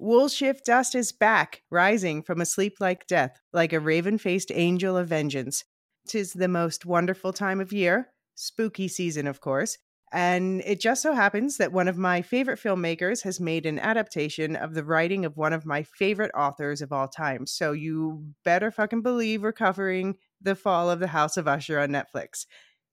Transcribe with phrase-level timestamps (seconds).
[0.00, 4.96] Woolshift dust is back, rising from a sleep like death, like a raven faced angel
[4.96, 5.64] of vengeance.
[6.06, 9.78] Tis the most wonderful time of year, spooky season, of course,
[10.14, 14.54] and it just so happens that one of my favorite filmmakers has made an adaptation
[14.54, 17.46] of the writing of one of my favorite authors of all time.
[17.46, 21.88] So you better fucking believe we're covering The Fall of the House of Usher on
[21.88, 22.46] Netflix.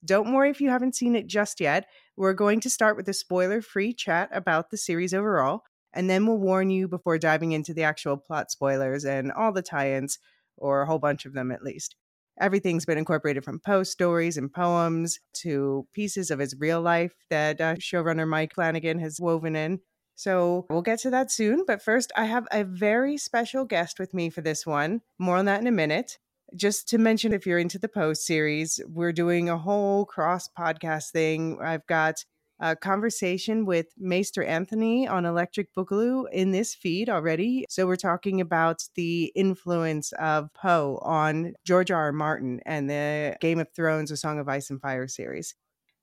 [0.03, 1.87] Don't worry if you haven't seen it just yet.
[2.17, 6.25] We're going to start with a spoiler free chat about the series overall, and then
[6.25, 10.17] we'll warn you before diving into the actual plot spoilers and all the tie ins,
[10.57, 11.95] or a whole bunch of them at least.
[12.39, 17.61] Everything's been incorporated from Poe's stories and poems to pieces of his real life that
[17.61, 19.79] uh, showrunner Mike Flanagan has woven in.
[20.15, 21.63] So we'll get to that soon.
[21.65, 25.01] But first, I have a very special guest with me for this one.
[25.19, 26.17] More on that in a minute.
[26.55, 31.11] Just to mention, if you're into the Poe series, we're doing a whole cross podcast
[31.11, 31.57] thing.
[31.61, 32.25] I've got
[32.59, 37.65] a conversation with Maester Anthony on Electric Boogaloo in this feed already.
[37.69, 42.03] So we're talking about the influence of Poe on George R.
[42.05, 42.11] R.
[42.11, 45.55] Martin and the Game of Thrones, A Song of Ice and Fire series.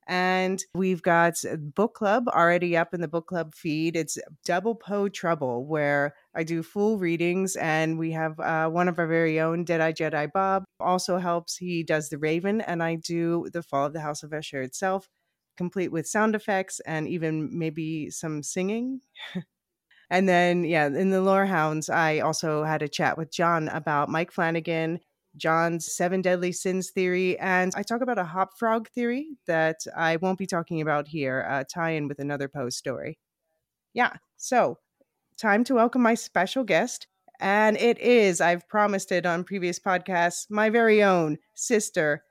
[0.08, 1.34] And we've got
[1.74, 3.94] book club already up in the book club feed.
[3.94, 8.98] It's Double Poe Trouble, where I do full readings, and we have uh, one of
[8.98, 11.58] our very own Deadeye Jedi Bob also helps.
[11.58, 15.08] He does the Raven, and I do the Fall of the House of Usher itself
[15.58, 19.02] complete with sound effects and even maybe some singing.
[20.10, 24.08] and then, yeah, in the Lore Hounds, I also had a chat with John about
[24.08, 25.00] Mike Flanagan,
[25.36, 30.16] John's seven deadly sins theory, and I talk about a hop frog theory that I
[30.16, 33.18] won't be talking about here, uh, tie in with another Poe story.
[33.94, 34.78] Yeah, so
[35.36, 37.06] time to welcome my special guest.
[37.40, 42.24] And it is, I've promised it on previous podcasts, my very own sister.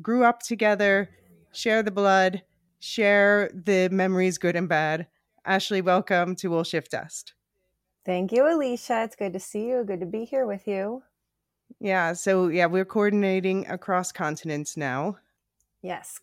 [0.00, 1.10] Grew up together,
[1.52, 2.42] share the blood,
[2.78, 5.06] share the memories, good and bad.
[5.44, 7.34] Ashley, welcome to Will Woolshift Dust.
[8.06, 9.04] Thank you, Elysia.
[9.04, 9.84] It's good to see you.
[9.84, 11.02] Good to be here with you.
[11.84, 15.18] Yeah, so yeah, we're coordinating across continents now.
[15.82, 16.18] Yes.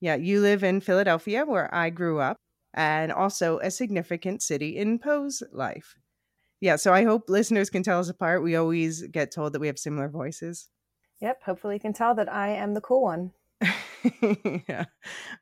[0.00, 2.38] Yeah, you live in Philadelphia, where I grew up,
[2.72, 5.94] and also a significant city in Poe's life.
[6.62, 8.42] Yeah, so I hope listeners can tell us apart.
[8.42, 10.70] We always get told that we have similar voices.
[11.20, 13.32] Yep, hopefully you can tell that I am the cool one.
[14.66, 14.86] yeah.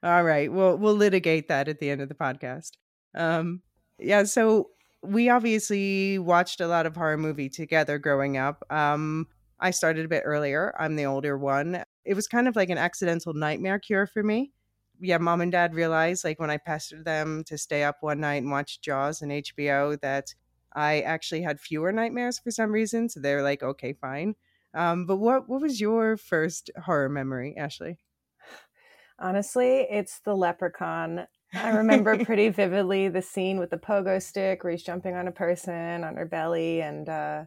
[0.03, 0.53] All right.
[0.53, 2.73] Well, we'll litigate that at the end of the podcast.
[3.15, 3.62] Um,
[3.97, 4.25] yeah.
[4.25, 4.71] So
[5.03, 8.65] we obviously watched a lot of horror movie together growing up.
[8.71, 9.27] Um,
[9.59, 10.75] I started a bit earlier.
[10.78, 11.83] I'm the older one.
[12.05, 14.53] It was kind of like an accidental nightmare cure for me.
[15.00, 18.43] Yeah, mom and dad realized, like when I pestered them to stay up one night
[18.43, 20.34] and watch Jaws and HBO, that
[20.75, 23.09] I actually had fewer nightmares for some reason.
[23.09, 24.34] So they're like, okay, fine.
[24.75, 27.99] Um, but what what was your first horror memory, Ashley?
[29.19, 31.27] Honestly, it's the leprechaun.
[31.55, 35.33] I remember pretty vividly the scene with the pogo stick where he's jumping on a
[35.33, 36.81] person on her belly.
[36.83, 37.44] And uh,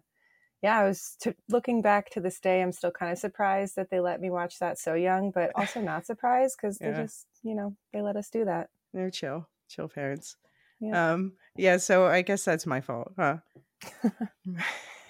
[0.62, 3.90] yeah, I was t- looking back to this day, I'm still kind of surprised that
[3.90, 6.91] they let me watch that so young, but also not surprised because yeah.
[6.91, 8.69] they just, you know, they let us do that.
[8.94, 10.35] They're chill, chill parents.
[10.80, 11.14] Yeah.
[11.14, 13.38] Um, yeah, so I guess that's my fault, huh?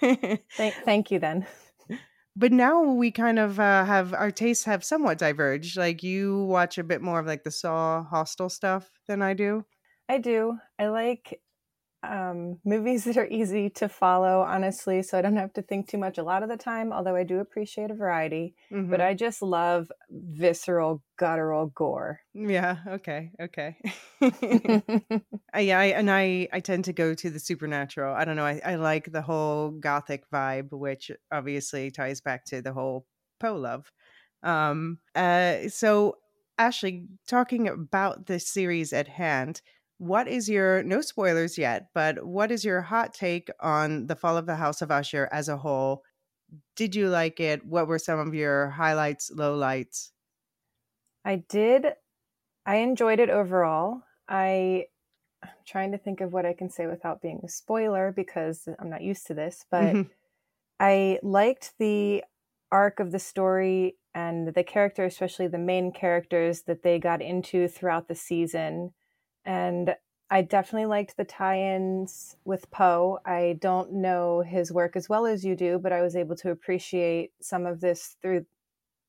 [0.00, 1.46] thank, thank you then
[2.36, 5.76] but now we kind of uh, have our tastes have somewhat diverged.
[5.76, 9.64] Like you watch a bit more of like the Saw Hostel stuff than I do.
[10.08, 10.58] I do.
[10.78, 11.42] I like
[12.12, 15.98] um, movies that are easy to follow, honestly, so I don't have to think too
[15.98, 18.54] much a lot of the time, although I do appreciate a variety.
[18.72, 18.90] Mm-hmm.
[18.90, 22.20] But I just love visceral, guttural gore.
[22.34, 23.76] Yeah, okay, okay.
[25.54, 28.12] Uh, yeah, I, and I, I tend to go to the supernatural.
[28.12, 32.60] I don't know, I, I like the whole gothic vibe, which obviously ties back to
[32.60, 33.06] the whole
[33.38, 33.92] Poe love.
[34.42, 36.16] Um, uh, so,
[36.58, 39.60] Ashley, talking about the series at hand,
[39.98, 44.36] what is your no spoilers yet, but what is your hot take on the fall
[44.36, 46.02] of the House of Usher as a whole?
[46.76, 47.64] Did you like it?
[47.64, 50.10] What were some of your highlights, lowlights?
[51.24, 51.86] I did.
[52.66, 54.02] I enjoyed it overall.
[54.28, 54.86] I
[55.42, 58.90] I'm trying to think of what I can say without being a spoiler because I'm
[58.90, 60.02] not used to this, but mm-hmm.
[60.80, 62.24] I liked the
[62.72, 67.68] arc of the story and the character, especially the main characters that they got into
[67.68, 68.92] throughout the season
[69.44, 69.94] and
[70.30, 73.20] I definitely liked the tie-ins with Poe.
[73.24, 76.50] I don't know his work as well as you do, but I was able to
[76.50, 78.46] appreciate some of this through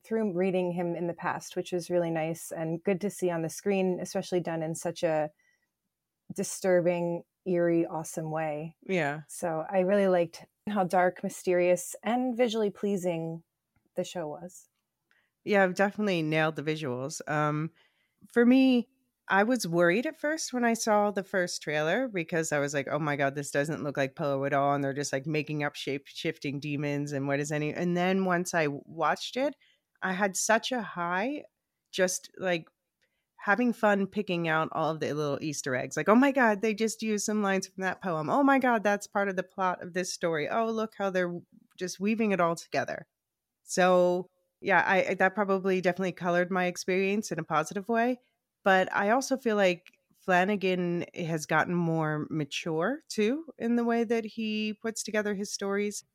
[0.06, 3.42] through reading him in the past, which was really nice and good to see on
[3.42, 5.32] the screen, especially done in such a
[6.36, 8.76] disturbing, eerie, awesome way.
[8.88, 9.22] Yeah.
[9.28, 13.42] So I really liked how dark, mysterious, and visually pleasing
[13.96, 14.68] the show was.
[15.44, 17.22] Yeah, I've definitely nailed the visuals.
[17.28, 17.72] Um,
[18.32, 18.88] for me,
[19.28, 22.88] I was worried at first when I saw the first trailer because I was like,
[22.90, 25.64] "Oh my god, this doesn't look like Poe at all," and they're just like making
[25.64, 27.74] up shape shifting demons and what is any.
[27.74, 29.56] And then once I watched it,
[30.04, 31.44] I had such a high,
[31.92, 32.68] just like
[33.38, 35.98] having fun picking out all of the little Easter eggs.
[35.98, 38.30] Like, oh my god, they just used some lines from that poem.
[38.30, 40.50] Oh my god, that's part of the plot of this story.
[40.50, 41.40] Oh look how they're
[41.78, 43.08] just weaving it all together.
[43.64, 44.30] So
[44.62, 48.20] yeah, I that probably definitely colored my experience in a positive way
[48.66, 54.06] but I also feel like Flanagan eh, has gotten more mature too in the way
[54.06, 56.06] that he puts together his stories.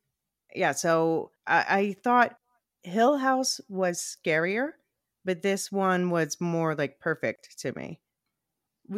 [0.55, 2.39] Yeah, so I, I thought
[2.83, 4.73] Hill House was scarier,
[5.25, 8.01] but this one was more like perfect to me.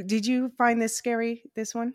[0.06, 1.94] Did you find this scary, this one?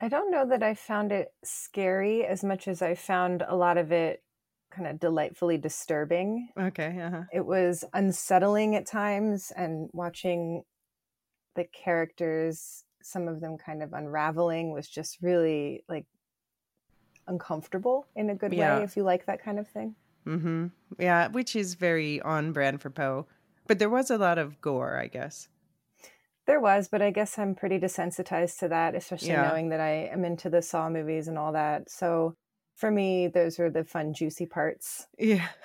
[0.00, 3.78] I don't know that I found it scary as much as I found a lot
[3.78, 4.24] of it
[4.74, 6.48] kind of delightfully disturbing.
[6.58, 7.00] Okay.
[7.00, 7.22] Uh-huh.
[7.32, 10.62] It was unsettling at times, and watching
[11.54, 16.06] the characters, some of them kind of unraveling, was just really like
[17.26, 18.78] uncomfortable in a good yeah.
[18.78, 18.84] way.
[18.84, 19.94] If you like that kind of thing.
[20.26, 20.66] Mm-hmm.
[20.98, 23.26] Yeah, which is very on brand for Poe.
[23.66, 25.48] But there was a lot of gore, I guess.
[26.46, 29.48] There was, but I guess I'm pretty desensitized to that, especially yeah.
[29.48, 31.88] knowing that I am into the Saw movies and all that.
[31.88, 32.34] So
[32.74, 35.06] for me, those are the fun, juicy parts.
[35.18, 35.48] Yeah.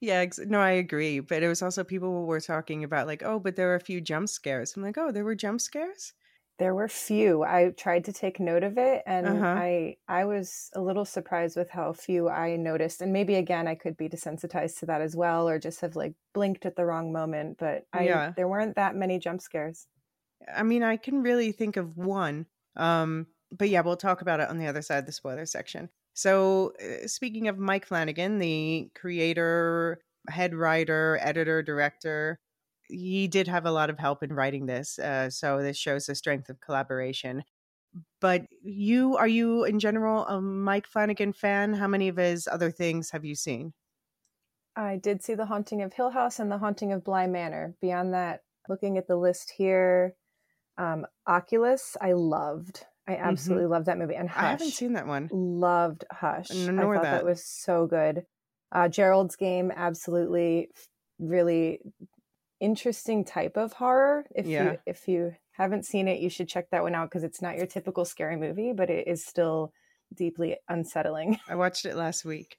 [0.00, 0.26] Yeah.
[0.38, 1.20] No, I agree.
[1.20, 4.00] But it was also people were talking about, like, oh, but there were a few
[4.00, 4.74] jump scares.
[4.76, 6.12] I'm like, oh, there were jump scares?
[6.58, 7.42] There were few.
[7.42, 9.46] I tried to take note of it and uh-huh.
[9.46, 13.00] I I was a little surprised with how few I noticed.
[13.00, 16.14] And maybe again I could be desensitized to that as well or just have like
[16.34, 17.56] blinked at the wrong moment.
[17.58, 18.32] But I yeah.
[18.36, 19.86] there weren't that many jump scares.
[20.54, 22.46] I mean, I can really think of one.
[22.76, 25.88] Um, but yeah, we'll talk about it on the other side of the spoiler section.
[26.14, 32.38] So, uh, speaking of Mike Flanagan, the creator, head writer, editor, director,
[32.88, 34.98] he did have a lot of help in writing this.
[34.98, 37.42] Uh, so, this shows the strength of collaboration.
[38.20, 41.74] But you, are you in general a Mike Flanagan fan?
[41.74, 43.72] How many of his other things have you seen?
[44.76, 47.74] I did see The Haunting of Hill House and The Haunting of Bly Manor.
[47.82, 50.14] Beyond that, looking at the list here,
[50.78, 52.86] um, Oculus, I loved.
[53.06, 53.24] I mm-hmm.
[53.24, 53.72] absolutely mm-hmm.
[53.72, 54.14] love that movie.
[54.14, 55.28] And Hush, I haven't seen that one.
[55.32, 56.50] Loved Hush.
[56.50, 57.10] Nor I thought that.
[57.12, 58.24] that was so good.
[58.70, 60.70] Uh, Gerald's Game, absolutely,
[61.18, 61.80] really
[62.60, 64.24] interesting type of horror.
[64.34, 64.64] If yeah.
[64.64, 67.56] you if you haven't seen it, you should check that one out because it's not
[67.56, 69.72] your typical scary movie, but it is still
[70.16, 71.38] deeply unsettling.
[71.48, 72.56] I watched it last week.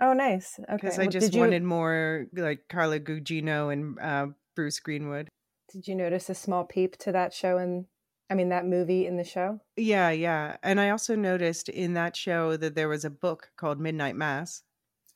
[0.00, 0.58] Oh, nice.
[0.58, 0.74] Okay.
[0.74, 1.68] Because I just wanted you...
[1.68, 4.26] more like Carla Gugino and uh,
[4.56, 5.28] Bruce Greenwood.
[5.72, 7.86] Did you notice a small peep to that show in
[8.30, 9.60] I mean, that movie in the show?
[9.76, 10.56] Yeah, yeah.
[10.62, 14.62] And I also noticed in that show that there was a book called Midnight Mass.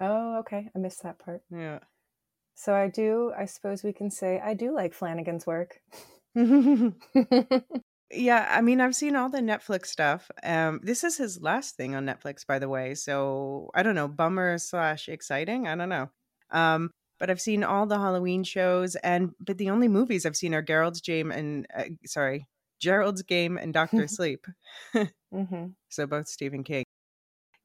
[0.00, 0.68] Oh, okay.
[0.74, 1.42] I missed that part.
[1.50, 1.80] Yeah.
[2.54, 5.80] So I do, I suppose we can say I do like Flanagan's work.
[6.34, 6.90] yeah,
[8.50, 10.30] I mean, I've seen all the Netflix stuff.
[10.42, 12.94] Um, this is his last thing on Netflix, by the way.
[12.94, 15.66] So I don't know, bummer slash exciting.
[15.66, 16.10] I don't know.
[16.50, 20.54] Um, but I've seen all the Halloween shows, and but the only movies I've seen
[20.54, 22.46] are Gerald's Game and uh, sorry,
[22.78, 24.46] Gerald's Game and Doctor Sleep.
[24.94, 25.66] mm-hmm.
[25.90, 26.84] So both Stephen King.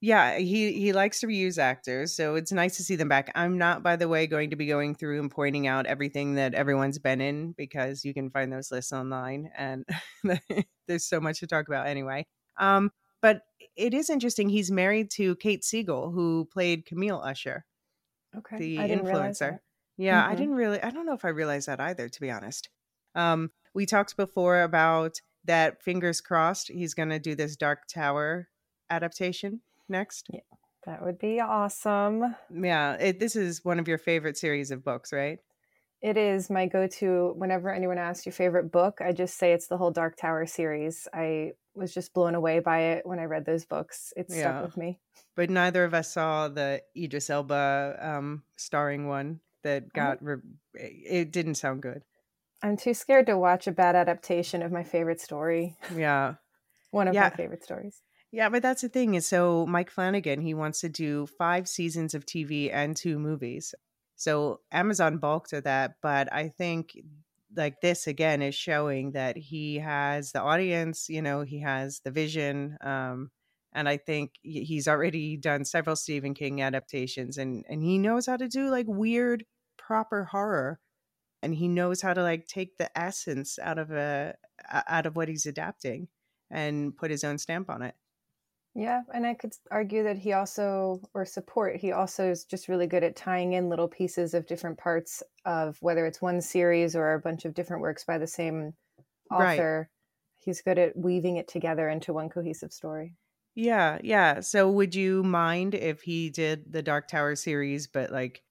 [0.00, 3.32] Yeah, he he likes to reuse actors, so it's nice to see them back.
[3.34, 6.52] I'm not, by the way, going to be going through and pointing out everything that
[6.52, 9.86] everyone's been in because you can find those lists online, and
[10.86, 12.26] there's so much to talk about anyway.
[12.58, 12.90] Um,
[13.22, 13.42] but
[13.76, 14.50] it is interesting.
[14.50, 17.64] He's married to Kate Siegel, who played Camille Usher,
[18.36, 19.60] okay, the influencer.
[19.96, 20.32] Yeah, mm-hmm.
[20.32, 20.82] I didn't really.
[20.82, 22.68] I don't know if I realized that either, to be honest.
[23.14, 28.48] Um, we talked before about that fingers crossed he's going to do this dark tower
[28.90, 30.28] adaptation next.
[30.32, 30.40] Yeah
[30.86, 32.36] that would be awesome.
[32.54, 35.38] Yeah it, this is one of your favorite series of books right?
[36.02, 38.98] It is my go-to whenever anyone asks your favorite book?
[39.00, 41.08] I just say it's the whole dark tower series.
[41.14, 44.12] I was just blown away by it when i read those books.
[44.14, 44.40] It yeah.
[44.40, 45.00] stuck with me.
[45.34, 50.42] but neither of us saw the idris elba um, starring one that got re-
[50.74, 52.02] it didn't sound good
[52.62, 55.76] I'm too scared to watch a bad adaptation of my favorite story.
[55.94, 56.34] Yeah.
[56.90, 57.24] One of yeah.
[57.24, 58.00] my favorite stories.
[58.30, 62.14] Yeah, but that's the thing is so Mike Flanagan, he wants to do five seasons
[62.14, 63.74] of TV and two movies.
[64.16, 66.96] So Amazon balked at that, but I think
[67.56, 72.10] like this again is showing that he has the audience, you know, he has the
[72.10, 72.76] vision.
[72.80, 73.30] Um,
[73.72, 78.36] and I think he's already done several Stephen King adaptations and and he knows how
[78.36, 79.44] to do like weird
[79.76, 80.78] proper horror
[81.44, 84.34] and he knows how to like take the essence out of a
[84.72, 86.08] out of what he's adapting
[86.50, 87.94] and put his own stamp on it
[88.74, 92.86] yeah and i could argue that he also or support he also is just really
[92.86, 97.14] good at tying in little pieces of different parts of whether it's one series or
[97.14, 98.74] a bunch of different works by the same
[99.30, 99.78] author.
[99.80, 100.44] Right.
[100.44, 103.14] He's good at weaving it together into one cohesive story.
[103.54, 104.40] Yeah, yeah.
[104.40, 108.42] So would you mind if he did the Dark Tower series, but like,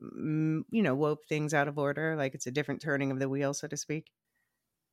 [0.00, 2.16] you know, woke things out of order?
[2.16, 4.10] Like it's a different turning of the wheel, so to speak?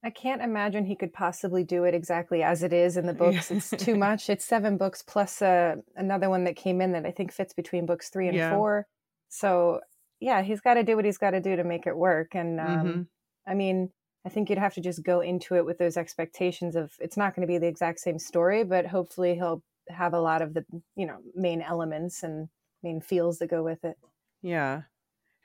[0.04, 3.52] I can't imagine he could possibly do it exactly as it is in the books.
[3.52, 4.30] It's too much.
[4.30, 7.86] It's seven books plus uh, another one that came in that I think fits between
[7.86, 8.54] books three and yeah.
[8.54, 8.88] four.
[9.30, 9.82] So
[10.20, 12.36] yeah, he's got to do what he's got to do to make it work.
[12.36, 13.02] And um, mm-hmm.
[13.50, 13.92] I mean,
[14.26, 17.36] I think you'd have to just go into it with those expectations of it's not
[17.36, 20.66] going to be the exact same story, but hopefully he'll have a lot of the
[20.96, 22.50] you know main elements and
[22.84, 23.98] main feels that go with it.
[24.42, 24.84] Yeah.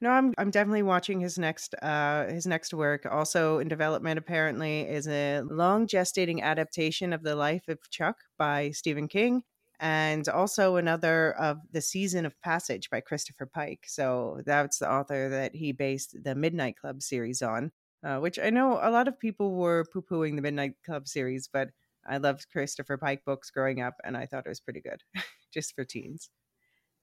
[0.03, 3.07] No, I'm I'm definitely watching his next uh his next work.
[3.11, 8.71] Also in development apparently is a long gestating adaptation of the life of Chuck by
[8.73, 9.43] Stephen King
[9.81, 13.85] and also another of The Season of Passage by Christopher Pike.
[13.87, 17.73] So that's the author that he based the Midnight Club series on
[18.05, 21.49] uh, which I know a lot of people were poo pooing the Midnight Club series,
[21.53, 21.69] but
[22.07, 25.03] I loved Christopher Pike books growing up, and I thought it was pretty good,
[25.55, 26.31] just for teens.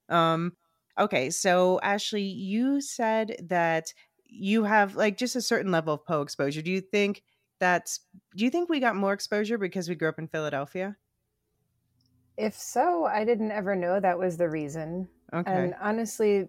[0.10, 0.53] Um,
[1.00, 3.94] okay, so Ashley, you said that
[4.25, 6.62] you have like just a certain level of Poe exposure.
[6.62, 7.24] Do you think
[7.60, 8.01] that's?
[8.36, 10.98] Do you think we got more exposure because we grew up in Philadelphia?
[12.38, 15.10] If so, I didn't ever know that was the reason.
[15.34, 15.51] Okay.
[15.51, 16.48] And honestly,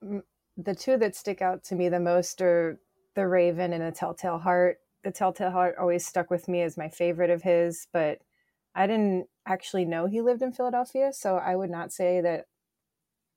[0.00, 2.80] the two that stick out to me the most are
[3.14, 4.78] the Raven and the Telltale Heart.
[5.04, 8.18] The Telltale Heart always stuck with me as my favorite of his, but
[8.74, 12.46] I didn't actually know he lived in Philadelphia, so I would not say that.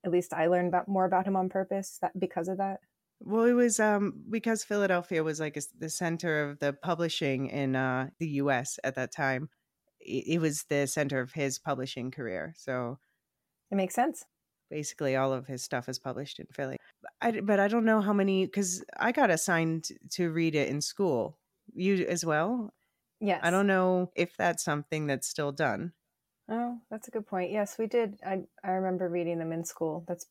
[0.04, 2.80] At least I learned about more about him on purpose that because of that.
[3.20, 7.76] Well, it was um, because Philadelphia was like a, the center of the publishing in
[7.76, 8.78] uh, the U.S.
[8.82, 9.50] at that time.
[10.00, 12.98] It, it was the center of his publishing career, so
[13.70, 14.24] it makes sense
[14.70, 16.76] basically all of his stuff is published in Philly.
[17.20, 20.80] I, but I don't know how many because I got assigned to read it in
[20.80, 21.38] school.
[21.74, 22.72] You as well?
[23.20, 23.40] Yes.
[23.42, 25.92] I don't know if that's something that's still done.
[26.50, 27.52] Oh, that's a good point.
[27.52, 28.18] Yes, we did.
[28.26, 30.04] I I remember reading them in school.
[30.08, 30.26] That's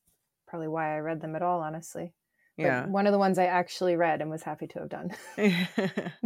[0.47, 2.13] probably why I read them at all, honestly.
[2.57, 2.85] But yeah.
[2.87, 5.11] One of the ones I actually read and was happy to have done.
[5.37, 5.53] you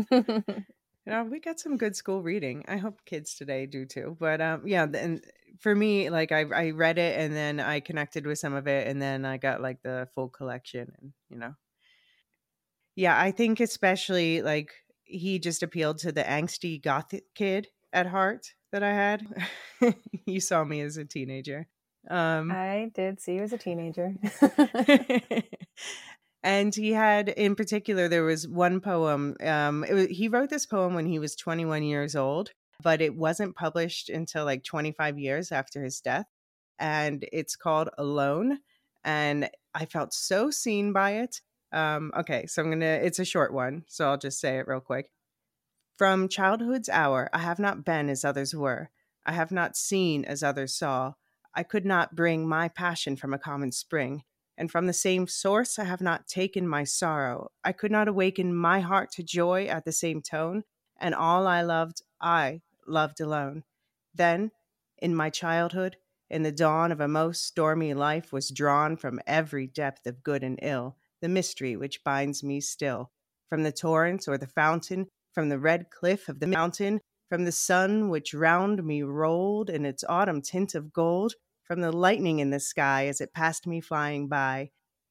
[1.06, 2.66] know, we got some good school reading.
[2.68, 4.18] I hope kids today do too.
[4.20, 5.24] But um, yeah, and
[5.60, 8.88] for me, like I I read it and then I connected with some of it
[8.88, 11.54] and then I got like the full collection and you know.
[12.96, 14.72] Yeah, I think especially like
[15.04, 19.26] he just appealed to the angsty goth kid at heart that I had.
[20.26, 21.68] you saw me as a teenager.
[22.10, 24.14] Um I did see you as a teenager.
[26.44, 30.94] and he had in particular there was one poem um was, he wrote this poem
[30.94, 32.52] when he was 21 years old
[32.84, 36.28] but it wasn't published until like 25 years after his death.
[36.78, 38.60] And it's called Alone.
[39.04, 41.42] And I felt so seen by it.
[41.72, 44.80] Um, okay, so I'm gonna, it's a short one, so I'll just say it real
[44.80, 45.10] quick.
[46.04, 48.90] From childhood's hour, I have not been as others were.
[49.26, 51.14] I have not seen as others saw.
[51.56, 54.24] I could not bring my passion from a common spring.
[54.58, 57.52] And from the same source, I have not taken my sorrow.
[57.64, 60.66] I could not awaken my heart to joy at the same tone.
[61.00, 63.64] And all I loved, I loved alone.
[64.14, 64.52] Then,
[64.98, 65.96] in my childhood,
[66.30, 70.44] in the dawn of a most stormy life, was drawn from every depth of good
[70.44, 73.10] and ill the mystery which binds me still.
[73.48, 77.52] From the torrent or the fountain, from the red cliff of the mountain, from the
[77.52, 82.52] sun which round me rolled in its autumn tint of gold, from the lightning in
[82.52, 84.70] the sky as it passed me flying by,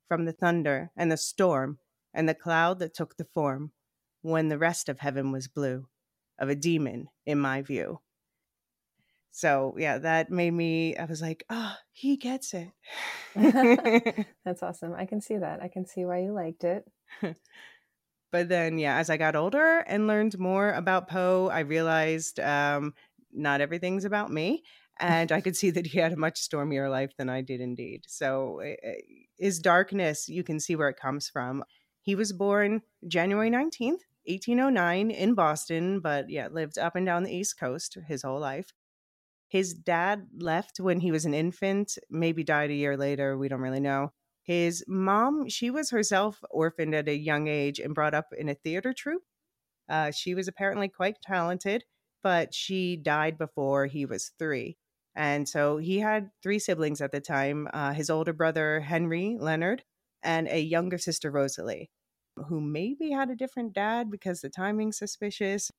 [0.08, 1.78] from the thunder and the storm
[2.14, 3.72] and the cloud that took the form,
[4.20, 5.86] when the rest of heaven was blue
[6.38, 8.00] of a demon, in my view.
[9.32, 10.96] So yeah, that made me.
[10.96, 12.68] I was like, oh, he gets it.
[14.44, 14.94] That's awesome.
[14.94, 15.62] I can see that.
[15.62, 16.84] I can see why you liked it.
[18.32, 22.94] but then, yeah, as I got older and learned more about Poe, I realized um,
[23.32, 24.64] not everything's about me.
[24.98, 28.04] And I could see that he had a much stormier life than I did, indeed.
[28.08, 28.92] So, uh,
[29.38, 31.64] his darkness, you can see where it comes from.
[32.00, 37.34] He was born January 19th, 1809 in Boston, but yeah, lived up and down the
[37.34, 38.72] East Coast his whole life.
[39.48, 43.36] His dad left when he was an infant, maybe died a year later.
[43.36, 44.12] We don't really know.
[44.42, 48.54] His mom, she was herself orphaned at a young age and brought up in a
[48.54, 49.22] theater troupe.
[49.88, 51.84] Uh, she was apparently quite talented,
[52.22, 54.76] but she died before he was three.
[55.14, 59.84] And so he had three siblings at the time uh, his older brother, Henry Leonard,
[60.22, 61.90] and a younger sister, Rosalie
[62.48, 65.70] who maybe had a different dad because the timing's suspicious.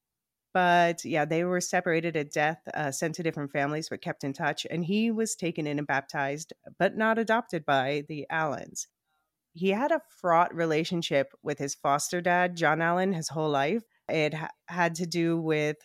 [0.53, 4.33] But yeah, they were separated at death, uh, sent to different families, but kept in
[4.33, 4.67] touch.
[4.69, 8.88] And he was taken in and baptized, but not adopted by the Allans.
[9.53, 13.83] He had a fraught relationship with his foster dad, John Allan, his whole life.
[14.07, 15.77] It ha- had to do with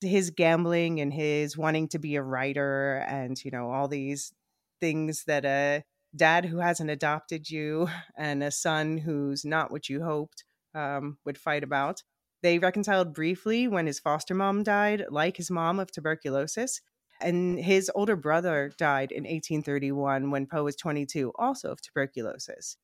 [0.00, 4.32] his gambling and his wanting to be a writer and, you know, all these
[4.80, 5.82] things that a
[6.14, 10.44] dad who hasn't adopted you and a son who's not what you hoped
[10.74, 12.02] um, would fight about.
[12.44, 16.82] They reconciled briefly when his foster mom died, like his mom, of tuberculosis.
[17.18, 22.76] And his older brother died in 1831 when Poe was 22, also of tuberculosis.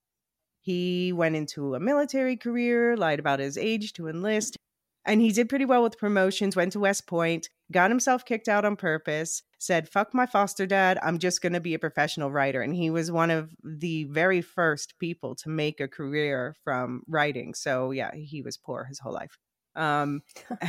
[0.62, 4.57] He went into a military career, lied about his age to enlist,
[5.05, 8.64] and he did pretty well with promotions, went to West Point, got himself kicked out
[8.64, 12.62] on purpose, said, fuck my foster dad, I'm just going to be a professional writer.
[12.62, 17.52] And he was one of the very first people to make a career from writing.
[17.52, 19.37] So, yeah, he was poor his whole life.
[19.77, 20.23] Um,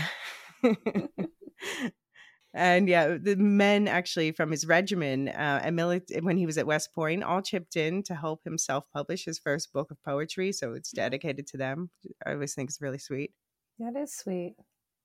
[2.53, 6.93] and yeah, the men actually from his regiment uh, mili- when he was at West
[6.93, 10.51] Point all chipped in to help him self publish his first book of poetry.
[10.51, 11.89] So it's dedicated to them.
[12.25, 13.31] I always think it's really sweet.
[13.79, 14.55] That is sweet.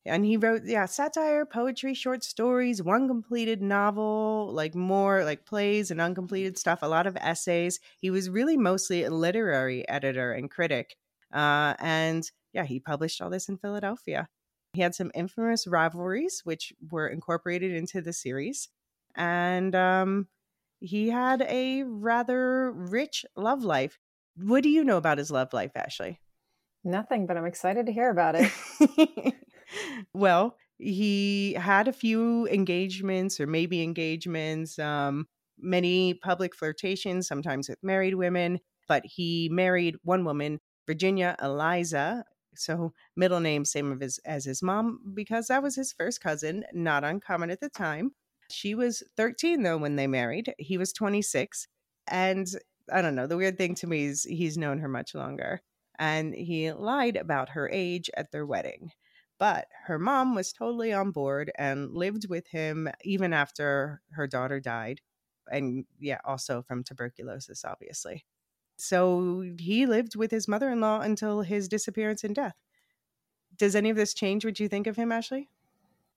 [0.05, 5.91] And he wrote, yeah, satire, poetry, short stories, one completed novel, like more like plays
[5.91, 7.81] and uncompleted stuff, a lot of essays.
[7.99, 10.95] He was really mostly a literary editor and critic.
[11.35, 14.29] Uh, and yeah, he published all this in Philadelphia.
[14.73, 18.71] He had some infamous rivalries, which were incorporated into the series.
[19.15, 20.29] And um,
[20.81, 23.99] he had a rather rich love life.
[24.37, 26.19] What do you know about his love life, Ashley?
[26.83, 29.35] Nothing, but I'm excited to hear about it.
[30.15, 35.27] well, he had a few engagements or maybe engagements, um,
[35.59, 42.25] many public flirtations, sometimes with married women, but he married one woman, Virginia Eliza.
[42.59, 47.05] So middle name same his as his mom because that was his first cousin, not
[47.05, 48.13] uncommon at the time.
[48.51, 50.55] She was 13 though when they married.
[50.59, 51.69] He was 26.
[52.09, 52.47] And
[52.93, 55.61] I don't know, the weird thing to me is he's known her much longer
[55.99, 58.93] and he lied about her age at their wedding.
[59.39, 64.61] But her mom was totally on board and lived with him even after her daughter
[64.61, 65.01] died.
[65.51, 68.25] And yeah, also from tuberculosis, obviously.
[68.77, 72.55] So he lived with his mother in law until his disappearance and death.
[73.57, 75.49] Does any of this change what you think of him, Ashley?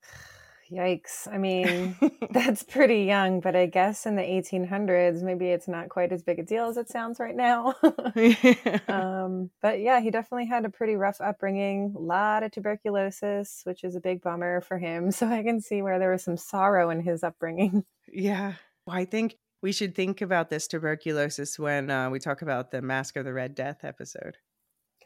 [0.71, 1.27] Yikes.
[1.31, 1.95] I mean,
[2.31, 6.37] that's pretty young, but I guess in the 1800s, maybe it's not quite as big
[6.37, 7.73] a deal as it sounds right now.
[8.87, 13.83] um, but yeah, he definitely had a pretty rough upbringing, a lot of tuberculosis, which
[13.83, 15.11] is a big bummer for him.
[15.11, 17.85] So I can see where there was some sorrow in his upbringing.
[18.11, 18.53] Yeah.
[18.87, 23.15] I think we should think about this tuberculosis when uh, we talk about the Mask
[23.17, 24.37] of the Red Death episode.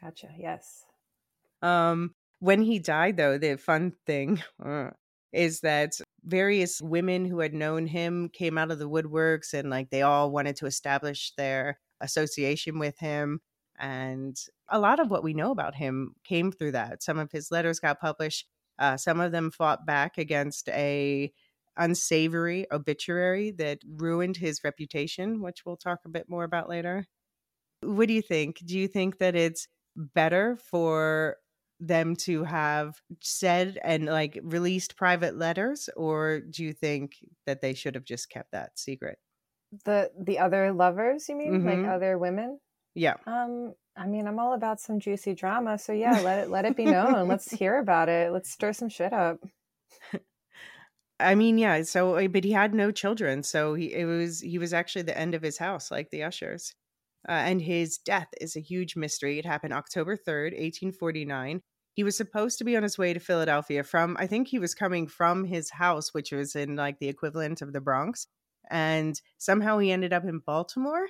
[0.02, 0.30] Gotcha.
[0.38, 0.86] Yes.
[1.62, 4.92] Um, when he died, though, the fun thing, uh,
[5.34, 9.90] is that various women who had known him came out of the woodworks and like
[9.90, 13.42] they all wanted to establish their association with him
[13.80, 14.38] and
[14.70, 17.80] a lot of what we know about him came through that some of his letters
[17.80, 18.48] got published
[18.80, 21.32] uh, some of them fought back against a
[21.78, 27.06] unsavory obituary that ruined his reputation which we'll talk a bit more about later.
[27.82, 28.62] What do you think?
[28.66, 31.38] Do you think that it's better for
[31.80, 37.74] them to have said and like released private letters or do you think that they
[37.74, 39.18] should have just kept that secret?
[39.86, 41.62] The the other lovers you mean?
[41.62, 41.68] Mm-hmm.
[41.84, 42.60] like other women?
[42.96, 43.16] Yeah.
[43.26, 46.78] Um i mean i'm all about some juicy drama so yeah let it let it
[46.78, 47.28] be known.
[47.28, 48.32] Let's hear about it.
[48.32, 49.40] Let's stir some shit up
[51.20, 54.58] i mean yeah so eh, but he had no children so he it was he
[54.58, 56.74] was actually the end of his house like the ushers
[57.28, 59.40] uh, and his death is a huge mystery.
[59.40, 60.54] It happened October 3rd,
[60.92, 61.62] 1849.
[61.94, 64.76] He was supposed to be on his way to Philadelphia from, I think he was
[64.76, 68.28] coming from his house, which was in like the equivalent of the Bronx.
[68.70, 71.08] And somehow he ended up in Baltimore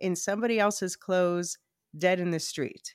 [0.00, 1.58] in somebody else's clothes,
[1.96, 2.94] dead in the street.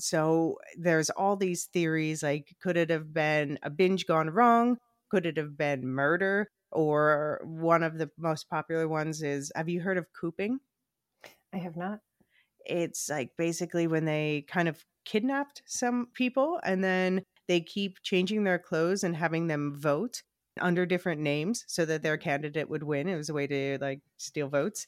[0.00, 4.78] So there's all these theories like, could it have been a binge gone wrong?
[5.10, 6.50] Could it have been murder?
[6.72, 10.60] Or one of the most popular ones is have you heard of cooping?
[11.52, 12.00] I have not.
[12.66, 18.44] It's like basically when they kind of kidnapped some people and then they keep changing
[18.44, 20.22] their clothes and having them vote
[20.60, 23.08] under different names so that their candidate would win.
[23.08, 24.86] It was a way to like steal votes,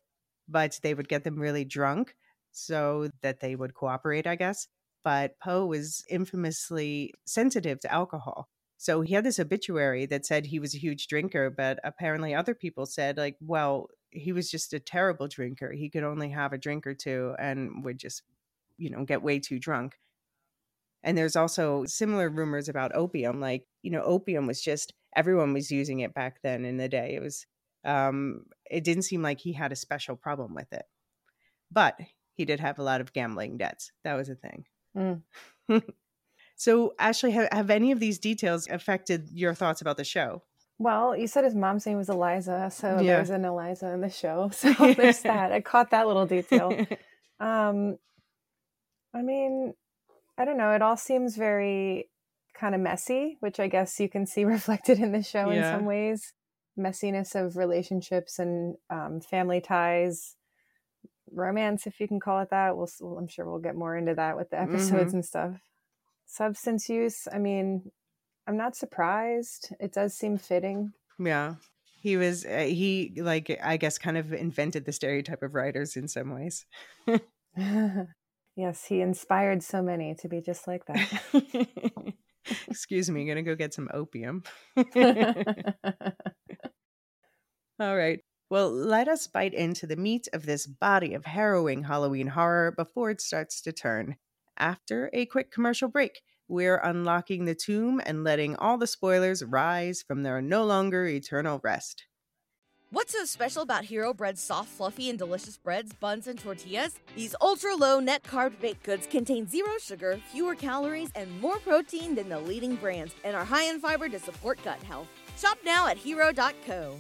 [0.49, 2.17] but they would get them really drunk
[2.53, 4.69] so that they would cooperate, I guess.
[5.05, 8.51] But Poe was infamously sensitive to alcohol.
[8.81, 12.55] So he had this obituary that said he was a huge drinker, but apparently other
[12.55, 15.71] people said, like, well, he was just a terrible drinker.
[15.71, 18.23] He could only have a drink or two and would just,
[18.79, 19.99] you know, get way too drunk.
[21.03, 23.39] And there's also similar rumors about opium.
[23.39, 27.15] Like, you know, opium was just everyone was using it back then in the day.
[27.17, 27.45] It was,
[27.85, 30.87] um, it didn't seem like he had a special problem with it.
[31.71, 32.01] But
[32.33, 33.93] he did have a lot of gambling debts.
[34.05, 34.65] That was a thing.
[34.97, 35.23] Mm.
[36.61, 40.43] So, Ashley, have, have any of these details affected your thoughts about the show?
[40.79, 43.17] Well, you said his mom's name was Eliza, so yeah.
[43.17, 44.51] there's an Eliza in the show.
[44.55, 45.53] So there's that.
[45.53, 46.87] I caught that little detail.
[47.41, 47.97] Um,
[49.15, 49.73] I mean,
[50.37, 50.73] I don't know.
[50.73, 52.11] It all seems very
[52.53, 55.73] kind of messy, which I guess you can see reflected in the show yeah.
[55.73, 56.35] in some ways.
[56.79, 60.37] Messiness of relationships and um, family ties,
[61.33, 62.77] romance, if you can call it that.
[62.77, 65.17] We'll, I'm sure we'll get more into that with the episodes mm-hmm.
[65.17, 65.61] and stuff.
[66.31, 67.27] Substance use.
[67.33, 67.91] I mean,
[68.47, 69.75] I'm not surprised.
[69.81, 70.93] It does seem fitting.
[71.19, 71.55] Yeah.
[72.01, 76.07] He was, uh, he, like, I guess, kind of invented the stereotype of writers in
[76.07, 76.67] some ways.
[78.57, 81.21] yes, he inspired so many to be just like that.
[82.69, 84.45] Excuse me, gonna go get some opium.
[87.81, 88.21] All right.
[88.51, 93.11] Well, let us bite into the meat of this body of harrowing Halloween horror before
[93.11, 94.15] it starts to turn.
[94.61, 100.05] After a quick commercial break, we're unlocking the tomb and letting all the spoilers rise
[100.07, 102.05] from their no longer eternal rest.
[102.91, 106.99] What's so special about Hero Bread's soft, fluffy, and delicious breads, buns, and tortillas?
[107.17, 112.15] These ultra low net carb baked goods contain zero sugar, fewer calories, and more protein
[112.15, 115.09] than the leading brands, and are high in fiber to support gut health.
[115.39, 116.97] Shop now at hero.co.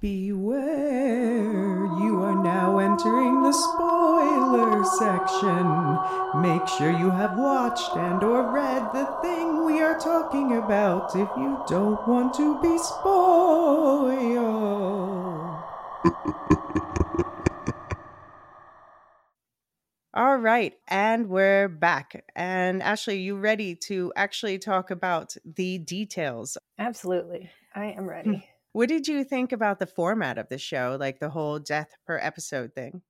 [0.00, 5.66] Beware, you are now entering the spoiler section.
[6.40, 11.28] Make sure you have watched and or read the thing we are talking about if
[11.36, 13.08] you don't want to be spoiled.
[20.14, 22.24] All right, and we're back.
[22.36, 26.56] And Ashley, you ready to actually talk about the details?
[26.78, 27.50] Absolutely.
[27.74, 28.10] I am hmm.
[28.10, 28.48] ready.
[28.78, 32.16] What did you think about the format of the show, like the whole death per
[32.22, 33.02] episode thing?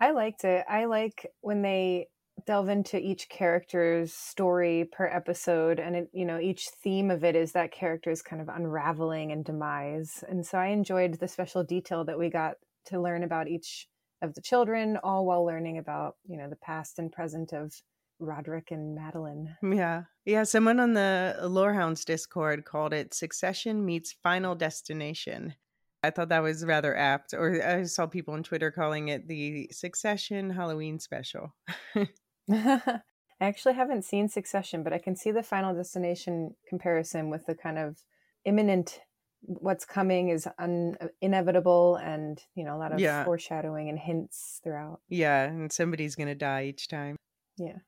[0.00, 0.64] I liked it.
[0.66, 2.06] I like when they
[2.46, 7.36] delve into each character's story per episode and it, you know each theme of it
[7.36, 12.06] is that character's kind of unraveling and demise and so i enjoyed the special detail
[12.06, 12.54] that we got
[12.86, 13.86] to learn about each
[14.22, 17.82] of the children all while learning about you know the past and present of
[18.22, 19.56] Roderick and Madeline.
[19.62, 20.04] Yeah.
[20.24, 20.44] Yeah.
[20.44, 25.54] Someone on the Lorehounds Discord called it Succession meets Final Destination.
[26.02, 27.34] I thought that was rather apt.
[27.34, 31.54] Or I saw people on Twitter calling it the Succession Halloween special.
[32.50, 33.00] I
[33.40, 37.78] actually haven't seen Succession, but I can see the Final Destination comparison with the kind
[37.78, 37.98] of
[38.44, 39.00] imminent
[39.42, 43.24] what's coming is un- uh, inevitable and you know a lot of yeah.
[43.24, 47.16] foreshadowing and hints throughout yeah and somebody's gonna die each time
[47.58, 47.78] yeah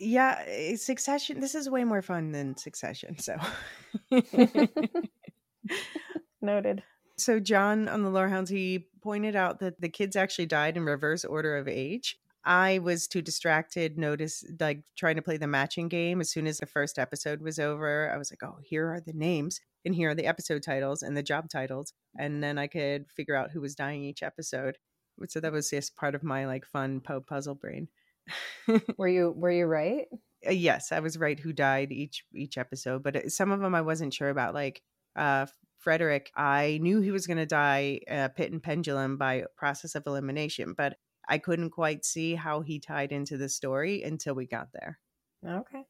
[0.00, 1.40] yeah, eh, Succession.
[1.40, 3.18] This is way more fun than Succession.
[3.18, 3.36] So
[6.42, 6.82] noted.
[7.18, 11.24] So John on the Lorehounds, he pointed out that the kids actually died in reverse
[11.24, 12.18] order of age.
[12.42, 16.22] I was too distracted, notice like trying to play the matching game.
[16.22, 19.12] As soon as the first episode was over, I was like, "Oh, here are the
[19.12, 23.10] names, and here are the episode titles and the job titles," and then I could
[23.14, 24.78] figure out who was dying each episode.
[25.28, 27.88] So that was just part of my like fun Poe puzzle brain
[28.96, 30.06] were you were you right?
[30.46, 31.38] Uh, yes, I was right.
[31.38, 34.54] Who died each each episode, but uh, some of them I wasn't sure about.
[34.54, 34.82] Like
[35.16, 35.46] uh,
[35.78, 40.06] Frederick, I knew he was going to die uh, pit and pendulum by process of
[40.06, 40.96] elimination, but
[41.28, 44.98] I couldn't quite see how he tied into the story until we got there.
[45.46, 45.84] Okay.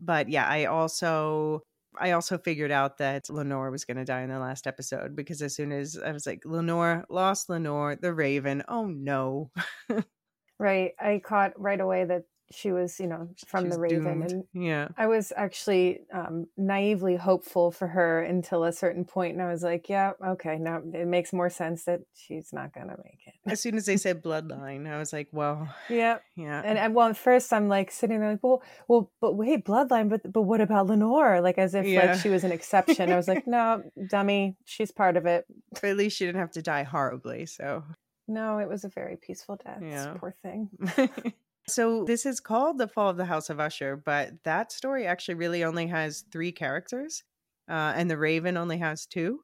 [0.00, 1.62] But yeah, I also
[1.98, 5.42] I also figured out that Lenore was going to die in the last episode because
[5.42, 8.62] as soon as I was like, Lenore lost Lenore, the Raven.
[8.68, 9.50] Oh no.
[10.60, 10.92] Right.
[11.00, 14.04] I caught right away that she was, you know, from She's the Raven.
[14.20, 14.32] Doomed.
[14.32, 14.88] And yeah.
[14.96, 19.62] I was actually um, naively hopeful for her until a certain point, and I was
[19.62, 23.34] like, yeah, okay, now it makes more sense that she's not gonna make it.
[23.46, 26.62] As soon as they said bloodline, I was like, well, yeah, yeah.
[26.64, 30.08] And, and well, at first I'm like sitting there like, well, well, but wait, bloodline,
[30.08, 31.40] but but what about Lenore?
[31.40, 32.12] Like as if yeah.
[32.12, 33.12] like she was an exception.
[33.12, 35.44] I was like, no, dummy, she's part of it.
[35.72, 37.46] But at least she didn't have to die horribly.
[37.46, 37.84] So
[38.30, 39.82] no, it was a very peaceful death.
[39.82, 40.14] Yeah.
[40.18, 40.70] Poor thing.
[41.68, 45.34] so this is called The Fall of the House of Usher, but that story actually
[45.34, 47.24] really only has three characters,
[47.68, 49.40] uh, and the Raven only has two.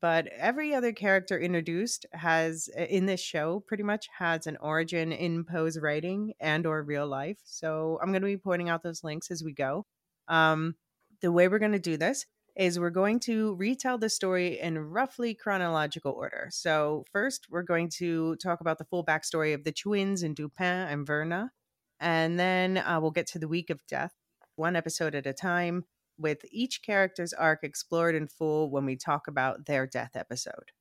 [0.00, 5.44] But every other character introduced has in this show pretty much has an origin in
[5.44, 7.38] Poe's writing and or real life.
[7.42, 9.86] So I'm going to be pointing out those links as we go.
[10.28, 10.76] Um,
[11.20, 12.26] the way we're going to do this
[12.58, 16.48] is we're going to retell the story in roughly chronological order.
[16.50, 20.88] So, first, we're going to talk about the full backstory of the twins and Dupin
[20.88, 21.52] and Verna.
[22.00, 24.12] And then uh, we'll get to the week of death,
[24.56, 25.84] one episode at a time,
[26.18, 30.72] with each character's arc explored in full when we talk about their death episode.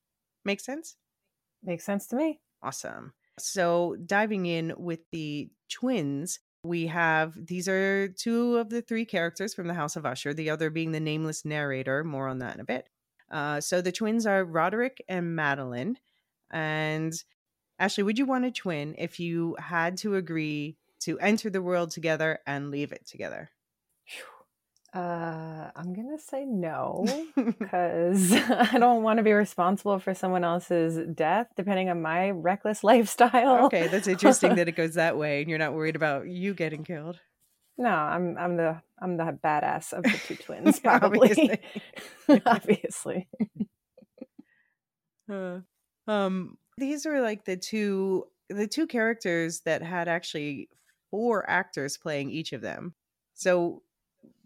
[0.44, 0.96] Make sense?
[1.64, 2.40] Makes sense to me.
[2.64, 3.14] Awesome.
[3.38, 9.54] So, diving in with the twins, we have these are two of the three characters
[9.54, 12.04] from the House of Usher, the other being the nameless narrator.
[12.04, 12.88] More on that in a bit.
[13.30, 15.98] Uh, so the twins are Roderick and Madeline.
[16.52, 17.14] And
[17.80, 21.92] Ashley, would you want a twin if you had to agree to enter the world
[21.92, 23.50] together and leave it together?
[24.98, 27.06] Uh, I'm gonna say no
[27.36, 32.84] because I don't want to be responsible for someone else's death, depending on my reckless
[32.84, 33.66] lifestyle.
[33.66, 36.84] Okay, that's interesting that it goes that way, and you're not worried about you getting
[36.84, 37.20] killed.
[37.78, 41.30] No, I'm I'm the I'm the badass of the two twins, probably.
[41.30, 42.42] Obviously.
[42.46, 43.28] Obviously.
[45.32, 45.60] Uh,
[46.08, 50.70] um, these are like the two the two characters that had actually
[51.12, 52.96] four actors playing each of them.
[53.36, 53.84] So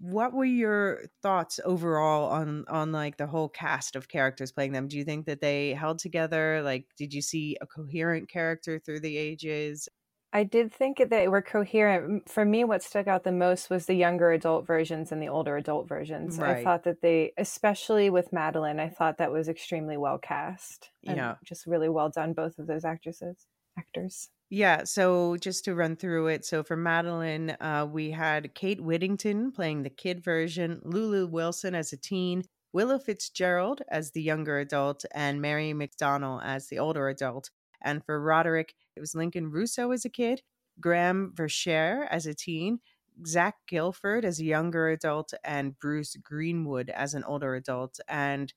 [0.02, 4.88] what were your thoughts overall on on like the whole cast of characters playing them?
[4.88, 6.62] Do you think that they held together?
[6.64, 9.88] Like did you see a coherent character through the ages?
[10.34, 12.30] I did think that they were coherent.
[12.30, 15.56] For me what stuck out the most was the younger adult versions and the older
[15.56, 16.40] adult versions.
[16.40, 16.58] Right.
[16.58, 21.36] i thought that they especially with madeline i thought that was extremely well cast yeah.
[21.46, 23.46] just really well done both of those actresses
[23.78, 26.44] actors yeah, so just to run through it.
[26.44, 31.94] So for Madeline, uh, we had Kate Whittington playing the kid version, Lulu Wilson as
[31.94, 37.50] a teen, Willa Fitzgerald as the younger adult, and Mary McDonnell as the older adult.
[37.82, 40.42] And for Roderick, it was Lincoln Russo as a kid,
[40.82, 42.80] Graham Verchere as a teen,
[43.26, 48.02] Zach Gilford as a younger adult, and Bruce Greenwood as an older adult.
[48.10, 48.54] And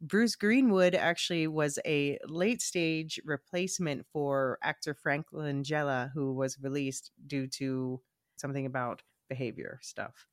[0.00, 7.10] Bruce Greenwood actually was a late stage replacement for actor Frank Langella, who was released
[7.26, 8.02] due to
[8.36, 10.26] something about behavior stuff.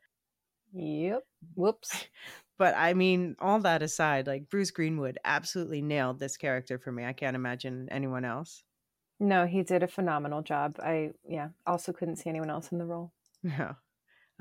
[0.74, 1.24] Yep.
[1.56, 2.06] Whoops.
[2.58, 7.04] But I mean, all that aside, like Bruce Greenwood absolutely nailed this character for me.
[7.04, 8.64] I can't imagine anyone else.
[9.22, 10.78] No, he did a phenomenal job.
[10.82, 13.14] I, yeah, also couldn't see anyone else in the role.
[13.44, 13.76] Yeah.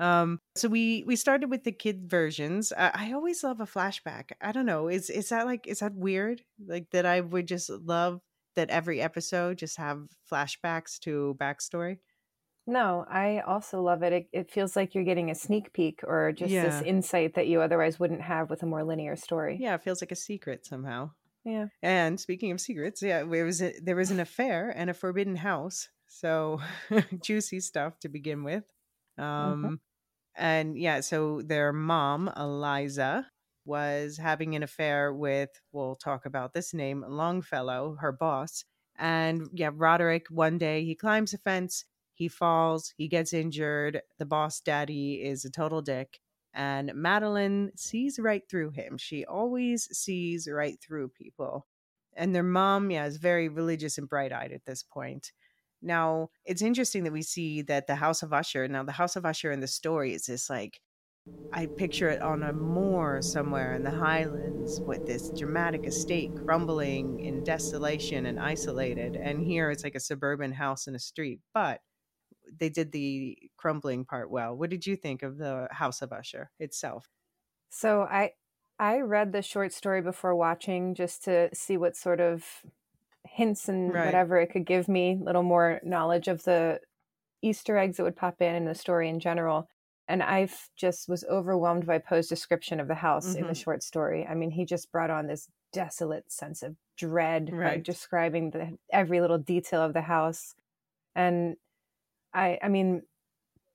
[0.01, 2.73] Um, so we we started with the kid versions.
[2.75, 4.31] I, I always love a flashback.
[4.41, 4.87] I don't know.
[4.87, 6.41] Is is that like is that weird?
[6.65, 8.19] Like that I would just love
[8.55, 11.99] that every episode just have flashbacks to backstory.
[12.65, 14.13] No, I also love it.
[14.13, 14.27] it.
[14.33, 16.63] It, feels like you're getting a sneak peek or just yeah.
[16.63, 19.57] this insight that you otherwise wouldn't have with a more linear story.
[19.59, 21.11] Yeah, it feels like a secret somehow.
[21.43, 21.67] Yeah.
[21.81, 25.37] And speaking of secrets, yeah, there was a, there was an affair and a forbidden
[25.37, 25.89] house.
[26.07, 26.59] So
[27.21, 28.63] juicy stuff to begin with.
[29.19, 29.65] Mm-hmm.
[29.65, 29.79] Um.
[30.35, 33.27] And yeah, so their mom, Eliza,
[33.65, 38.65] was having an affair with, we'll talk about this name, Longfellow, her boss.
[38.97, 44.01] And yeah, Roderick, one day he climbs a fence, he falls, he gets injured.
[44.19, 46.19] The boss daddy is a total dick.
[46.53, 48.97] And Madeline sees right through him.
[48.97, 51.65] She always sees right through people.
[52.15, 55.31] And their mom, yeah, is very religious and bright eyed at this point.
[55.81, 59.25] Now, it's interesting that we see that the House of Usher, now the House of
[59.25, 60.81] Usher in the story is this like,
[61.53, 67.19] I picture it on a moor somewhere in the highlands with this dramatic estate crumbling
[67.19, 69.17] in desolation and isolated.
[69.17, 71.41] And here it's like a suburban house in a street.
[71.53, 71.81] But
[72.51, 74.55] they did the crumbling part well.
[74.55, 77.09] What did you think of the House of Usher itself?
[77.69, 78.33] So I
[78.79, 82.63] I read the short story before watching just to see what sort of
[83.25, 84.05] hints and right.
[84.05, 86.79] whatever it could give me, a little more knowledge of the
[87.41, 89.67] Easter eggs that would pop in in the story in general.
[90.07, 93.37] And I just was overwhelmed by Poe's description of the house mm-hmm.
[93.37, 93.61] in the mm-hmm.
[93.61, 94.27] short story.
[94.29, 97.77] I mean, he just brought on this desolate sense of dread right.
[97.77, 100.53] by describing the every little detail of the house.
[101.15, 101.55] And
[102.33, 103.03] I, I mean,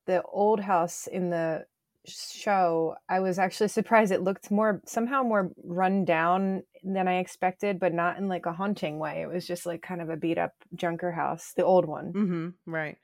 [0.07, 1.65] the old house in the
[2.09, 7.79] show, I was actually surprised it looked more somehow more run down than I expected,
[7.79, 9.23] but not in like a haunting way.
[9.23, 12.13] It was just like kind of a beat up junker house, the old one.
[12.13, 12.97] Mm-hmm, right.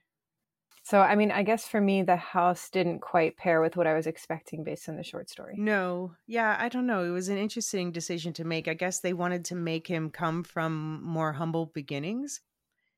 [0.85, 3.95] So, I mean, I guess for me, the house didn't quite pair with what I
[3.95, 5.55] was expecting based on the short story.
[5.57, 6.17] No.
[6.27, 7.05] Yeah, I don't know.
[7.05, 8.67] It was an interesting decision to make.
[8.67, 12.41] I guess they wanted to make him come from more humble beginnings.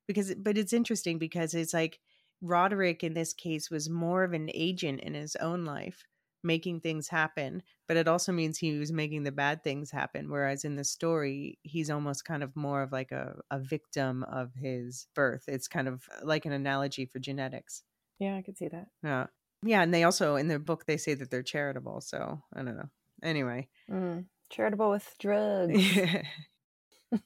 [0.07, 1.99] Because, but it's interesting because it's like
[2.41, 6.05] Roderick in this case was more of an agent in his own life
[6.45, 10.31] making things happen, but it also means he was making the bad things happen.
[10.31, 14.53] Whereas in the story, he's almost kind of more of like a, a victim of
[14.55, 15.45] his birth.
[15.49, 17.83] It's kind of like an analogy for genetics.
[18.19, 18.89] Yeah, I could see that.
[19.03, 19.27] Yeah.
[19.65, 19.83] Yeah.
[19.83, 22.03] And they also, in their book, they say that they're charitable.
[22.03, 22.91] So I don't know.
[23.23, 23.69] Anyway.
[23.91, 25.83] Mm, charitable with drugs.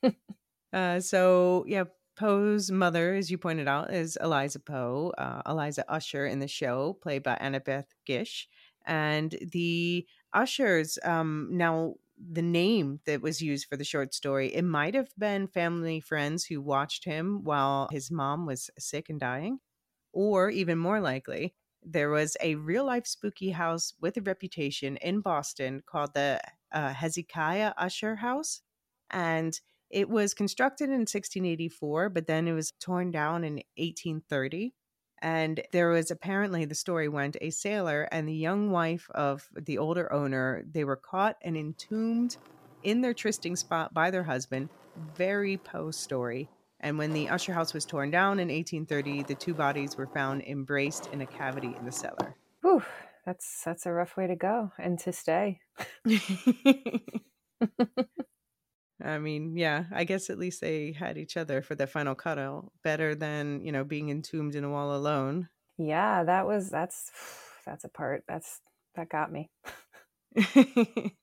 [0.73, 1.85] Uh, so, yeah,
[2.18, 6.94] Poe's mother, as you pointed out, is Eliza Poe, uh, Eliza Usher in the show,
[6.94, 8.48] played by Annabeth Gish
[8.87, 14.62] and the ushers um now the name that was used for the short story it
[14.62, 19.59] might have been family friends who watched him while his mom was sick and dying
[20.12, 25.20] Or even more likely, there was a real life spooky house with a reputation in
[25.20, 26.40] Boston called the
[26.72, 28.62] uh, Hezekiah Usher House.
[29.11, 29.59] And
[29.90, 34.74] it was constructed in 1684, but then it was torn down in 1830.
[35.20, 39.79] And there was apparently, the story went, a sailor and the young wife of the
[39.79, 42.37] older owner, they were caught and entombed
[42.83, 44.70] in their trysting spot by their husband.
[44.96, 46.51] Very Poe story.
[46.81, 50.42] And when the Usher house was torn down in 1830, the two bodies were found
[50.42, 52.37] embraced in a cavity in the cellar.
[52.62, 52.83] Whew,
[53.27, 55.61] that's that's a rough way to go and to stay.
[59.04, 62.72] I mean, yeah, I guess at least they had each other for the final cuddle.
[62.82, 65.48] Better than, you know, being entombed in a wall alone.
[65.78, 67.11] Yeah, that was that's
[67.66, 68.24] that's a part.
[68.26, 68.61] That's
[68.96, 69.50] that got me.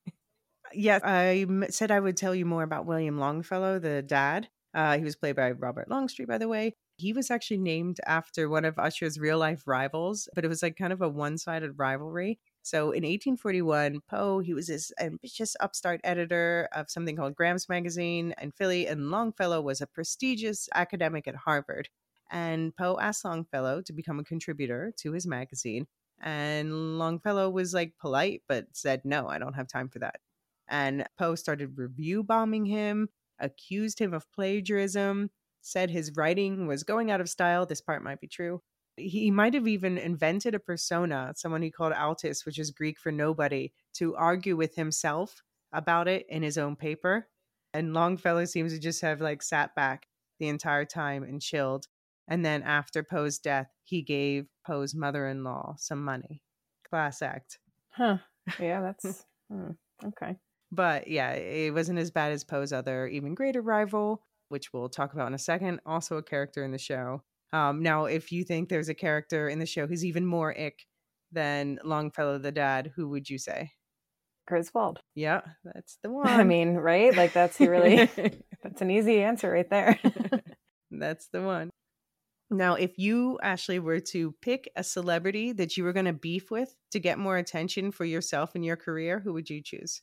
[0.73, 4.47] yeah, I said I would tell you more about William Longfellow, the dad.
[4.73, 6.73] Uh, he was played by Robert Longstreet, by the way.
[6.97, 10.77] He was actually named after one of Usher's real life rivals, but it was like
[10.77, 12.39] kind of a one sided rivalry.
[12.65, 18.33] So in 1841, Poe, he was this ambitious upstart editor of something called Graham's Magazine
[18.41, 21.89] in Philly, and Longfellow was a prestigious academic at Harvard.
[22.31, 25.85] And Poe asked Longfellow to become a contributor to his magazine.
[26.19, 30.15] And Longfellow was like polite, but said, no, I don't have time for that.
[30.67, 35.29] And Poe started review bombing him, accused him of plagiarism,
[35.61, 37.67] said his writing was going out of style.
[37.67, 38.63] This part might be true
[38.97, 43.11] he might have even invented a persona, someone he called Outis, which is Greek for
[43.11, 47.27] nobody, to argue with himself about it in his own paper.
[47.73, 50.07] And Longfellow seems to just have like sat back
[50.39, 51.87] the entire time and chilled.
[52.27, 56.41] And then after Poe's death, he gave Poe's mother in law some money.
[56.89, 57.59] Class act.
[57.89, 58.17] Huh.
[58.59, 59.71] Yeah, that's hmm,
[60.05, 60.35] okay.
[60.71, 65.13] But yeah, it wasn't as bad as Poe's other, even greater rival, which we'll talk
[65.13, 65.79] about in a second.
[65.83, 67.23] Also, a character in the show.
[67.55, 70.85] Um, now, if you think there's a character in the show who's even more ick
[71.31, 73.71] than Longfellow the dad, who would you say?
[74.45, 74.99] Griswold.
[75.15, 76.27] Yeah, that's the one.
[76.27, 77.15] I mean, right?
[77.15, 77.95] Like that's really
[78.63, 79.97] that's an easy answer right there.
[80.91, 81.69] that's the one.
[82.51, 86.51] Now, if you actually were to pick a celebrity that you were going to beef
[86.51, 90.01] with to get more attention for yourself and your career, who would you choose?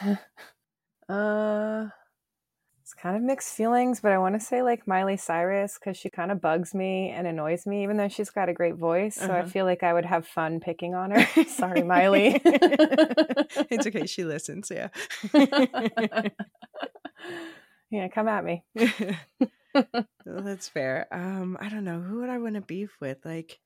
[1.08, 1.86] uh
[2.86, 6.08] it's kind of mixed feelings, but I want to say like Miley Cyrus because she
[6.08, 9.16] kind of bugs me and annoys me, even though she's got a great voice.
[9.16, 9.38] So uh-huh.
[9.38, 11.44] I feel like I would have fun picking on her.
[11.48, 12.40] Sorry, Miley.
[12.44, 14.06] it's okay.
[14.06, 14.70] She listens.
[14.70, 14.90] Yeah.
[17.90, 18.62] yeah, come at me.
[20.24, 21.08] that's fair.
[21.10, 22.00] Um, I don't know.
[22.00, 23.18] Who would I want to beef with?
[23.24, 23.58] Like,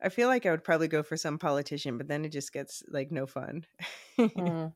[0.00, 2.84] I feel like I would probably go for some politician, but then it just gets
[2.88, 3.64] like no fun.
[4.16, 4.72] mm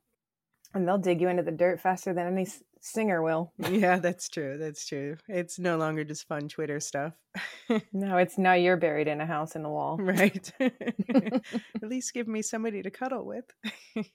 [0.74, 2.46] and they'll dig you into the dirt faster than any
[2.80, 3.52] singer will.
[3.70, 4.58] yeah, that's true.
[4.58, 5.16] That's true.
[5.28, 7.14] It's no longer just fun Twitter stuff.
[7.92, 9.96] no, it's now you're buried in a house in the wall.
[9.98, 10.50] Right.
[10.60, 11.42] At
[11.82, 13.44] least give me somebody to cuddle with.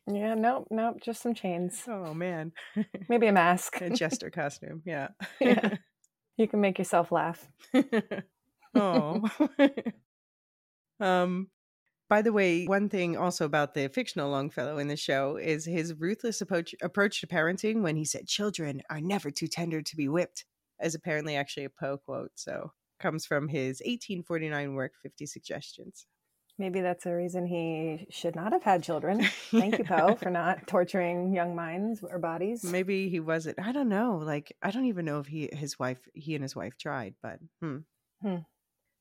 [0.08, 1.84] yeah, nope, nope, just some chains.
[1.88, 2.52] Oh man.
[3.10, 3.82] Maybe a mask.
[3.82, 4.82] a jester costume.
[4.86, 5.10] Yeah.
[5.40, 5.78] yeah.
[6.38, 7.48] You can make yourself laugh.
[8.76, 9.30] oh.
[11.00, 11.48] um
[12.10, 15.94] by the way, one thing also about the fictional Longfellow in the show is his
[15.94, 20.08] ruthless approach, approach to parenting when he said, Children are never too tender to be
[20.08, 20.46] whipped,
[20.82, 22.32] is apparently actually a Poe quote.
[22.36, 26.06] So comes from his 1849 work, 50 Suggestions.
[26.60, 29.24] Maybe that's a reason he should not have had children.
[29.52, 32.64] Thank you, Poe, for not torturing young minds or bodies.
[32.64, 33.60] Maybe he wasn't.
[33.60, 34.22] I don't know.
[34.24, 37.40] Like, I don't even know if he, his wife, he and his wife tried, but
[37.60, 37.78] hmm.
[38.22, 38.38] Hmm.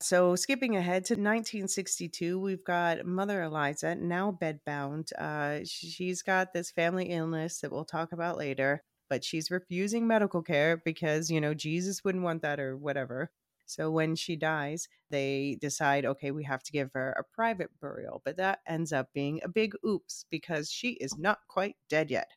[0.03, 5.13] So, skipping ahead to 1962, we've got Mother Eliza, now bedbound.
[5.17, 10.41] Uh, she's got this family illness that we'll talk about later, but she's refusing medical
[10.43, 13.31] care because, you know, Jesus wouldn't want that or whatever.
[13.65, 18.21] So, when she dies, they decide, okay, we have to give her a private burial.
[18.25, 22.29] But that ends up being a big oops because she is not quite dead yet.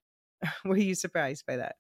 [0.65, 1.77] Were you surprised by that?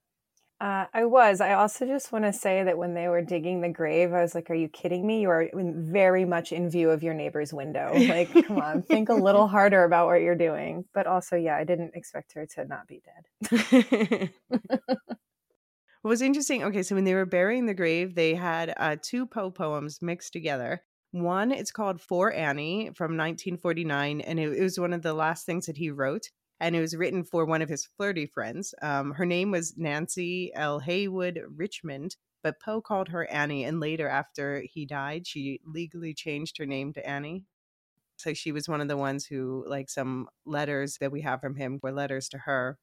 [0.59, 1.43] Uh, I was.
[1.43, 4.35] I also just want to say that when they were digging the grave, I was
[4.35, 5.21] like, "Are you kidding me?
[5.21, 7.93] You are in, very much in view of your neighbor's window.
[8.07, 11.65] Like, come on, think a little harder about what you're doing." But also, yeah, I
[11.65, 14.31] didn't expect her to not be dead.
[16.01, 16.65] what was interesting?
[16.65, 20.33] Okay, so when they were burying the grave, they had uh, two Poe poems mixed
[20.33, 20.83] together.
[21.11, 25.45] One, it's called "For Annie" from 1949, and it, it was one of the last
[25.45, 26.31] things that he wrote
[26.61, 28.75] and it was written for one of his flirty friends.
[28.83, 30.81] Um, her name was Nancy L.
[30.81, 36.59] Heywood Richmond, but Poe called her Annie, and later, after he died, she legally changed
[36.59, 37.45] her name to Annie.
[38.17, 41.57] So she was one of the ones who, like, some letters that we have from
[41.57, 42.79] him were letters to her.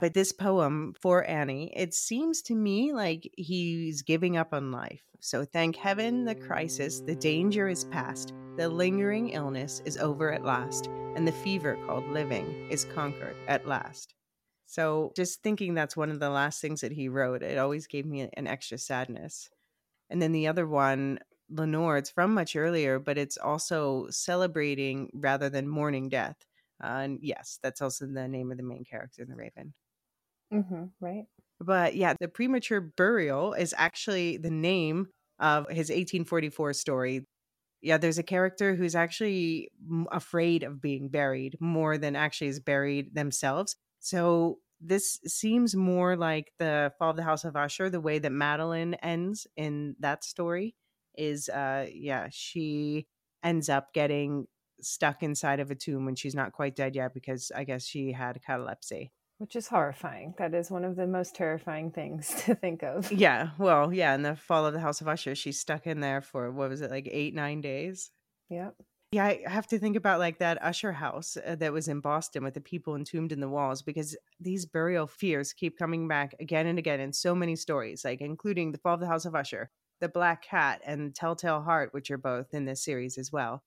[0.00, 5.02] But this poem for Annie, it seems to me like he's giving up on life.
[5.20, 10.44] So thank heaven the crisis, the danger is past, the lingering illness is over at
[10.44, 14.14] last, and the fever called living is conquered at last.
[14.66, 18.04] So just thinking that's one of the last things that he wrote, it always gave
[18.04, 19.48] me an extra sadness.
[20.10, 25.48] And then the other one, Lenore, it's from much earlier, but it's also celebrating rather
[25.48, 26.36] than mourning death.
[26.82, 29.72] Uh, and yes, that's also the name of the main character in The Raven.
[30.52, 31.24] Mm-hmm, right.
[31.60, 37.26] But yeah, the premature burial is actually the name of his 1844 story.
[37.82, 39.70] Yeah, there's a character who's actually
[40.10, 43.76] afraid of being buried more than actually is buried themselves.
[44.00, 48.30] So this seems more like the fall of the house of usher the way that
[48.32, 50.74] madeline ends in that story
[51.16, 53.06] is uh yeah she
[53.42, 54.46] ends up getting
[54.82, 58.12] stuck inside of a tomb when she's not quite dead yet because i guess she
[58.12, 60.34] had catalepsy which is horrifying.
[60.38, 63.10] That is one of the most terrifying things to think of.
[63.12, 66.20] Yeah, well, yeah, in the fall of the House of Usher, she's stuck in there
[66.20, 68.10] for what was it, like eight, nine days?
[68.50, 68.74] Yep.
[69.12, 72.42] Yeah, I have to think about like that Usher house uh, that was in Boston
[72.42, 76.66] with the people entombed in the walls because these burial fears keep coming back again
[76.66, 79.70] and again in so many stories, like including the fall of the House of Usher,
[80.00, 83.62] the Black Cat, and Telltale Heart, which are both in this series as well.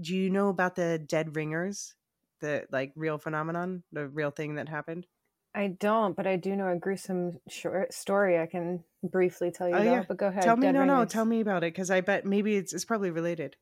[0.00, 1.94] Do you know about the dead ringers?
[2.40, 5.06] The like real phenomenon, the real thing that happened?
[5.54, 9.74] I don't, but I do know a gruesome short story I can briefly tell you
[9.74, 9.92] oh, about.
[9.92, 10.04] Yeah.
[10.06, 10.42] But go ahead.
[10.42, 12.84] Tell me, Dead no, no, tell me about it because I bet maybe it's it's
[12.84, 13.56] probably related.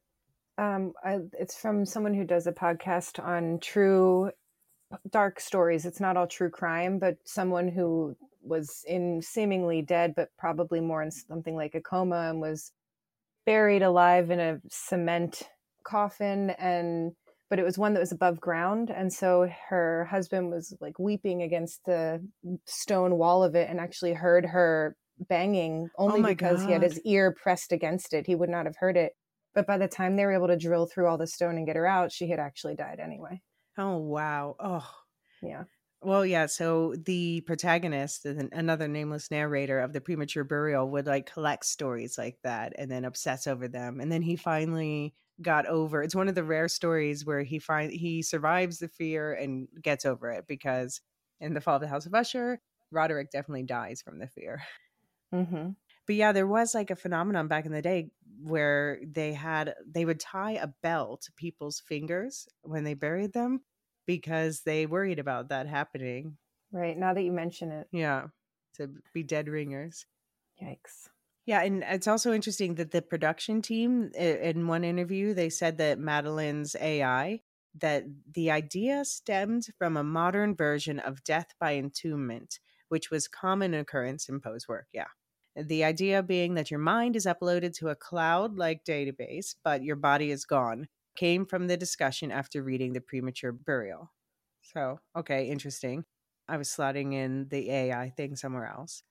[0.58, 4.32] Um, I, it's from someone who does a podcast on true
[5.10, 5.86] dark stories.
[5.86, 11.02] It's not all true crime, but someone who was in seemingly dead, but probably more
[11.02, 12.72] in something like a coma and was
[13.46, 15.42] buried alive in a cement
[15.84, 17.12] coffin and
[17.50, 21.42] but it was one that was above ground and so her husband was like weeping
[21.42, 22.22] against the
[22.64, 24.96] stone wall of it and actually heard her
[25.28, 26.66] banging oh only oh because God.
[26.66, 29.12] he had his ear pressed against it he would not have heard it
[29.54, 31.76] but by the time they were able to drill through all the stone and get
[31.76, 33.40] her out she had actually died anyway
[33.78, 34.88] oh wow oh
[35.42, 35.64] yeah
[36.00, 36.46] well, yeah.
[36.46, 42.38] So the protagonist, another nameless narrator of the premature burial, would like collect stories like
[42.44, 44.00] that and then obsess over them.
[44.00, 46.02] And then he finally got over.
[46.02, 50.04] It's one of the rare stories where he find he survives the fear and gets
[50.04, 51.00] over it because
[51.40, 52.60] in the fall of the House of Usher,
[52.90, 54.62] Roderick definitely dies from the fear.
[55.34, 55.70] Mm-hmm.
[56.06, 58.10] But yeah, there was like a phenomenon back in the day
[58.42, 63.60] where they had they would tie a bell to people's fingers when they buried them
[64.06, 66.38] because they worried about that happening.
[66.72, 68.28] Right now that you mention it, yeah,
[68.76, 70.06] to be dead ringers.
[70.62, 71.08] Yikes.
[71.48, 75.98] Yeah, and it's also interesting that the production team in one interview they said that
[75.98, 77.40] Madeline's AI
[77.74, 82.58] that the idea stemmed from a modern version of death by entombment,
[82.90, 84.88] which was common occurrence in Poe's work.
[84.92, 85.06] Yeah.
[85.56, 89.96] The idea being that your mind is uploaded to a cloud like database, but your
[89.96, 90.86] body is gone,
[91.16, 94.12] came from the discussion after reading The Premature Burial.
[94.60, 96.04] So, okay, interesting.
[96.46, 99.02] I was slotting in the AI thing somewhere else.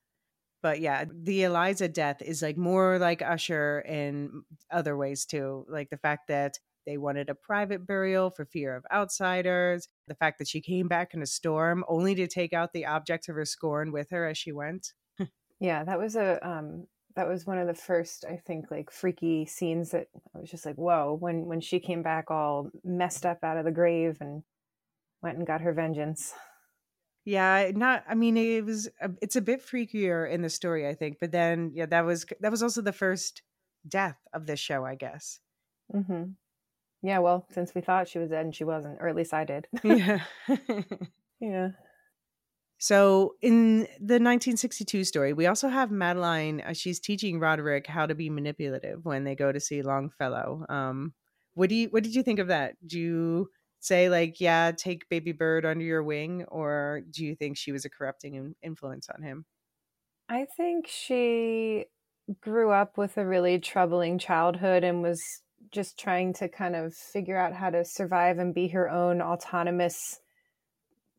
[0.62, 5.64] But yeah, the Eliza death is like more like Usher in other ways too.
[5.68, 10.38] Like the fact that they wanted a private burial for fear of outsiders, the fact
[10.38, 13.44] that she came back in a storm only to take out the object of her
[13.44, 14.94] scorn with her as she went.
[15.60, 19.44] yeah, that was a um that was one of the first I think like freaky
[19.44, 23.44] scenes that I was just like, whoa, when when she came back all messed up
[23.44, 24.42] out of the grave and
[25.22, 26.32] went and got her vengeance.
[27.28, 28.04] Yeah, not.
[28.08, 28.88] I mean, it was.
[29.20, 31.18] It's a bit freakier in the story, I think.
[31.20, 33.42] But then, yeah, that was that was also the first
[33.86, 35.38] death of this show, I guess.
[35.92, 36.22] Hmm.
[37.02, 37.18] Yeah.
[37.18, 39.68] Well, since we thought she was dead and she wasn't, or at least I did.
[39.84, 40.20] yeah.
[41.40, 41.68] yeah.
[42.78, 46.62] So in the 1962 story, we also have Madeline.
[46.62, 50.64] Uh, she's teaching Roderick how to be manipulative when they go to see Longfellow.
[50.70, 51.12] Um,
[51.52, 52.76] what do you what did you think of that?
[52.86, 53.50] Do you
[53.80, 57.84] say like yeah take baby bird under your wing or do you think she was
[57.84, 59.46] a corrupting influence on him?
[60.28, 61.86] I think she
[62.40, 65.22] grew up with a really troubling childhood and was
[65.70, 70.20] just trying to kind of figure out how to survive and be her own autonomous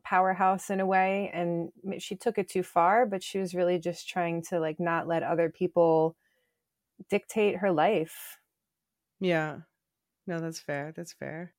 [0.04, 4.08] powerhouse in a way and she took it too far but she was really just
[4.08, 6.16] trying to like not let other people
[7.10, 8.38] dictate her life.
[9.22, 9.62] Yeah.
[10.28, 11.56] No that's fair that's fair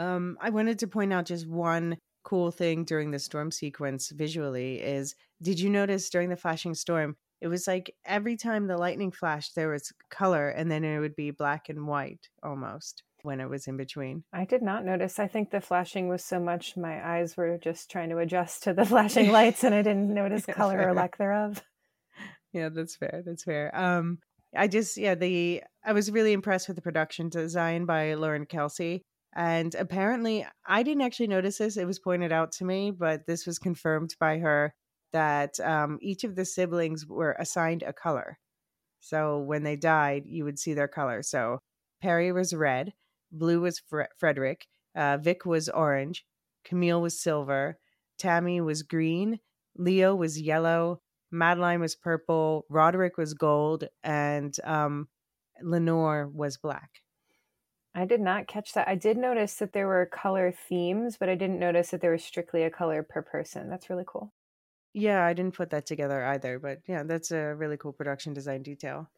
[0.00, 4.80] um, I wanted to point out just one cool thing during the storm sequence visually
[4.80, 9.10] is did you notice during the flashing storm it was like every time the lightning
[9.10, 13.50] flashed there was color and then it would be black and white almost when it
[13.50, 14.24] was in between.
[14.32, 15.18] I did not notice.
[15.18, 18.72] I think the flashing was so much, my eyes were just trying to adjust to
[18.72, 21.62] the flashing lights and I didn't notice color or lack thereof.
[22.52, 23.22] Yeah, that's fair.
[23.24, 23.74] That's fair.
[23.76, 24.18] Um,
[24.56, 29.02] I just yeah the I was really impressed with the production design by Lauren Kelsey.
[29.34, 31.76] And apparently, I didn't actually notice this.
[31.76, 34.74] It was pointed out to me, but this was confirmed by her
[35.12, 38.38] that um, each of the siblings were assigned a color.
[39.00, 41.22] So when they died, you would see their color.
[41.22, 41.60] So
[42.02, 42.92] Perry was red,
[43.32, 46.24] blue was Fre- Frederick, uh, Vic was orange,
[46.64, 47.78] Camille was silver,
[48.18, 49.38] Tammy was green,
[49.76, 51.00] Leo was yellow,
[51.30, 55.08] Madeline was purple, Roderick was gold, and um,
[55.62, 56.90] Lenore was black.
[57.94, 58.88] I did not catch that.
[58.88, 62.22] I did notice that there were color themes, but I didn't notice that there was
[62.22, 63.68] strictly a color per person.
[63.68, 64.32] That's really cool.
[64.92, 68.62] Yeah, I didn't put that together either, but yeah, that's a really cool production design
[68.62, 69.08] detail.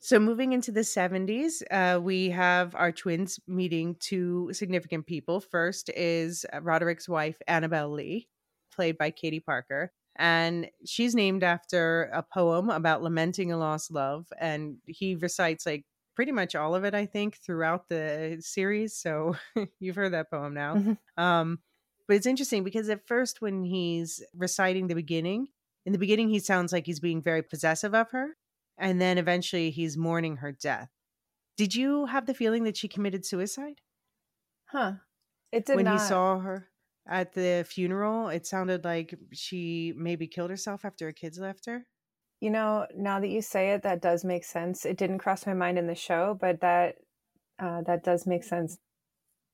[0.00, 5.40] So moving into the 70s, uh, we have our twins meeting two significant people.
[5.40, 8.28] First is Roderick's wife, Annabel Lee,
[8.74, 9.92] played by Katie Parker.
[10.16, 14.26] And she's named after a poem about lamenting a lost love.
[14.38, 18.96] And he recites like pretty much all of it, I think, throughout the series.
[18.96, 19.36] So
[19.80, 20.74] you've heard that poem now.
[20.76, 20.98] Mhm.
[21.16, 21.60] Um,
[22.06, 25.48] but it's interesting because at first, when he's reciting the beginning,
[25.86, 28.36] in the beginning, he sounds like he's being very possessive of her.
[28.78, 30.90] And then eventually he's mourning her death.
[31.56, 33.80] Did you have the feeling that she committed suicide?
[34.66, 34.94] Huh.
[35.52, 36.00] It did when not.
[36.00, 36.68] he saw her
[37.06, 41.86] at the funeral, it sounded like she maybe killed herself after her kids left her.
[42.40, 44.84] You know, now that you say it, that does make sense.
[44.84, 46.96] It didn't cross my mind in the show, but that
[47.58, 48.76] uh, that does make sense.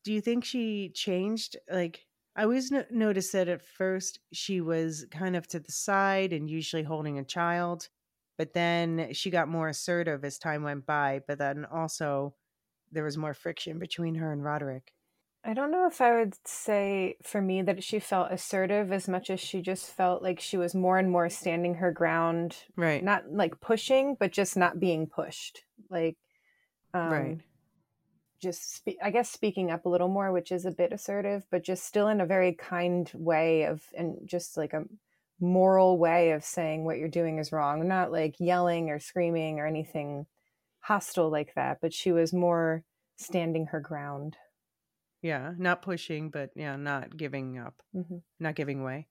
[0.04, 1.56] Do you think she changed?
[1.70, 6.32] Like, I always no- noticed that at first she was kind of to the side
[6.32, 7.88] and usually holding a child,
[8.38, 11.20] but then she got more assertive as time went by.
[11.28, 12.34] But then also
[12.90, 14.92] there was more friction between her and Roderick.
[15.42, 19.30] I don't know if I would say for me that she felt assertive as much
[19.30, 23.02] as she just felt like she was more and more standing her ground, Right.
[23.02, 25.64] not like pushing, but just not being pushed.
[25.88, 26.18] Like,
[26.92, 27.40] um, right.
[28.38, 31.62] just spe- I guess speaking up a little more, which is a bit assertive, but
[31.64, 34.84] just still in a very kind way of and just like a
[35.40, 39.66] moral way of saying what you're doing is wrong, not like yelling or screaming or
[39.66, 40.26] anything
[40.80, 42.84] hostile like that, but she was more
[43.16, 44.36] standing her ground.
[45.22, 45.54] Yeah.
[45.58, 49.08] Not pushing, but yeah, not giving up, hmm not giving way.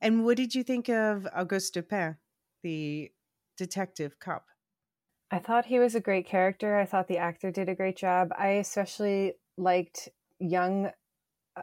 [0.00, 2.18] And what did you think of Auguste Dupin,
[2.62, 3.12] the
[3.56, 4.48] detective cop?
[5.30, 6.76] I thought he was a great character.
[6.76, 8.32] I thought the actor did a great job.
[8.36, 10.08] I especially liked
[10.38, 10.90] young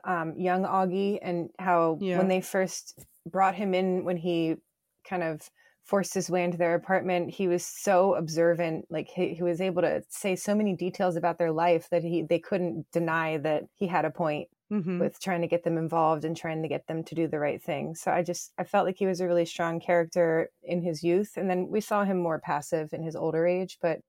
[0.06, 2.18] um young Augie and how Yeah.
[2.18, 4.58] when they first brought him in when he
[5.04, 5.50] kind of
[5.90, 8.86] forced his way into their apartment, he was so observant.
[8.90, 12.24] Like he, he was able to say so many details about their life that he
[12.24, 15.00] they couldn't deny that he had a point Mm-hmm.
[15.00, 17.62] with trying to get them involved and trying to get them to do the right
[17.62, 17.96] thing.
[17.96, 21.38] So I just I felt like he was a really strong character in his youth
[21.38, 24.02] and then we saw him more passive in his older age, but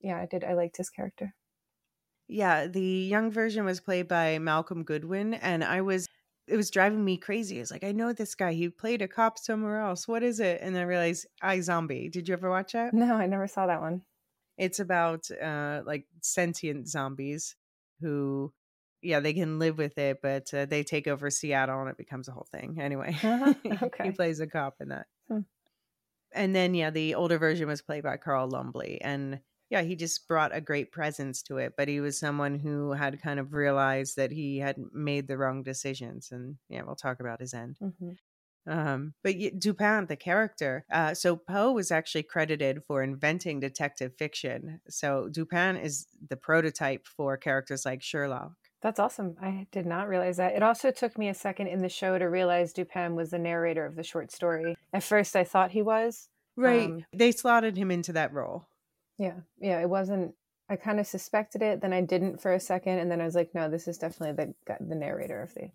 [0.00, 1.34] yeah, I did I liked his character.
[2.28, 6.06] Yeah, the young version was played by Malcolm Goodwin, and I was
[6.46, 7.58] it was driving me crazy.
[7.58, 8.52] It's like I know this guy.
[8.52, 10.06] He played a cop somewhere else.
[10.06, 10.60] What is it?
[10.60, 12.10] And I realized iZombie.
[12.10, 12.92] Did you ever watch that?
[12.92, 14.02] No, I never saw that one.
[14.58, 17.56] It's about uh like sentient zombies
[18.00, 18.52] who
[19.02, 22.26] yeah, they can live with it, but uh, they take over Seattle and it becomes
[22.26, 22.78] a whole thing.
[22.80, 23.52] Anyway, Uh-huh,
[24.02, 25.06] he plays a cop in that.
[25.28, 25.40] Hmm.
[26.32, 29.40] And then yeah, the older version was played by Carl Lumbly and
[29.74, 33.20] yeah, he just brought a great presence to it, but he was someone who had
[33.20, 37.40] kind of realized that he had made the wrong decisions and yeah, we'll talk about
[37.40, 37.76] his end.
[37.80, 38.12] hmm
[38.68, 44.80] Um, but Dupin, the character, uh, so Poe was actually credited for inventing detective fiction.
[44.88, 48.52] So Dupin is the prototype for characters like Sherlock.
[48.80, 49.34] That's awesome.
[49.42, 50.54] I did not realize that.
[50.54, 53.84] It also took me a second in the show to realize Dupin was the narrator
[53.84, 54.76] of the short story.
[54.92, 56.28] At first, I thought he was.
[56.56, 56.90] Right.
[56.90, 58.68] Um, they slotted him into that role.
[59.18, 59.80] Yeah, yeah.
[59.80, 60.34] It wasn't.
[60.68, 63.34] I kind of suspected it, then I didn't for a second, and then I was
[63.34, 65.70] like, no, this is definitely the the narrator of the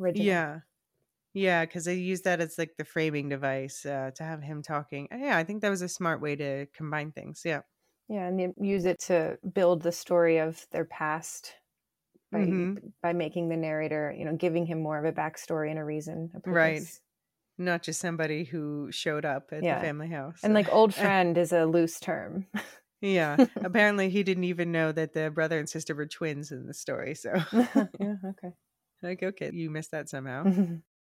[0.00, 0.38] original.
[0.38, 0.60] Yeah.
[1.34, 5.08] Yeah, because they used that as like the framing device uh, to have him talking.
[5.12, 7.42] Yeah, I think that was a smart way to combine things.
[7.44, 7.62] Yeah.
[8.08, 11.56] Yeah, and they use it to build the story of their past
[12.32, 12.82] by Mhm.
[13.02, 16.32] by making the narrator, you know, giving him more of a backstory and a reason,
[16.34, 16.88] a Right.
[17.64, 19.76] Not just somebody who showed up at Yeah.
[19.76, 20.40] the family house.
[20.42, 22.46] And like old friend is a loose term.
[23.00, 23.36] yeah.
[23.56, 27.14] Apparently, he didn't even know that the brother and sister were twins in the story.
[27.14, 28.52] So, yeah, okay.
[29.02, 30.44] like, okay, you missed that somehow.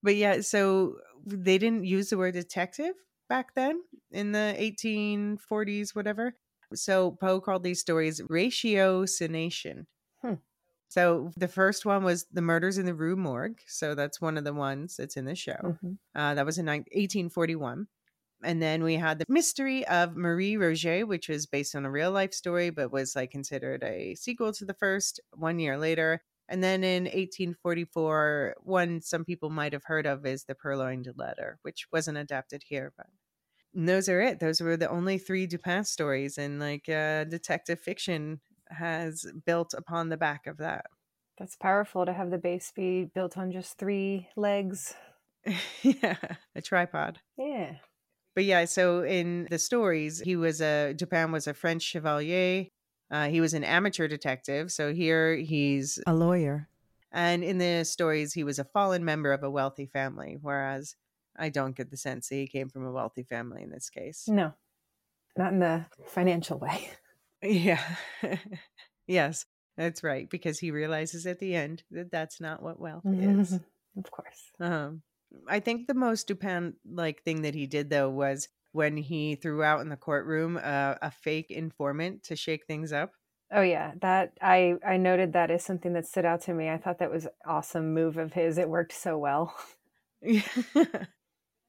[0.02, 2.94] But yeah, so they didn't use the word detective
[3.30, 3.82] back then
[4.12, 6.36] in the 1840s, whatever.
[6.76, 9.86] So Poe called these stories ratiocination,
[10.94, 13.60] So the first one was the murders in the Rue Morgue.
[13.66, 15.80] So that's one of the ones that's in the show.
[15.84, 15.98] Mhm.
[16.14, 17.88] Uh, that was in 1841.
[18.44, 22.12] And then we had the mystery of Marie Roget, which was based on a real
[22.12, 26.22] life story, but was like considered a sequel to the first one year later.
[26.48, 31.58] And then in 1844, one some people might have heard of is the Purloined Letter,
[31.64, 32.94] which wasn't adapted here.
[32.96, 33.08] But
[33.74, 34.40] and those are it.
[34.40, 38.42] Those were the only three Dupin stories, in like uh, detective fiction
[38.74, 40.86] has built upon the back of that.
[41.38, 44.94] That's powerful to have the base be built on just three legs.
[45.82, 46.18] yeah,
[46.56, 47.20] a tripod.
[47.38, 47.76] Yeah.
[48.36, 52.68] But yeah, so in the stories, he was a Dupin was a French chevalier.
[53.12, 54.72] Uh, he was an amateur detective.
[54.72, 56.68] So here he's a lawyer.
[57.12, 60.38] And in the stories, he was a fallen member of a wealthy family.
[60.42, 60.96] Whereas
[61.38, 64.28] I don't get the sense that he came from a wealthy family in this case.
[64.28, 64.54] No,
[65.38, 66.90] not in the financial way.
[67.44, 67.84] Yeah.
[69.08, 69.46] yes,
[69.78, 70.30] that's right.
[70.30, 73.54] Because he realizes at the end that that's not what wealth is.
[73.98, 74.52] of course.
[74.60, 75.02] Um,
[75.48, 79.64] I think the most Dupin like thing that he did though was when he threw
[79.64, 83.12] out in the courtroom uh, a fake informant to shake things up.
[83.52, 86.70] Oh yeah, that I I noted that as something that stood out to me.
[86.70, 88.58] I thought that was awesome move of his.
[88.58, 89.56] It worked so well.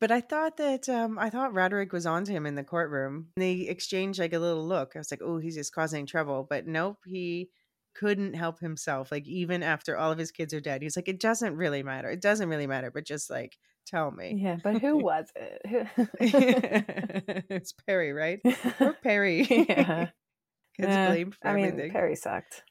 [0.00, 3.28] but I thought that um, I thought Roderick was onto him in the courtroom.
[3.36, 4.92] They exchanged like a little look.
[4.94, 6.46] I was like, oh, he's just causing trouble.
[6.48, 7.50] But nope, he
[7.94, 9.10] couldn't help himself.
[9.12, 12.10] Like even after all of his kids are dead, he's like, it doesn't really matter.
[12.10, 12.90] It doesn't really matter.
[12.90, 14.38] But just like tell me.
[14.42, 15.86] Yeah, but who was it?
[15.96, 16.06] Who-
[17.48, 18.40] it's Perry, right?
[18.80, 19.46] Or Perry.
[19.48, 20.08] yeah.
[20.76, 21.92] Gets Eh, blamed for I mean, everything.
[21.92, 22.64] Perry sucked.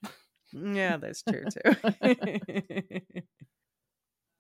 [0.52, 3.00] Yeah, that's true too.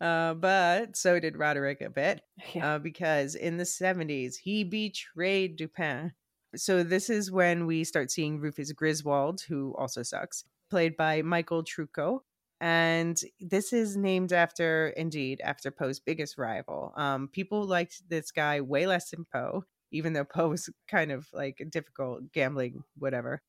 [0.02, 2.22] Uh, but so did Roderick a bit
[2.54, 2.76] Yeah.
[2.76, 6.14] uh, because in the 70s he betrayed Dupin.
[6.56, 11.64] So this is when we start seeing Rufus Griswold, who also sucks, played by Michael
[11.64, 12.20] Trucco.
[12.62, 16.94] And this is named after, indeed, after Poe's biggest rival.
[16.96, 21.28] Um, people liked this guy way less than Poe, even though Poe was kind of
[21.34, 23.42] like a difficult gambling, whatever.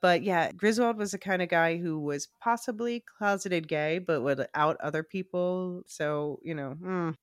[0.00, 4.46] But yeah, Griswold was the kind of guy who was possibly closeted gay, but would
[4.54, 5.82] out other people.
[5.86, 7.14] So, you know, mm.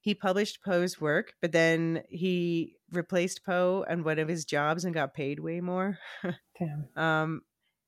[0.00, 4.94] he published Poe's work, but then he replaced Poe on one of his jobs and
[4.94, 5.98] got paid way more.
[6.58, 6.88] Damn.
[6.96, 7.42] Um,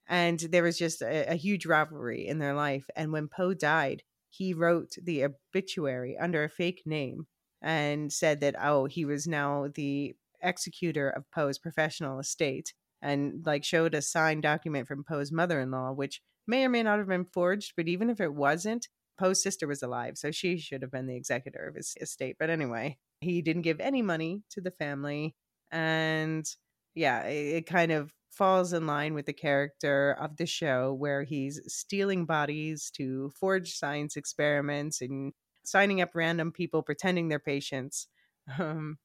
[0.06, 2.84] and there was just a, a huge rivalry in their life.
[2.96, 7.26] And when Poe died, he wrote the obituary under a fake name
[7.62, 13.64] and said that, oh, he was now the executor of Poe's professional estate and like
[13.64, 17.08] showed a signed document from Poe's mother in law, which may or may not have
[17.08, 17.72] been forged.
[17.76, 18.88] But even if it wasn't,
[19.18, 22.36] Poe's sister was alive, so she should have been the executor of his estate.
[22.38, 25.34] But anyway, he didn't give any money to the family.
[25.70, 26.46] And
[26.94, 31.22] yeah, it, it kind of falls in line with the character of the show where
[31.22, 35.32] he's stealing bodies to forge science experiments and
[35.64, 38.08] signing up random people pretending they're patients.
[38.58, 38.98] Um,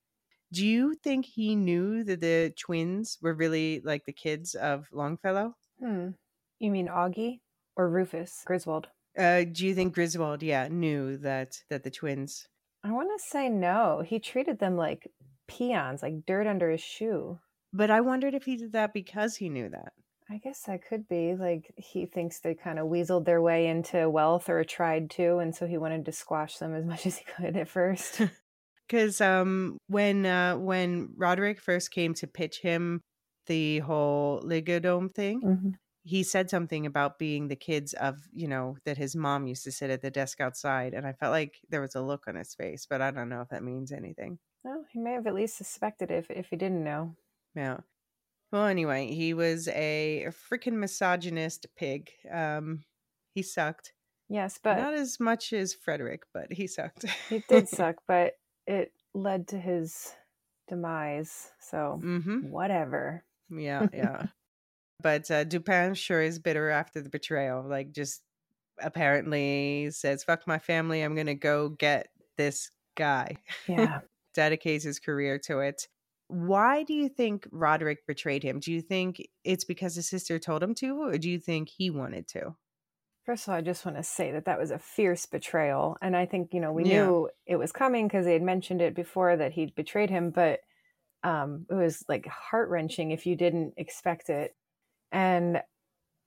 [0.56, 5.54] do you think he knew that the twins were really like the kids of Longfellow?
[5.80, 6.12] Hmm.
[6.60, 7.42] You mean Augie
[7.76, 8.88] or Rufus Griswold?
[9.18, 12.48] Uh, do you think Griswold, yeah, knew that that the twins?
[12.86, 14.02] I want to say no.
[14.06, 15.12] He treated them like
[15.48, 17.40] peons, like dirt under his shoe.
[17.74, 19.92] But I wondered if he did that because he knew that.
[20.30, 24.10] I guess that could be like he thinks they kind of weaseled their way into
[24.10, 27.26] wealth or tried to, and so he wanted to squash them as much as he
[27.26, 28.22] could at first.
[28.88, 33.02] Because um, when uh, when Roderick first came to pitch him
[33.48, 35.74] the whole Ligodone thing, Mhm.
[36.04, 39.72] he said something about being the kids of you know that his mom used to
[39.72, 42.54] sit at the desk outside, and I felt like there was a look on his
[42.54, 44.38] face, but I don't know if that means anything.
[44.64, 47.16] Well, he may have at least suspected if if he didn't know.
[47.56, 47.78] Yeah.
[48.52, 52.10] Well, anyway, he was a freaking misogynist pig.
[52.32, 52.84] Um,
[53.34, 53.94] he sucked.
[54.30, 57.06] Yes, but Not as much as Frederick, but he sucked.
[57.30, 57.98] he did suck.
[58.08, 58.34] But
[58.68, 60.14] it led to his
[60.68, 61.52] demise.
[61.60, 62.50] So mm-hmm.
[62.50, 63.24] whatever.
[63.50, 64.28] Yeah, yeah.
[65.02, 67.64] but uh, Dupin sure is bitter after the betrayal.
[67.64, 68.22] Like, just
[68.82, 71.02] apparently says, "Fuck my family.
[71.02, 72.08] I'm gonna go get
[72.38, 73.38] this guy."
[73.68, 74.00] Yeah.
[74.34, 75.88] Dedicates his career to it.
[76.28, 78.60] Why do you think Roderick betrayed him?
[78.60, 81.90] Do you think it's because his sister told him to, or do you think he
[81.90, 82.56] wanted to?
[83.26, 85.98] First of all, I just want to say that that was a fierce betrayal.
[86.02, 86.86] And I think, you know, we Yeah.
[86.86, 90.60] knew it was coming because they had mentioned it before that he'd betrayed him, but
[91.24, 94.56] um, it was like heart wrenching if you didn't expect it.
[95.12, 95.64] And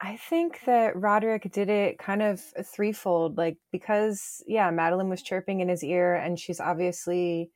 [0.00, 5.60] I think that Roderick did it kind of threefold, like because, yeah, Madeline was chirping
[5.60, 7.50] in his ear and she's obviously.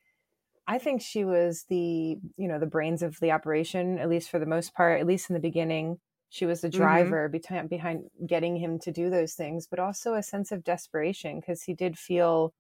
[0.67, 4.39] I think she was the, you know, the brains of the operation, at least for
[4.39, 5.99] the most part, at least in the beginning.
[6.33, 6.79] She was the Mm-hmm.
[6.79, 11.41] driver behind behind getting him to do those things, but also a sense of desperation
[11.41, 12.55] because he did feel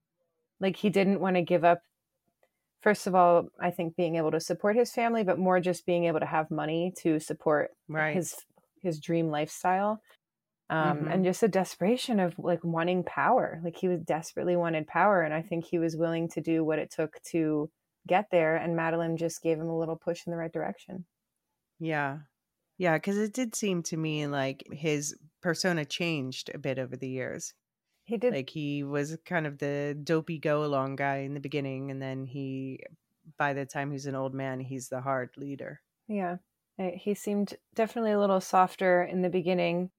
[0.60, 1.82] like he didn't want to give up.
[2.82, 6.04] First of all, I think being able to support his family, but more just being
[6.04, 8.14] able to have money to support Right.
[8.14, 8.36] his
[8.82, 10.02] his dream lifestyle.
[10.70, 11.12] Um, Mhm.
[11.12, 13.60] and just a desperation of like wanting power.
[13.64, 16.78] Like he was desperately wanted power, and I think he was willing to do what
[16.80, 17.70] it took to
[18.06, 18.56] get there.
[18.56, 21.06] And Madeline just gave him a little push in the right direction.
[21.78, 22.20] Yeah.
[22.78, 27.08] Yeah, because it did seem to me like his persona changed a bit over the
[27.08, 27.54] years.
[28.04, 31.90] He did Like he was kind of the dopey go along guy in the beginning,
[31.90, 32.80] and then he,
[33.38, 35.82] by the time he's an old man, he's the hard leader.
[36.08, 36.38] Yeah.
[36.78, 39.90] Uh, He seemed definitely a little softer in the beginning,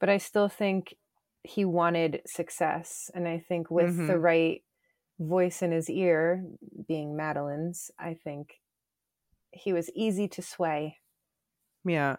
[0.00, 0.96] but I still think
[1.44, 3.10] he wanted success.
[3.14, 4.20] And I think with the Mhm.
[4.20, 4.64] right
[5.18, 6.44] voice in his ear,
[6.88, 8.60] being Madeline's, I think
[9.52, 11.00] he was easy to sway.
[11.84, 12.16] Yeah.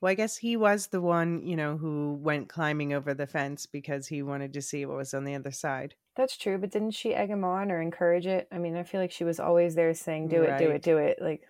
[0.00, 3.64] Well, I guess he was the one, you know, who went climbing over the fence
[3.66, 5.94] because he wanted to see what was on the other side.
[6.16, 8.46] That's true, but didn't she egg him on or encourage it?
[8.52, 10.98] I mean, I feel like she was always there saying, do it, do it, do
[10.98, 11.18] it.
[11.20, 11.42] Like,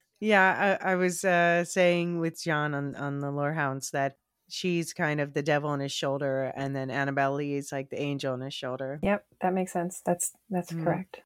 [0.20, 4.16] yeah, I, I was uh, saying with John on on the Lorehounds that
[4.48, 8.00] she's kind of the devil on his shoulder, and then Annabel Lee is like the
[8.00, 9.00] angel on his shoulder.
[9.02, 10.00] yep, that makes sense.
[10.04, 10.84] That's that's Mm.
[10.84, 11.20] correct.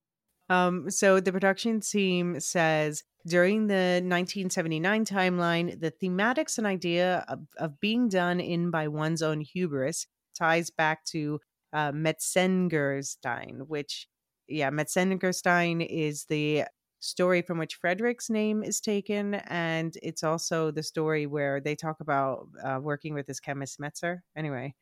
[0.51, 7.41] Um, so the production team says during the 1979 timeline, the thematics and idea of,
[7.59, 10.07] of being done in by one's own hubris
[10.39, 11.41] ties back to
[11.73, 14.07] uh, Metzengerstein, which,
[14.47, 16.65] yeah, Metzengerstein is the
[17.01, 21.97] story from which Frederick's name is taken, and it's also the story where they talk
[22.01, 24.19] about uh, working with this chemist Metzer.
[24.37, 24.75] Anyway,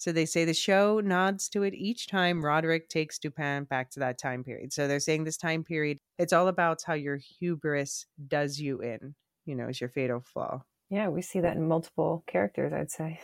[0.00, 4.00] so they say the show nods to it each time Roderick takes Dupin back to
[4.00, 4.72] that time period.
[4.72, 9.14] So they're saying this time period, it's all about how your hubris does you in,
[9.44, 10.62] you know, is your fatal flaw.
[10.88, 13.20] Yeah, we see that in multiple characters, I'd say.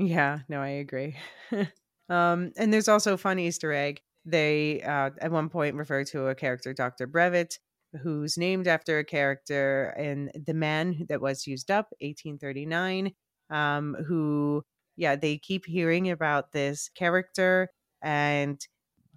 [0.00, 1.14] Yeah, no, I agree.
[2.08, 4.00] um, and there's also a fun Easter egg.
[4.24, 7.06] They uh, at one point refer to a character, Dr.
[7.06, 7.60] Brevet,
[8.02, 13.12] who's named after a character in The Man That Was Used Up, 1839,
[13.50, 14.64] um, who,
[14.96, 17.68] yeah, they keep hearing about this character
[18.02, 18.66] and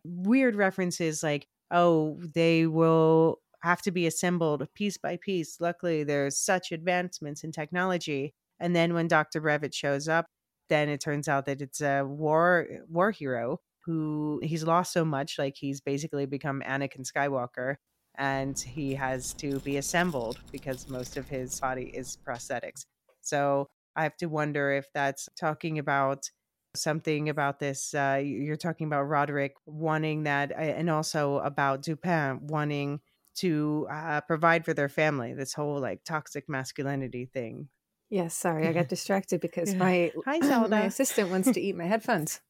[0.03, 5.59] weird references like, oh, they will have to be assembled piece by piece.
[5.59, 8.33] Luckily, there's such advancements in technology.
[8.59, 9.41] And then when Dr.
[9.41, 10.27] Brevet shows up,
[10.69, 15.37] then it turns out that it's a war war hero who he's lost so much,
[15.37, 17.75] like he's basically become Anakin Skywalker,
[18.15, 22.85] and he has to be assembled because most of his body is prosthetics.
[23.21, 26.29] So I have to wonder if that's talking about
[26.75, 27.93] something about this.
[27.93, 32.99] Uh, you're talking about Roderick wanting that, and also about Dupin wanting
[33.35, 35.33] to uh, provide for their family.
[35.33, 37.69] This whole like toxic masculinity thing.
[38.09, 42.41] Yes, sorry, I got distracted because my Hi, my assistant wants to eat my headphones.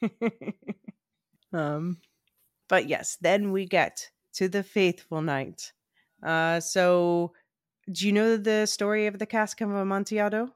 [1.52, 1.98] um,
[2.68, 5.72] but yes, then we get to the faithful night.
[6.22, 7.32] Uh, so
[7.90, 10.52] do you know the story of the cask of Amontillado?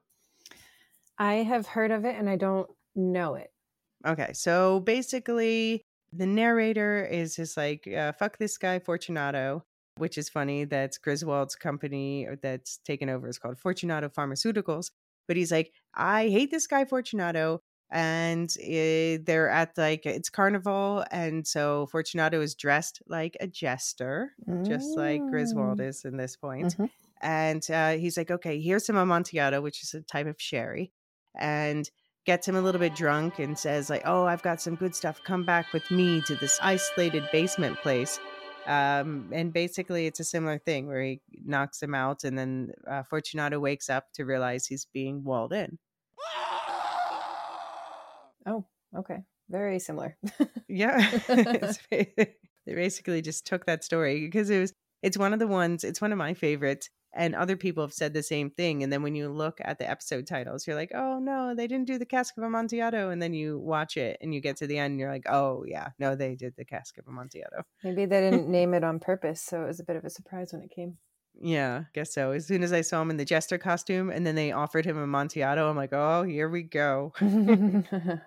[1.18, 3.51] I have heard of it and I don't know it.
[4.07, 5.82] Okay, so basically,
[6.12, 9.64] the narrator is just like, uh, fuck this guy, Fortunato,
[9.97, 10.64] which is funny.
[10.64, 14.91] That's Griswold's company that's taken over is called Fortunato Pharmaceuticals.
[15.26, 17.61] But he's like, I hate this guy, Fortunato.
[17.91, 21.05] And eh, they're at like, it's carnival.
[21.11, 24.32] And so Fortunato is dressed like a jester,
[24.66, 25.89] just like Griswold Mm.
[25.89, 26.76] is in this point.
[26.76, 26.91] Mhm.
[27.25, 30.93] And uh, he's like, okay, here's some Amontillado, which is a type of sherry.
[31.37, 31.91] And
[32.27, 35.20] gets him a little bit drunk and says like oh i've got some good stuff
[35.25, 38.18] come back with me to this isolated basement place
[38.66, 43.03] um, and basically it's a similar thing where he knocks him out and then uh,
[43.03, 45.77] fortunato wakes up to realize he's being walled in
[48.47, 48.66] Oh,
[48.97, 49.25] okay.
[49.49, 50.16] Very similar.
[50.68, 51.11] yeah
[51.91, 52.35] they
[52.66, 54.72] basically just took that story because it was
[55.03, 58.12] it's one of the ones it's one of my favorites and other people have said
[58.12, 61.19] the same thing and then when you look at the episode titles you're like oh
[61.19, 64.41] no they didn't do the cask of amontillado and then you watch it and you
[64.41, 67.07] get to the end and you're like oh yeah no they did the cask of
[67.07, 67.62] amontillado.
[67.83, 70.53] Maybe they didn't name it on purpose, so it was a bit of a surprise
[70.53, 70.97] when it came.
[71.41, 72.31] yeah I guess so.
[72.33, 74.99] As soon as i saw him in the jester costume and then they offered him
[74.99, 77.12] a amontillado i'm like oh here we go.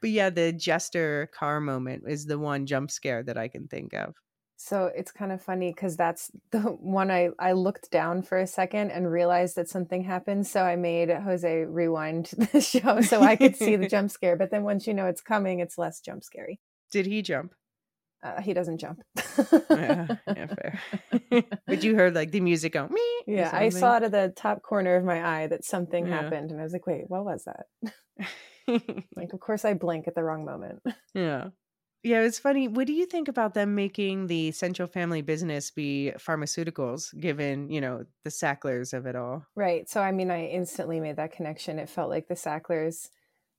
[0.00, 3.94] But yeah the jester car moment is the one jump scare that i can think
[3.94, 4.14] of
[4.64, 8.46] so it's kind of funny because that's the one I, I looked down for a
[8.46, 10.46] second and realized that something happened.
[10.46, 14.36] So I made Jose rewind the show so I could see the jump scare.
[14.36, 16.60] But then once you know it's coming, it's less jump scary.
[16.90, 17.54] did he jump
[18.22, 19.02] Uh, he doesn't jump.
[19.70, 20.80] yeah, yeah, fair.
[21.66, 23.02] but you heard like the music go me.
[23.26, 26.22] Yeah, I saw it at the top corner of my eye that something yeah.
[26.22, 27.66] happened, and I was like, "Wait, what was that?"
[29.14, 30.80] like, of course, I blink at the wrong moment.
[31.14, 31.48] Yeah.
[32.04, 32.68] Yeah, it's funny.
[32.68, 37.80] What do you think about them making the central family business be pharmaceuticals, given, you
[37.80, 39.46] know, the Sacklers of it all?
[39.56, 39.88] Right.
[39.88, 41.78] So, I mean, I instantly made that connection.
[41.78, 43.08] It felt like the Sacklers.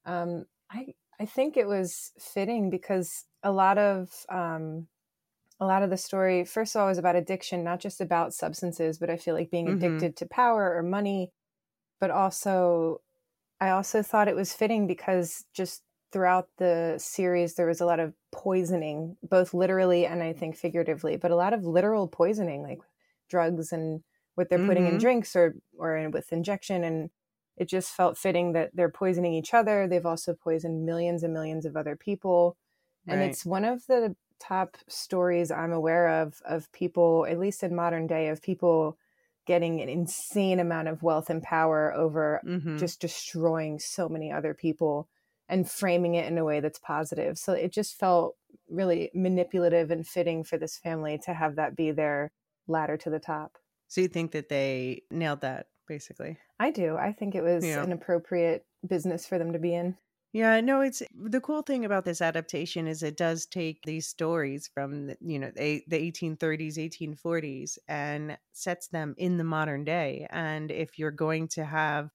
[0.05, 4.87] Um, I, I think it was fitting because a lot of, um,
[5.59, 8.99] a lot of the story, first of all, was about addiction, not just about substances,
[8.99, 9.83] but I feel like being mm-hmm.
[9.83, 11.31] addicted to power or money,
[11.99, 13.01] but also,
[13.59, 15.81] I also thought it was fitting because just
[16.15, 21.17] throughout the series there was a lot of poisoning both literally and i think figuratively
[21.17, 22.79] but a lot of literal poisoning like
[23.29, 24.01] drugs and
[24.35, 24.93] what they're putting mm-hmm.
[24.93, 27.09] in drinks or or in, with injection and
[27.57, 31.65] it just felt fitting that they're poisoning each other they've also poisoned millions and millions
[31.65, 32.55] of other people
[33.09, 37.75] and it's one of the top stories i'm aware of of people at least in
[37.75, 38.97] modern day of people
[39.45, 42.77] getting an insane amount of wealth and power over mm-hmm.
[42.77, 45.09] just destroying so many other people
[45.47, 47.37] and framing it in a way that's positive.
[47.37, 48.35] So it just felt
[48.69, 52.31] really manipulative and fitting for this family to have that be their
[52.67, 53.57] ladder to the top.
[53.87, 56.37] So you think that they nailed that basically?
[56.59, 56.95] I do.
[56.97, 57.83] I think it was yeah.
[57.83, 59.97] an appropriate business for them to be in.
[60.33, 64.69] Yeah, no, it's the cool thing about this adaptation is it does take these stories
[64.73, 70.27] from the, you know the, the 1830s, 1840s and sets them in the modern day.
[70.29, 72.09] And if you're going to have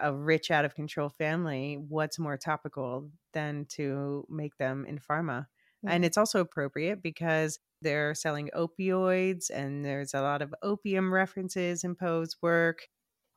[0.00, 5.46] a rich out of control family what's more topical than to make them in pharma?
[5.84, 5.94] Mm-hmm.
[5.94, 11.84] and it's also appropriate because they're selling opioids and there's a lot of opium references
[11.84, 12.80] in poe's work.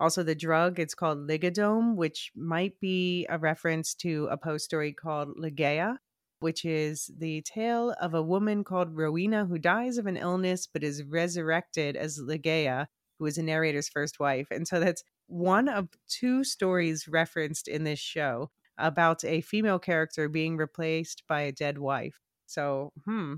[0.01, 4.91] Also the drug it's called Ligodone, which might be a reference to a poe story
[4.93, 5.97] called ligeia
[6.41, 10.83] which is the tale of a woman called rowena who dies of an illness but
[10.83, 12.87] is resurrected as ligeia
[13.19, 14.47] who is a narrator's first wife.
[14.51, 20.27] And so that's one of two stories referenced in this show about a female character
[20.29, 22.19] being replaced by a dead wife.
[22.45, 23.35] So, hmm.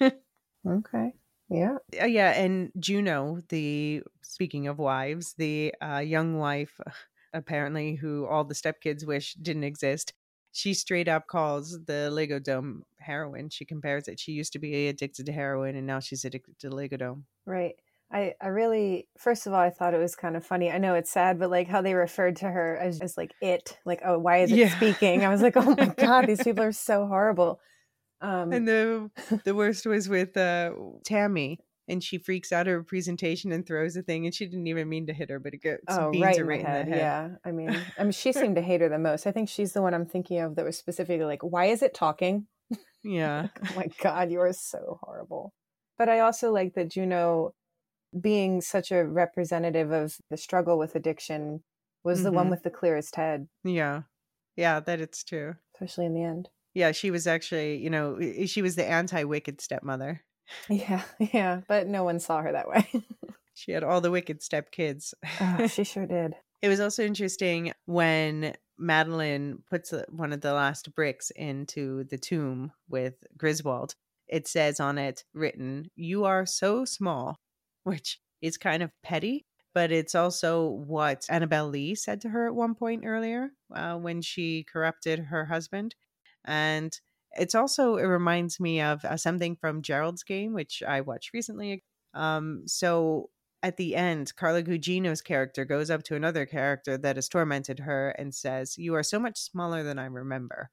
[0.02, 1.12] okay.
[1.48, 1.76] Yeah.
[2.00, 2.30] Uh, yeah.
[2.30, 6.78] And Juno, the speaking of wives, the uh, young wife,
[7.34, 10.12] apparently, who all the stepkids wish didn't exist,
[10.52, 13.50] she straight up calls the Ligodone heroin.
[13.50, 14.18] She compares it.
[14.18, 17.22] She used to be addicted to heroin and now she's addicted to Ligodone.
[17.46, 17.76] Right.
[18.12, 20.70] I, I really first of all I thought it was kind of funny.
[20.70, 23.78] I know it's sad, but like how they referred to her as, as like it,
[23.84, 24.76] like oh why is it yeah.
[24.76, 25.24] speaking?
[25.24, 27.60] I was like oh my god, these people are so horrible.
[28.20, 29.10] Um, and the
[29.44, 30.72] the worst was with uh,
[31.04, 31.58] Tammy,
[31.88, 35.06] and she freaks out her presentation and throws a thing, and she didn't even mean
[35.06, 36.88] to hit her, but it goes oh, right, in, right in the head.
[36.88, 39.26] Yeah, I mean, I mean, she seemed to hate her the most.
[39.26, 41.94] I think she's the one I'm thinking of that was specifically like, why is it
[41.94, 42.46] talking?
[43.02, 43.46] Yeah.
[43.66, 45.54] oh my god, you are so horrible.
[45.96, 47.54] But I also like that Juno
[48.18, 51.62] being such a representative of the struggle with addiction
[52.02, 52.24] was mm-hmm.
[52.24, 52.50] the one mm-hmm.
[52.52, 53.48] with the clearest head.
[53.64, 54.02] Yeah.
[54.56, 55.56] Yeah, that it's true.
[55.74, 56.48] Especially in the end.
[56.74, 60.22] Yeah, she was actually, you know, she was the anti wicked stepmother.
[60.68, 62.84] Yeah, yeah, but no one saw her that way.
[63.54, 65.14] she had all the wicked step kids.
[65.40, 66.34] oh, she sure did.
[66.60, 72.72] It was also interesting when Madeline puts one of the last bricks into the tomb
[72.88, 73.94] with Griswold.
[74.26, 77.38] It says on it, written, You are so small
[77.84, 82.54] which is kind of petty, but it's also what Annabel Lee said to her at
[82.54, 85.94] one point earlier uh, when she corrupted her husband.
[86.44, 86.92] And
[87.32, 91.84] it's also, it reminds me of uh, something from Gerald's game, which I watched recently.
[92.14, 93.30] Um, so
[93.62, 98.10] at the end, Carla Gugino's character goes up to another character that has tormented her
[98.10, 100.70] and says, You are so much smaller than I remember.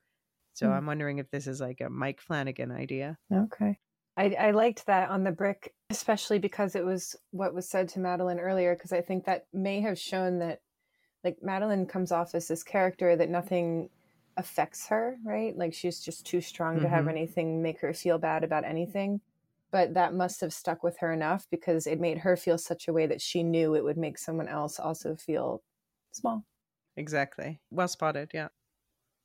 [0.53, 0.71] So mm.
[0.71, 3.17] I'm wondering if this is like a Mike Flanagan idea.
[3.31, 3.77] Okay.
[4.17, 7.99] I, I liked that on the brick, especially because it was what was said to
[7.99, 10.61] Madeline earlier, because I think that may have shown that
[11.23, 13.89] like Madeline comes off as this character that nothing
[14.35, 15.55] affects her, right?
[15.55, 16.83] Like she's just too strong mm-hmm.
[16.83, 17.09] to have mm-hmm.
[17.09, 19.21] anything make her feel bad about anything.
[19.69, 22.93] But that must have stuck with her enough because it made her feel such a
[22.93, 25.61] way that she knew it would make someone else also feel
[26.11, 26.45] small.
[26.95, 27.59] Exactly.
[27.69, 28.31] Well spotted.
[28.33, 28.47] Yeah.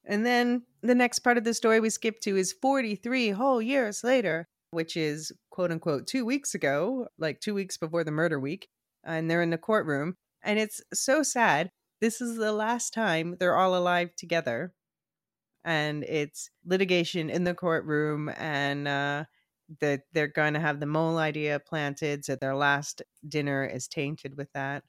[0.04, 4.02] And then the next part of the story we skip to is 43 whole years
[4.02, 8.68] later which is quote unquote two weeks ago, like two weeks before the murder week.
[9.04, 10.16] And they're in the courtroom.
[10.42, 11.70] And it's so sad.
[12.00, 14.72] This is the last time they're all alive together.
[15.64, 19.24] And it's litigation in the courtroom, and uh,
[19.80, 22.24] that they're going to have the mole idea planted.
[22.24, 24.82] So their last dinner is tainted with that.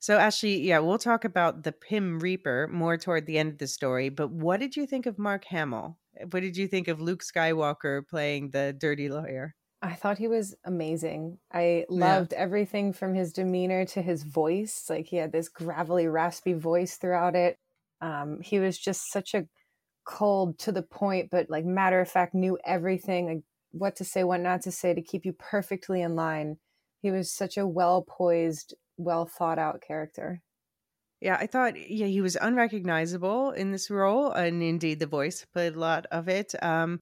[0.00, 3.66] So, Ashley, yeah, we'll talk about the Pym Reaper more toward the end of the
[3.66, 4.08] story.
[4.08, 5.98] But what did you think of Mark Hamill
[6.30, 9.54] What did you think of Luke Skywalker playing the dirty lawyer?
[9.82, 11.38] I thought he was amazing.
[11.52, 12.38] I loved yeah.
[12.38, 14.86] everything from his demeanor to his voice.
[14.88, 17.58] Like he had this gravelly, raspy voice throughout it.
[18.00, 19.46] Um, he was just such a
[20.04, 23.42] cold, to the point, but like matter of fact, knew everything, like
[23.72, 26.56] what to say, what not to say, to keep you perfectly in line.
[27.02, 30.42] He was such a well poised, well thought out character.
[31.20, 35.74] Yeah, I thought yeah he was unrecognizable in this role, and indeed the voice played
[35.74, 36.54] a lot of it.
[36.62, 37.00] Um,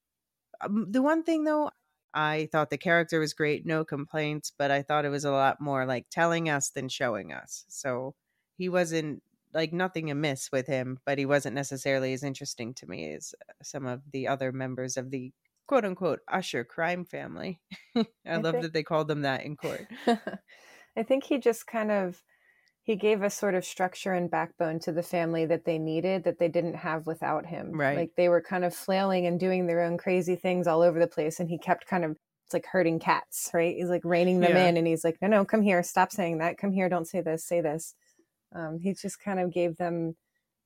[0.60, 1.70] um, the one thing though,
[2.14, 5.60] I thought the character was great, no complaints, but I thought it was a lot
[5.60, 7.64] more like telling us than showing us.
[7.68, 8.14] So
[8.56, 13.14] he wasn't like nothing amiss with him, but he wasn't necessarily as interesting to me
[13.14, 15.32] as some of the other members of the
[15.66, 17.60] quote unquote Usher crime family.
[17.96, 18.62] I, I love think...
[18.62, 19.86] that they called them that in court.
[20.96, 22.22] I think he just kind of
[22.84, 26.38] he gave a sort of structure and backbone to the family that they needed that
[26.38, 27.72] they didn't have without him.
[27.72, 27.96] Right.
[27.96, 31.06] Like they were kind of flailing and doing their own crazy things all over the
[31.06, 31.40] place.
[31.40, 32.10] And he kept kind of,
[32.44, 33.74] it's like herding cats, right?
[33.74, 34.66] He's like reining them yeah.
[34.66, 35.82] in and he's like, no, no, come here.
[35.82, 36.58] Stop saying that.
[36.58, 36.90] Come here.
[36.90, 37.46] Don't say this.
[37.46, 37.94] Say this.
[38.54, 40.14] Um, he just kind of gave them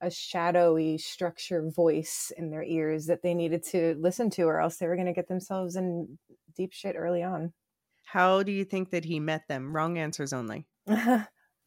[0.01, 4.79] a shadowy structure voice in their ears that they needed to listen to or else
[4.79, 6.19] they were going to get themselves in
[6.57, 7.53] deep shit early on.
[8.07, 9.75] How do you think that he met them?
[9.75, 10.67] Wrong answers only.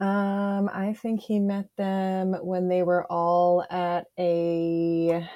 [0.01, 5.29] Um, I think he met them when they were all at a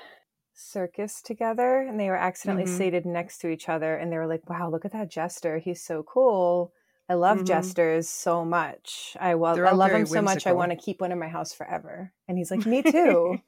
[0.55, 2.78] circus together and they were accidentally mm-hmm.
[2.78, 5.59] seated next to each other and they were like, "Wow, look at that jester.
[5.59, 6.74] He's so cool."
[7.07, 7.45] I love mm-hmm.
[7.45, 9.16] jesters so much.
[9.20, 10.47] I, well, I love him so much.
[10.47, 12.11] I want to keep one in my house forever.
[12.28, 13.39] And he's like, "Me too."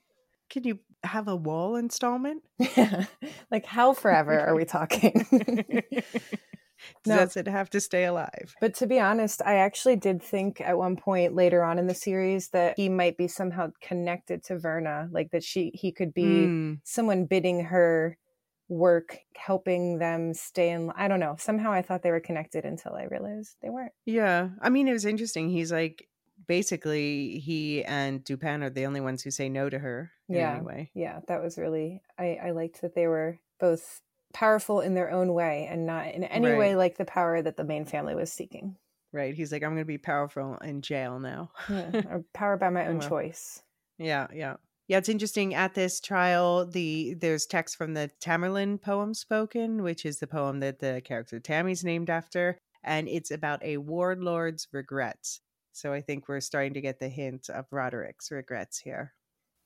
[0.49, 2.43] Can you have a wall installment?
[2.59, 3.05] Yeah.
[3.51, 5.25] like how forever are we talking?
[7.03, 8.55] Does it have to stay alive?
[8.61, 11.93] But to be honest, I actually did think at one point later on in the
[11.93, 16.23] series that he might be somehow connected to Verna, like that she he could be
[16.23, 16.79] mm.
[16.83, 18.17] someone bidding her
[18.69, 20.91] work, helping them stay in.
[20.95, 21.35] I don't know.
[21.39, 23.93] Somehow I thought they were connected until I realized they weren't.
[24.05, 25.49] Yeah, I mean it was interesting.
[25.49, 26.07] He's like
[26.47, 30.11] basically he and Dupin are the only ones who say no to her.
[30.27, 30.91] Yeah, anyway.
[30.93, 32.01] yeah, that was really.
[32.17, 34.01] I I liked that they were both
[34.37, 36.59] powerful in their own way and not in any right.
[36.59, 38.75] way like the power that the main family was seeking.
[39.11, 39.33] Right.
[39.33, 41.49] He's like, I'm going to be powerful in jail now.
[41.67, 43.63] yeah, or power by my own well, choice.
[43.97, 44.57] Yeah, yeah.
[44.87, 45.55] Yeah, it's interesting.
[45.55, 50.59] At this trial, the there's text from the Tamerlane poem spoken, which is the poem
[50.59, 55.41] that the character Tammy's named after, and it's about a warlord's regrets.
[55.73, 59.13] So I think we're starting to get the hint of Roderick's regrets here.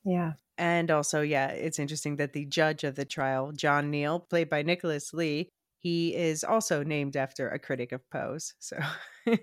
[0.03, 0.33] Yeah.
[0.57, 4.61] And also, yeah, it's interesting that the judge of the trial, John Neal, played by
[4.61, 5.49] Nicholas Lee,
[5.79, 8.53] he is also named after a critic of Poe's.
[8.59, 8.77] So
[9.25, 9.41] it's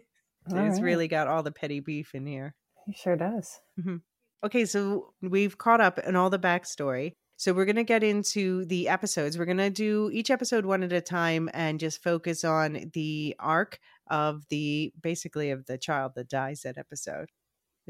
[0.51, 0.81] right.
[0.81, 2.55] really got all the petty beef in here.
[2.87, 3.61] He sure does.
[3.79, 3.97] Mm-hmm.
[4.45, 7.13] Okay, so we've caught up in all the backstory.
[7.37, 9.39] So we're going to get into the episodes.
[9.39, 13.37] We're going to do each episode one at a time and just focus on the
[13.39, 13.79] arc
[14.11, 17.29] of the basically of the child that dies that episode.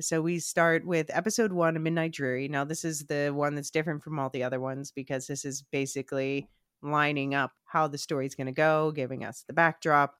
[0.01, 2.47] So we start with episode one of Midnight Dreary.
[2.47, 5.63] Now, this is the one that's different from all the other ones because this is
[5.73, 6.49] basically
[6.83, 10.15] lining up how the story's going to go, giving us the backdrop.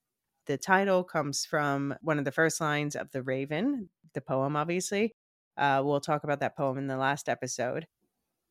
[0.47, 5.15] The title comes from one of the first lines of The Raven, the poem, obviously.
[5.57, 7.87] Uh, we'll talk about that poem in the last episode.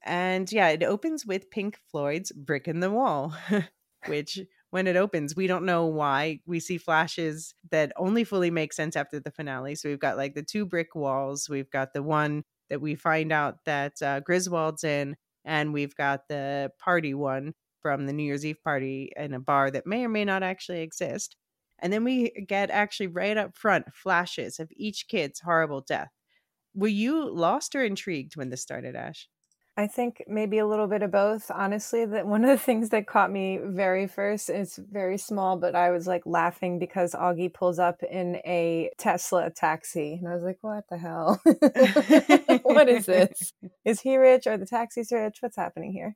[0.04, 3.36] And yeah, it opens with Pink Floyd's Brick in the Wall,
[4.08, 4.40] which
[4.70, 5.36] when it opens.
[5.36, 6.40] We don't know why.
[6.46, 9.76] We see flashes that only fully make sense after the finale.
[9.76, 13.32] So we've got like the two brick walls, we've got the one that we find
[13.32, 15.16] out that uh, Griswold's in,
[15.46, 19.72] and we've got the party one from the New Year's Eve party in a bar
[19.72, 21.38] that may or may not actually exist.
[21.80, 26.10] And then we get actually right up front flashes of each kid's horrible death.
[26.74, 29.30] Were you lost or intrigued when this started, Ash?
[29.78, 31.52] I think maybe a little bit of both.
[31.52, 35.76] Honestly, that one of the things that caught me very first is very small, but
[35.76, 40.44] I was like laughing because Augie pulls up in a Tesla taxi, and I was
[40.44, 41.40] like, "What the hell?
[42.64, 43.54] what is this?
[43.86, 44.48] Is he rich?
[44.48, 45.38] Are the taxis rich?
[45.42, 46.16] What's happening here?"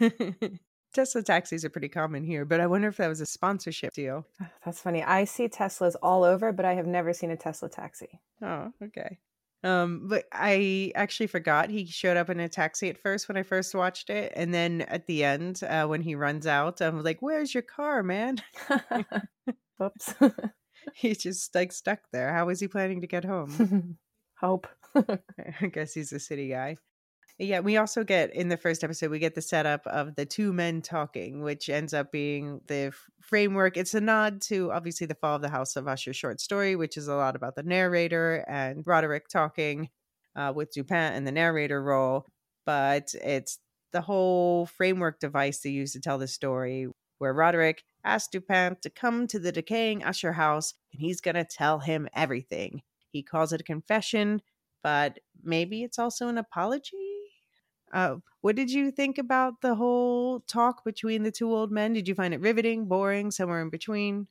[0.94, 4.24] Tesla taxis are pretty common here, but I wonder if that was a sponsorship deal.
[4.40, 5.02] Ah, that's funny.
[5.02, 8.20] I see Teslas all over, but I have never seen a Tesla taxi.
[8.40, 9.18] Oh, okay.
[9.64, 13.42] Um, but I actually forgot he showed up in a taxi at first when I
[13.42, 17.20] first watched it, and then at the end, uh, when he runs out, I'm like,
[17.20, 18.36] "Where's your car, man?"
[19.82, 20.14] Oops.
[20.94, 22.32] he's just like stuck there.
[22.32, 23.98] How is he planning to get home?
[24.40, 24.66] Hope.
[24.94, 26.76] I guess he's a city guy.
[27.40, 30.52] Yeah, we also get in the first episode, we get the setup of the two
[30.52, 33.76] men talking, which ends up being the framework.
[33.76, 36.96] It's a nod to obviously the Fall of the House of Usher short story, which
[36.96, 39.88] is a lot about the narrator and Roderick talking
[40.34, 42.26] uh, with Dupin in the narrator role.
[42.66, 43.60] But it's
[43.92, 48.90] the whole framework device they use to tell the story, where Roderick asks Dupin to
[48.90, 52.82] come to the decaying Usher house and he's going to tell him everything.
[53.10, 54.42] He calls it a confession,
[54.82, 57.07] but maybe it's also an apology?
[57.92, 61.92] Uh, what did you think about the whole talk between the two old men?
[61.92, 64.28] Did you find it riveting, boring, somewhere in between?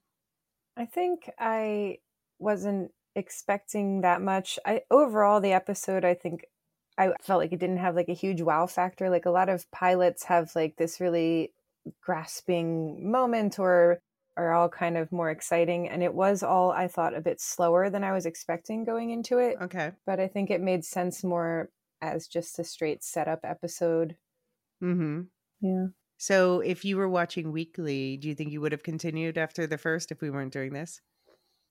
[0.76, 1.97] I think I
[2.39, 4.60] wasn't expecting that much.
[4.66, 6.45] I overall the episode I think
[6.97, 9.10] I felt like it didn't have like a huge wow factor.
[9.10, 11.53] Like a lot of pilots have like this really
[12.01, 14.01] grasping moment or
[14.36, 17.89] are all kind of more exciting and it was all I thought a bit slower
[17.89, 19.58] than I was expecting going into it.
[19.60, 19.91] Okay.
[20.05, 21.70] But I think it made sense more
[22.01, 24.17] as just a straight setup episode.
[24.81, 25.29] Mhm.
[25.61, 25.87] Yeah.
[26.17, 29.77] So, if you were watching weekly, do you think you would have continued after the
[29.79, 31.01] first if we weren't doing this?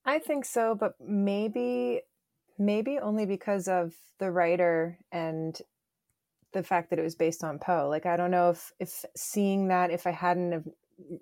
[0.04, 2.02] I think so, but maybe
[2.58, 5.60] maybe only because of the writer and
[6.52, 7.88] the fact that it was based on Poe.
[7.88, 10.68] Like I don't know if if seeing that if I hadn't have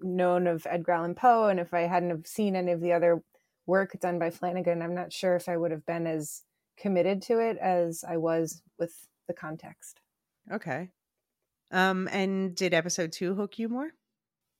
[0.03, 3.23] known of Edgar Allan Poe and if I hadn't have seen any of the other
[3.67, 6.45] work done by Flanagan, I'm not sure if I would have been as
[6.77, 10.01] committed to it as I was with the context.
[10.53, 10.91] Okay.
[11.71, 13.93] Um and did episode 2 hook you more?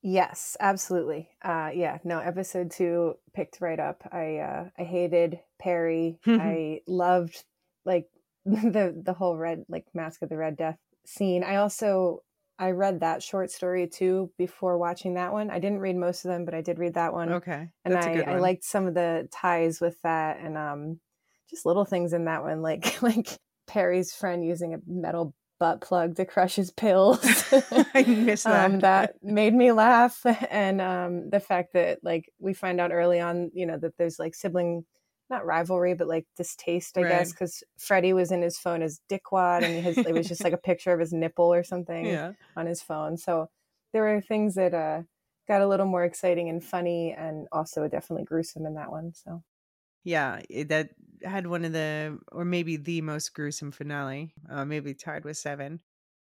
[0.07, 1.31] Yes, absolutely.
[1.43, 4.07] Uh, yeah, no, episode two picked right up.
[4.13, 6.19] I uh, I hated Perry.
[6.27, 7.43] I loved
[7.87, 8.09] like
[8.45, 11.43] the the whole red like Mask of the Red Death scene.
[11.43, 12.23] I also
[12.59, 15.49] I read that short story too before watching that one.
[15.49, 17.33] I didn't read most of them, but I did read that one.
[17.33, 17.71] Okay.
[17.87, 21.01] and I, I liked some of the ties with that and um
[21.55, 23.29] just little things in that one like like
[23.67, 27.21] Perry's friend using a metal butt plug to crush his pills.
[27.95, 28.71] I missed that.
[28.71, 33.21] um, that made me laugh and um the fact that like we find out early
[33.21, 34.85] on you know that there's like sibling
[35.31, 39.63] not rivalry but like distaste i guess because freddie was in his phone as dickwad
[39.63, 42.33] and his it was just like a picture of his nipple or something yeah.
[42.57, 43.49] on his phone so
[43.95, 45.01] there were things that uh
[45.49, 49.43] got a little more exciting and funny and also definitely gruesome in that one so
[50.05, 50.91] Yeah, it, that
[51.25, 54.35] had one of the, or maybe the most gruesome finale.
[54.49, 55.81] Uh, maybe tied with seven.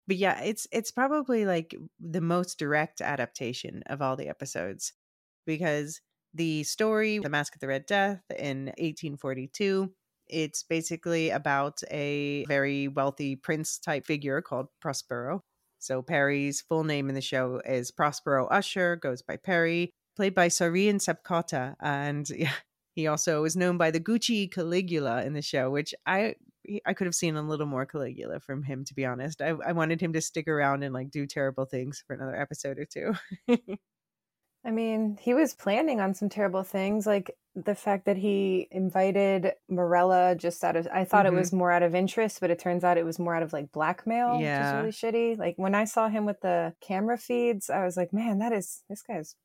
[0.08, 4.94] But yeah, it's it's probably like the most direct adaptation of all the episodes,
[5.46, 6.00] because
[6.34, 9.92] the story, "The Mask of the Red Death" in 1842,
[10.28, 15.44] it's basically about a very wealthy prince type figure called Prospero.
[15.80, 20.48] So Perry's full name in the show is Prospero Usher, goes by Perry, played by
[20.48, 22.52] Sauriyan Sapkota, and yeah,
[22.98, 26.34] he also is known by the Gucci Caligula in the show, which I
[26.86, 29.42] I could have seen a little more Caligula from him, to be honest.
[29.42, 32.78] I, I wanted him to stick around and like do terrible things for another episode
[32.80, 33.14] or two.
[34.66, 39.54] I mean, he was planning on some terrible things, like the fact that he invited
[39.70, 40.88] Morella just out of.
[40.92, 41.34] I thought Mhm.
[41.34, 43.54] it was more out of interest, but it turns out it was more out of
[43.54, 44.82] like blackmail, Yeah.
[44.82, 45.38] which is really shitty.
[45.38, 48.84] Like when I saw him with the camera feeds, I was like, man, that is
[48.90, 49.36] this guy's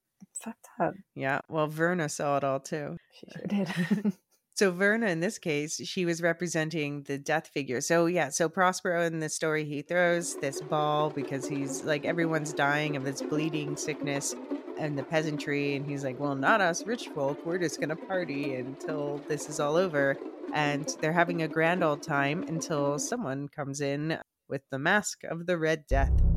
[0.42, 0.94] fucked up.
[1.14, 2.96] yeah, well, Verna saw it all too.
[3.12, 4.12] She sure did.
[4.54, 7.80] So Verna, in this case, she was representing the death figure.
[7.80, 12.52] So yeah, so Prospero in the story, he throws this ball because he's like everyone's
[12.52, 14.34] dying of this bleeding sickness
[14.78, 17.44] and the peasantry, and he's like, "Well, not us rich folk.
[17.46, 20.18] We're just gonna party until this is all over."
[20.53, 24.18] And they're having a grand old time until someone comes in
[24.49, 26.32] with the mask of the Red Death.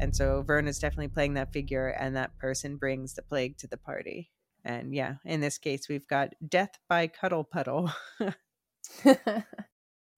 [0.00, 3.66] And so Vern is definitely playing that figure, and that person brings the plague to
[3.66, 4.30] the party.
[4.64, 7.92] And yeah, in this case, we've got death by cuddle puddle.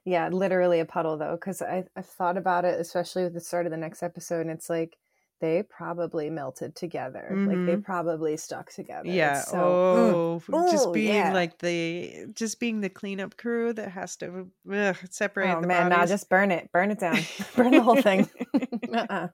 [0.04, 3.66] yeah, literally a puddle though, because I I thought about it, especially with the start
[3.66, 4.96] of the next episode, and it's like
[5.40, 7.84] they probably melted together, like they Mhm.
[7.84, 9.08] probably stuck together.
[9.08, 9.40] yeah.
[9.40, 10.54] So, mm.
[10.54, 11.32] oh, just being yeah.
[11.32, 15.54] like the just being the cleanup crew that has to ugh, separate.
[15.54, 17.18] oh the man, nah, just burn it, burn it down,
[17.56, 18.28] burn the whole thing.
[18.94, 19.28] uh-uh.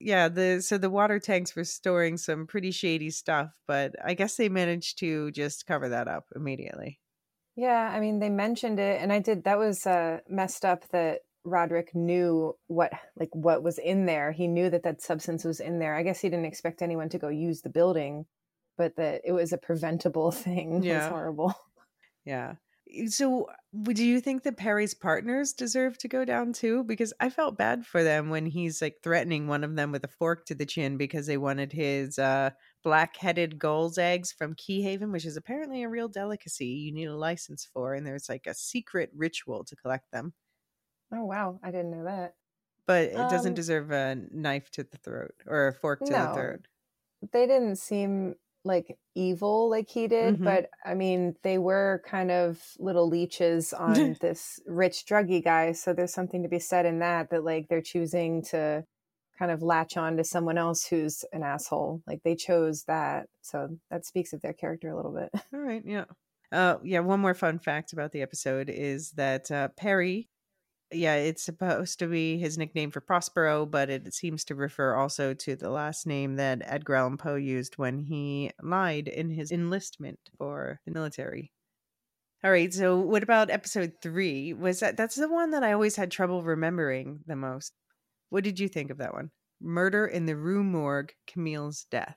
[0.00, 0.28] yeah.
[0.28, 4.48] The so the water tanks were storing some pretty shady stuff, but I guess they
[4.48, 7.00] managed to just cover that up immediately.
[7.56, 9.44] Yeah, I mean they mentioned it, and I did.
[9.44, 14.32] That was uh, messed up that Roderick knew what like what was in there.
[14.32, 15.94] He knew that that substance was in there.
[15.94, 18.26] I guess he didn't expect anyone to go use the building,
[18.78, 20.72] but that it was a preventable thing.
[20.72, 21.08] It was Yeah.
[21.08, 21.54] horrible.
[22.24, 22.54] Yeah.
[23.08, 23.48] So,
[23.82, 26.84] do you think that Perry's partners deserve to go down too?
[26.84, 30.08] Because I felt bad for them when he's like threatening one of them with a
[30.08, 32.50] fork to the chin because they wanted his uh,
[32.84, 37.66] black-headed gull's eggs from Keyhaven, which is apparently a real delicacy you need a license
[37.72, 40.32] for, and there's like a secret ritual to collect them.
[41.14, 42.34] Oh wow, I didn't know that.
[42.86, 46.18] But it doesn't Um, deserve a knife to the throat or a fork to the
[46.18, 46.34] no.
[46.34, 46.68] throat.
[47.32, 50.44] They didn't seem like evil like he did, Mhm.
[50.44, 55.72] but I mean, they were kind of little leeches on this rich druggy guy.
[55.72, 58.86] So there's something to be said in that, that like they're choosing to
[59.38, 62.02] kind of latch on to someone else who's an asshole.
[62.06, 63.28] Like they chose that.
[63.42, 65.30] So that speaks of their character a little bit.
[65.54, 66.04] All right, yeah.
[66.52, 70.28] Uh, yeah, one more fun fact about the episode is that uh, Perry,
[70.96, 75.34] yeah, it's supposed to be his nickname for Prospero, but it seems to refer also
[75.34, 80.18] to the last name that Edgar Allan Poe used when he lied in his enlistment
[80.38, 81.52] for the military.
[82.42, 84.52] All right, so what about episode three?
[84.52, 87.72] Was that that's the one that I always had trouble remembering the most?
[88.30, 89.30] What did you think of that one?
[89.60, 92.16] Murder in the Rue Morgue, Camille's death.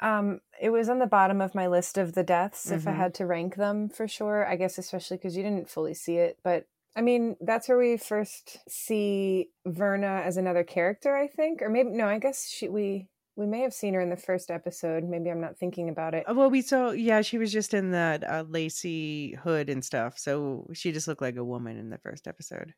[0.00, 2.96] Um, it was on the bottom of my list of the deaths if I Mhm.
[2.96, 4.46] had to rank them for sure.
[4.46, 7.96] I guess especially because you didn't fully see it, but I mean that's where we
[7.96, 11.16] first see Verna as another character.
[11.16, 12.06] I think, or maybe no.
[12.06, 13.06] I guess she we
[13.36, 15.04] we may have seen her in the first episode.
[15.04, 16.28] Maybe I'm not thinking about it.
[16.28, 20.18] Uh, Well, we saw, yeah, she was just in that uh, lacy hood and stuff.
[20.18, 22.74] So she just looked like a woman in the first episode.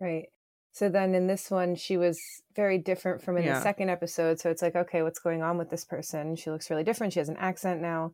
[0.00, 0.26] Right.
[0.72, 2.20] So then in this one, she was
[2.54, 3.54] very different from in Yeah.
[3.54, 4.38] the second episode.
[4.38, 6.36] So it's like, okay, what's going on with this person?
[6.36, 7.14] She looks really different.
[7.14, 8.12] She has an accent now.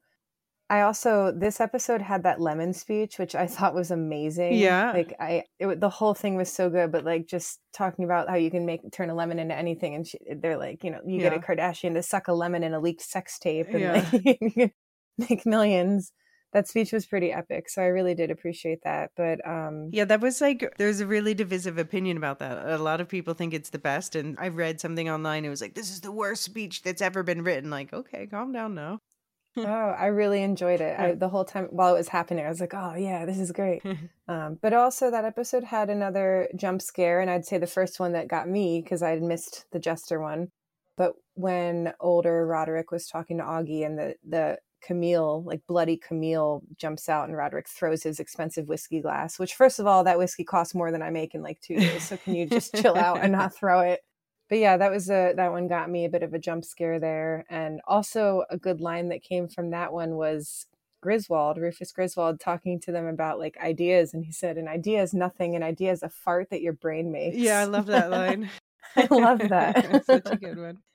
[0.71, 4.55] I also this episode had that lemon speech, which I thought was amazing.
[4.55, 4.93] Yeah.
[4.93, 6.91] like I, it, the whole thing was so good.
[6.91, 10.07] But like just talking about how you can make turn a lemon into anything, and
[10.07, 12.81] she, they're like, you know, you get a Kardashian to suck a lemon in a
[12.81, 13.93] leaked sex tape, and Yeah.
[14.13, 14.73] like, you can
[15.19, 16.13] make millions.
[16.53, 19.11] That speech was pretty epic, so I really did appreciate that.
[19.17, 22.65] But um, Yeah, that was like, there's a really divisive opinion about that.
[22.69, 24.15] A lot of people think it's the best.
[24.15, 25.45] And I read something online.
[25.45, 27.71] It was like, this is the worst speech that's ever been written.
[27.71, 29.01] Like, okay, calm down now.
[29.67, 30.99] Oh, I really enjoyed it.
[30.99, 33.53] I, the whole time while it was happening, I was like, "Oh yeah, this is
[33.53, 33.83] great."
[34.27, 38.13] Um, but also, that episode had another jump scare, and I'd say the first one
[38.13, 40.49] that got me because I had missed the jester one.
[40.97, 46.63] But when older Roderick was talking to Augie, and the the Camille, like bloody Camille,
[46.79, 49.39] jumps out, and Roderick throws his expensive whiskey glass.
[49.39, 52.03] Which, first of all, that whiskey costs more than I make in like two years.
[52.05, 54.01] So can you just chill out and not throw it?
[54.49, 57.01] But yeah, that was a that one got me a bit of a jump scare
[57.01, 60.67] there, and also a good line that came from that one was
[61.01, 65.15] Griswold, Rufus Griswold, talking to them about like ideas, and he said, "An idea is
[65.15, 65.55] nothing.
[65.55, 68.51] An idea is a fart that your brain makes." Yeah, I love that line.
[68.97, 70.05] I love that.
[70.05, 70.79] Such a good one.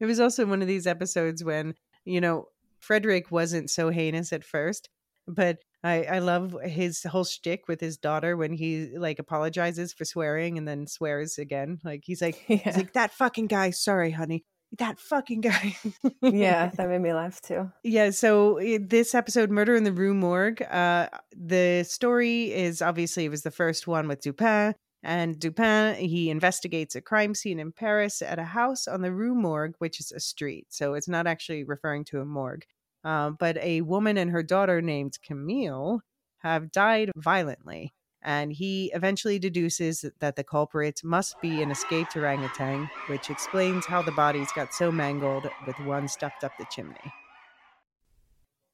[0.00, 2.48] it was also one of these episodes when, you know,
[2.78, 4.88] Frederick wasn't so heinous at first,
[5.26, 10.04] but I, I love his whole shtick with his daughter when he like apologizes for
[10.04, 11.78] swearing and then swears again.
[11.84, 13.70] Like he's like, yeah, he's like that fucking guy.
[13.70, 14.44] Sorry, honey.
[14.78, 15.76] That fucking guy.
[16.22, 17.72] yeah, that made me laugh too.
[17.82, 23.30] Yeah, so this episode, Murder in the Rue Morgue, uh, the story is obviously it
[23.30, 24.74] was the first one with Dupin.
[25.02, 29.34] And Dupin, he investigates a crime scene in Paris at a house on the Rue
[29.34, 30.66] Morgue, which is a street.
[30.68, 32.66] So it's not actually referring to a morgue.
[33.04, 36.02] Um, but a woman and her daughter named Camille
[36.38, 37.94] have died violently.
[38.22, 44.02] And he eventually deduces that the culprit must be an escaped orangutan, which explains how
[44.02, 47.12] the bodies got so mangled with one stuffed up the chimney.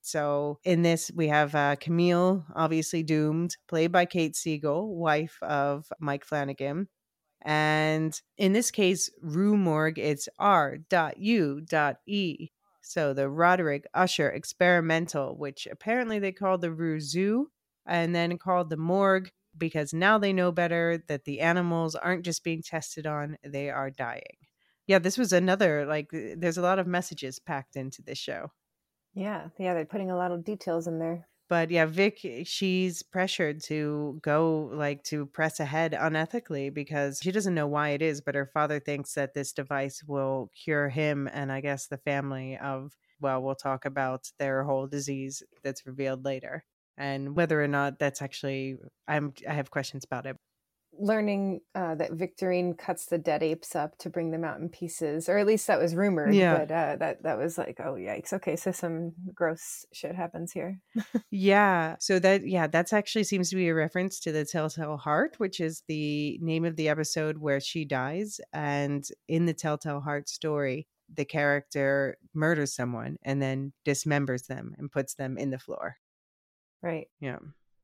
[0.03, 5.93] So in this, we have uh, Camille, obviously doomed, played by Kate Siegel, wife of
[6.01, 6.89] Mike Flanagan.
[7.43, 10.83] And in this case, Rue Morgue, it's R.U.E.
[12.89, 17.51] So the Roderick Usher Experimental, which apparently they called the Rue Zoo
[17.85, 22.45] and then called the Morgue because now they know better that the animals aren't just
[22.45, 24.39] being tested on, they are dying.
[24.87, 28.53] Yeah, this was another, like, there's a lot of messages packed into this show.
[29.15, 31.27] Yeah, yeah, they're putting a lot of details in there.
[31.49, 37.31] But yeah, Vic, eh, she's pressured to go like to press ahead unethically because she
[37.31, 41.29] doesn't know why it is, but her father thinks that this device will cure him
[41.33, 46.25] and I guess the family of, well, we'll talk about their whole disease that's revealed
[46.25, 46.65] later.
[46.99, 50.37] And whether or not that's actually, I'm, I have questions about it.
[50.99, 55.29] Learning uh, that Victorine cuts the dead apes up to bring them out in pieces,
[55.29, 56.35] or at least that was rumored.
[56.35, 56.59] Yeah.
[56.59, 58.33] But uh, that that was like, oh yikes!
[58.33, 60.81] Okay, so some gross shit happens here.
[61.31, 61.97] Yeah.
[61.99, 65.61] So that yeah, that's actually seems to be a reference to the Telltale Heart, which
[65.61, 68.41] is the name of the episode where she dies.
[68.53, 74.91] And in the Telltale Heart story, the character murders someone and then dismembers them and
[74.91, 75.97] puts them in the floor.
[76.83, 77.09] Right.
[77.21, 77.39] Yeah.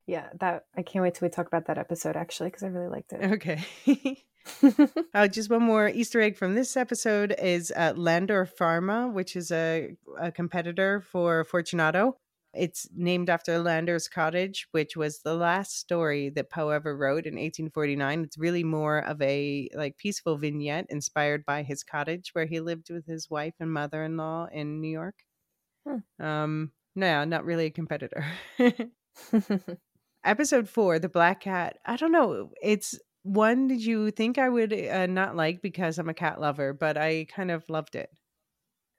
[0.07, 0.29] Yeah.
[0.39, 3.13] That I can't wait till we talk about that episode actually because I really liked
[3.13, 3.31] it.
[3.33, 4.23] Okay.
[5.13, 9.51] uh, just one more Easter egg from this episode is uh, Landor Pharma, which is
[9.51, 12.17] a, a competitor for Fortunato.
[12.53, 17.33] It's named after Landor's cottage, which was the last story that Poe ever wrote in
[17.33, 18.23] 1849.
[18.23, 22.91] It's really more of a like peaceful vignette inspired by his cottage where he lived
[22.91, 25.15] with his wife and mother-in-law in New York.
[25.87, 26.23] Hmm.
[26.23, 28.25] Um, no, not really a competitor.
[30.23, 31.77] Episode four, The Black Cat.
[31.85, 32.51] I don't know.
[32.61, 36.73] It's one did you think I would uh, not like because I'm a cat lover,
[36.73, 38.09] but I kind of loved it.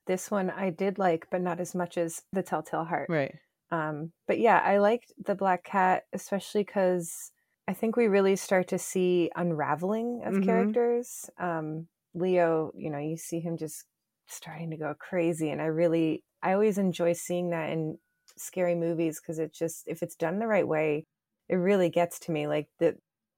[0.07, 3.09] This one I did like, but not as much as The Telltale Heart.
[3.09, 3.35] Right.
[3.71, 7.33] Um, but yeah, I liked The Black Cat, especially because
[7.67, 10.45] I think we really start to see unraveling of Mhm.
[10.45, 11.31] characters.
[11.39, 13.87] Um, Leo, you know, you see him just
[14.27, 15.51] starting to go crazy.
[15.51, 17.99] And I really, I always enjoy seeing that in
[18.37, 21.07] scary movies because it just, if it's done the right way,
[21.49, 22.47] it really gets to me.
[22.47, 22.97] Like the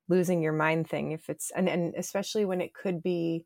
[0.08, 3.44] losing your mind thing, if it's, and, and especially when it could be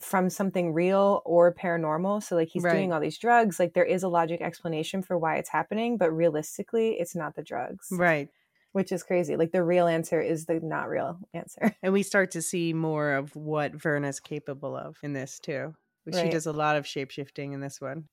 [0.00, 2.22] from something real or paranormal.
[2.22, 2.72] So, like, he's Right.
[2.72, 3.58] doing all these drugs.
[3.58, 7.42] Like, there is a logic explanation for why it's happening, but realistically, it's not the
[7.42, 8.28] drugs Right.
[8.72, 9.36] which is crazy.
[9.36, 11.74] Like the real answer is the not real answer.
[11.82, 15.74] And we start to see more of what Verna's capable of in this too.
[16.12, 16.30] She Right.
[16.30, 18.08] does a lot of shapeshifting in this one.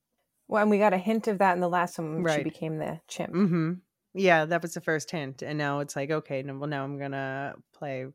[0.47, 2.77] Well, and we got a hint of that in the last one when she became
[2.77, 3.33] the chimp.
[3.33, 3.73] Mm-hmm.
[4.13, 5.41] Yeah, that was the first hint.
[5.41, 8.05] And now it's like, okay, no, well, now I'm going to play.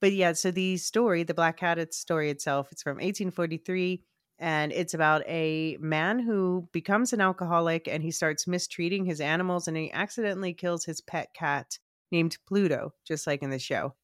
[0.00, 4.04] But yeah, so the story, the Black Cat it's story itself, it's from 1843.
[4.38, 9.68] And it's about a man who becomes an alcoholic and he starts mistreating his animals
[9.68, 11.78] and he accidentally kills his pet cat
[12.10, 13.94] named Pluto, just like in the show.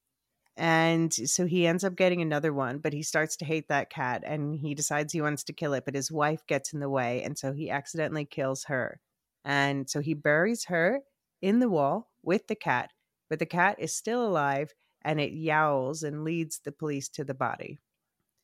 [0.56, 4.24] And so he ends up getting another one, but he starts to hate that cat
[4.26, 7.22] and he decides he wants to kill it, but his wife gets in the way.
[7.22, 9.00] And so he accidentally kills her.
[9.44, 11.00] And so he buries her
[11.43, 12.90] in the wall with the cat,
[13.31, 17.35] but the cat is still alive and it yowls and leads the police to the
[17.35, 17.78] body.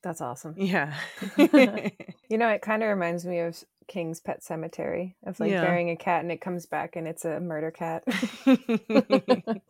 [0.03, 0.55] That's awesome.
[0.57, 0.93] Yeah.
[2.27, 5.61] You know, it kind of reminds me of King's Pet Sematary of like Yeah.
[5.61, 8.03] burying a cat and it comes back and it's a murder cat.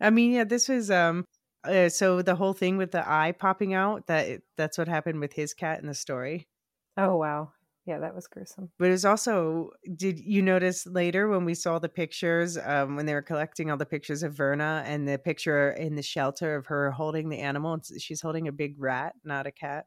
[0.00, 1.24] I mean, yeah, this was um
[1.64, 5.34] uh, so the whole thing with the eye popping out that that's what happened with
[5.34, 6.48] his cat in the story.
[6.96, 7.52] oh wow,
[7.90, 8.70] yeah, that was gruesome.
[8.78, 13.06] But it was also did you notice later when we saw the pictures um when
[13.06, 16.66] they were collecting all the pictures of Verna and the picture in the shelter of
[16.66, 19.86] her holding the animal she's holding a big rat, not a cat.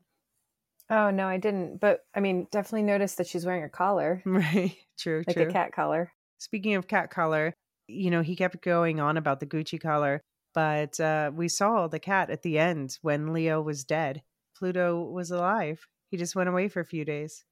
[0.89, 1.79] Oh no, I didn't.
[1.79, 4.75] But I mean, definitely noticed that she's wearing a collar, Right.
[4.99, 5.47] True, like true.
[5.47, 6.11] a cat collar.
[6.39, 7.53] Speaking of cat collar,
[7.87, 10.21] you know, he kept going on about the Gucci collar,
[10.53, 14.21] but uh, we saw the cat at the end when Leo was dead.
[14.57, 15.87] Pluto was alive.
[16.11, 17.45] He just went away for a few days.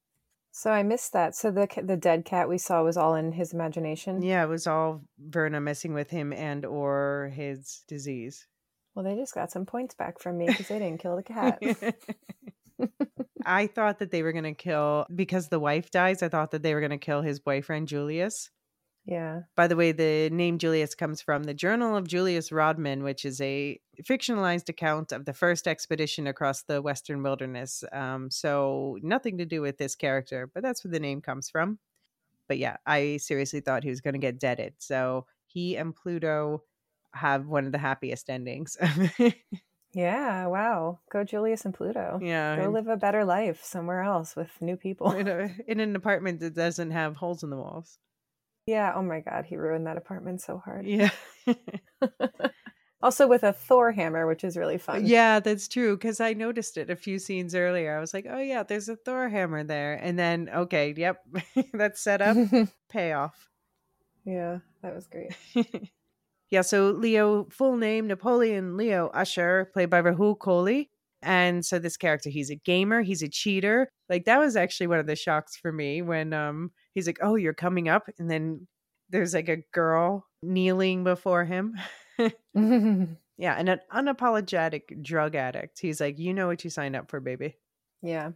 [0.54, 1.34] So I missed that.
[1.34, 4.22] So the the dead cat we saw was all in his imagination.
[4.22, 8.46] Yeah, it was all Verna messing with him and or his disease.
[8.94, 11.58] Well, they just got some points back from me because they didn't kill the cat.
[13.46, 16.22] I thought that they were going to kill because the wife dies.
[16.22, 18.50] I thought that they were going to kill his boyfriend Julius.
[19.04, 19.40] Yeah.
[19.56, 23.40] By the way, the name Julius comes from the Journal of Julius Rodman, which is
[23.40, 27.82] a fictionalized account of the first expedition across the Western wilderness.
[27.92, 31.78] Um, so nothing to do with this character, but that's where the name comes from.
[32.48, 34.74] But yeah, I seriously thought he was going to get deaded.
[34.78, 36.62] So he and Pluto
[37.12, 38.76] have one of the happiest endings.
[39.94, 40.46] Yeah.
[40.46, 41.00] Wow.
[41.10, 42.18] Go Julius and Pluto.
[42.22, 45.12] yeah, Go live a better life somewhere else with new people.
[45.12, 47.98] in, a, in an apartment that doesn't have holes in the walls.
[48.66, 48.92] Yeah.
[48.94, 49.44] Oh my God.
[49.44, 50.86] He ruined that apartment so hard.
[50.86, 51.10] Yeah.
[53.02, 55.04] Also with a Thor hammer, which is really fun.
[55.04, 55.96] Yeah, that's true.
[55.96, 57.96] Because I noticed it a few scenes earlier.
[57.96, 59.94] I was like, oh, yeah, there's a Thor hammer there.
[59.94, 61.18] And then, okay, yep,
[61.74, 62.36] that's set up,
[62.88, 63.48] payoff.
[64.24, 64.58] yeah.
[64.82, 65.36] That was great.
[66.50, 70.88] yeah, so Leo, full name Napoleon Leo Usher, played by Rahul Kohli.
[71.22, 73.88] And so this character, he's a gamer, he's a cheater.
[74.08, 77.34] Like that was actually one of the shocks for me when um he's like, "Oh,
[77.36, 78.66] you're coming up," and then
[79.10, 81.76] there's like a girl kneeling before him.
[83.38, 85.80] Yeah, and an unapologetic drug addict.
[85.80, 87.56] He's like, you know what you signed up for, baby.
[88.02, 88.32] yeah.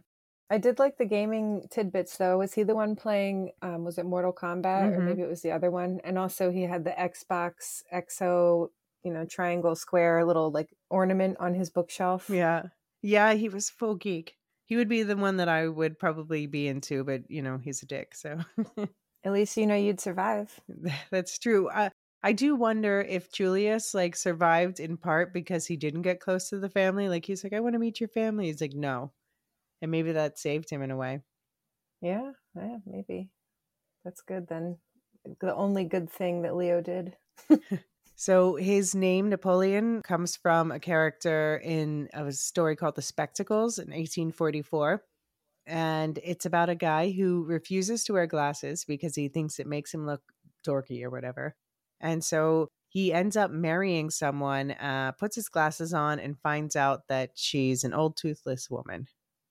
[0.49, 2.37] I did like the gaming tidbits though.
[2.37, 5.05] Was he the one playing um was it Mortal Kombat or Mhm.
[5.05, 5.99] maybe it was the other one?
[6.05, 8.71] And also he had the Xbox XO,
[9.03, 12.29] you know, triangle square little like ornament on his bookshelf.
[12.29, 12.67] Yeah.
[13.01, 14.36] Yeah, he was full geek.
[14.67, 17.81] He would be the one that I would probably be into, but you know, he's
[17.81, 18.13] a dick.
[18.13, 18.39] So
[19.23, 20.59] At least you know you'd survive.
[21.11, 21.69] that's true.
[21.69, 21.91] I,
[22.23, 26.59] I do wonder if Julius like survived in part because he didn't get close to
[26.59, 27.09] the family.
[27.09, 28.45] Like he's like, I want to meet your family.
[28.45, 29.11] He's like, no.
[29.81, 31.21] And maybe that saved him in a way.
[32.01, 33.29] Yeah, yeah, maybe.
[34.03, 34.77] That's good then.
[35.39, 37.15] The only good thing that Leo did.
[38.19, 43.89] So his name Napoleon comes from a character in a story called The Spectacles in
[43.89, 45.03] 1844.
[45.67, 49.93] And it's about a guy who refuses to wear glasses because he thinks it makes
[49.93, 50.23] him look
[50.65, 51.53] dorky or whatever.
[52.01, 57.07] And so he ends up marrying someone, uh, puts his glasses on, and finds out
[57.09, 59.05] that she's an old toothless woman.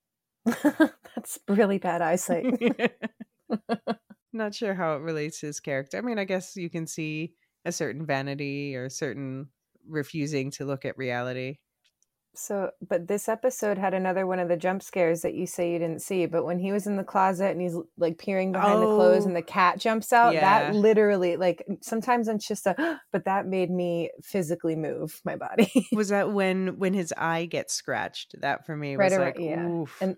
[0.44, 2.82] That's really bad eyesight.
[4.32, 5.98] Not sure how it relates to his character.
[5.98, 7.34] I mean, I guess you can see
[7.66, 9.48] a certain vanity or certain
[9.88, 11.58] refusing to look at reality.
[12.38, 15.78] So, but this episode had another one of the jump scares that you say you
[15.78, 16.26] didn't see.
[16.26, 19.32] But when he was in the closet and he's like peering behind the clothes and
[19.34, 19.40] oh.
[19.40, 20.40] the Oh, cat jumps out, yeah.
[20.40, 25.88] that literally, like, sometimes it's just a, but that made me physically move my body.
[25.92, 28.34] Was that when when his eye gets scratched?
[28.42, 29.66] That for me was around- like, yeah.
[29.66, 29.96] oof.
[30.02, 30.16] And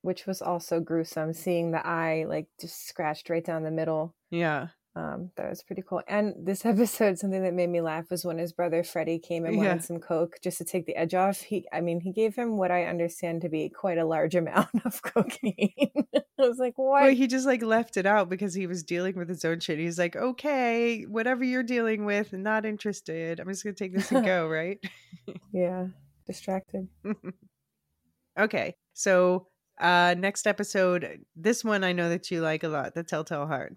[0.00, 4.14] which was also gruesome, seeing the eye like just scratched right down the middle.
[4.30, 4.68] yeah.
[4.96, 6.02] Um, that was pretty cool.
[6.08, 9.56] And this episode, something that made me laugh was when his brother Freddie came and
[9.56, 9.78] wanted Yeah.
[9.78, 11.40] some coke just to take the edge off.
[11.40, 14.70] He, I mean, he gave him what I understand to be quite a large amount
[14.84, 15.72] of cocaine.
[16.14, 17.02] I was like, what?
[17.02, 19.78] Well, he just like left it out because he was dealing with his own shit.
[19.78, 23.38] He's like, okay, whatever you're dealing with, not interested.
[23.40, 24.78] I'm just gonna take this and go, right?
[25.52, 25.86] yeah,
[26.26, 26.88] distracted.
[28.38, 28.74] okay.
[28.94, 29.46] So
[29.80, 33.76] uh next episode, this one I know that you like a lot, the Telltale Heart.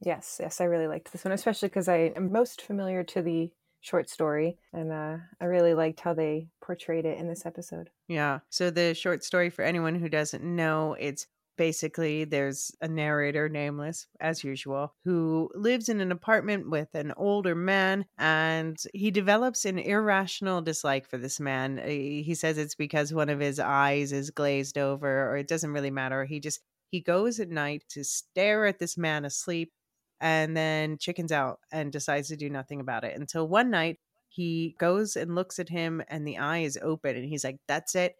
[0.00, 3.50] Yes, yes, I really liked this one, especially because I am most familiar to the
[3.80, 7.90] short story, and uh, I really liked how they portrayed it in this episode.
[8.06, 8.40] Yeah.
[8.48, 11.26] So the short story for anyone who doesn't know, it's
[11.56, 17.54] basically there's a narrator, nameless as usual, who lives in an apartment with an older
[17.54, 21.78] man and he develops an irrational dislike for this man.
[21.84, 25.90] He says it's because one of his eyes is glazed over or it doesn't really
[25.90, 26.24] matter.
[26.24, 26.60] He just
[26.90, 29.72] he goes at night to stare at this man asleep
[30.20, 34.76] and then chickens out and decides to do nothing about it until one night he
[34.78, 38.16] goes and looks at him and the eye is open and he's like that's it.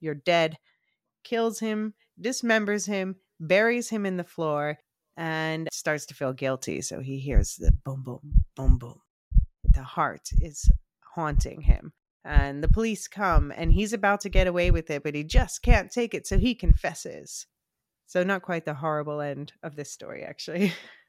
[0.00, 0.58] You're dead.
[1.24, 4.78] Kills him dismembers him buries him in the floor
[5.16, 6.80] and starts to feel guilty.
[6.80, 9.00] So he hears the boom boom boom boom.
[9.74, 10.70] The heart is
[11.14, 11.92] haunting him
[12.24, 15.62] and the police come and he's about to get away with it but he just
[15.62, 17.46] can't take it so he confesses.
[18.06, 20.72] So not quite the horrible end of this story actually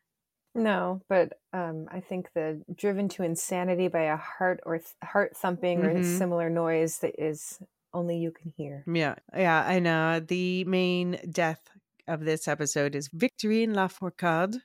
[0.56, 5.36] No, but um, I think the driven to insanity by a heart or th- heart
[5.36, 6.04] thumping or Mhm.
[6.04, 7.60] similar noise that is
[7.94, 8.88] only you can hear.
[8.92, 11.70] Yeah, yeah, and uh, the main death
[12.08, 14.62] of this episode is Victorine Lafourcade,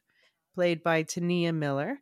[0.55, 2.01] played by T'Nia Miller.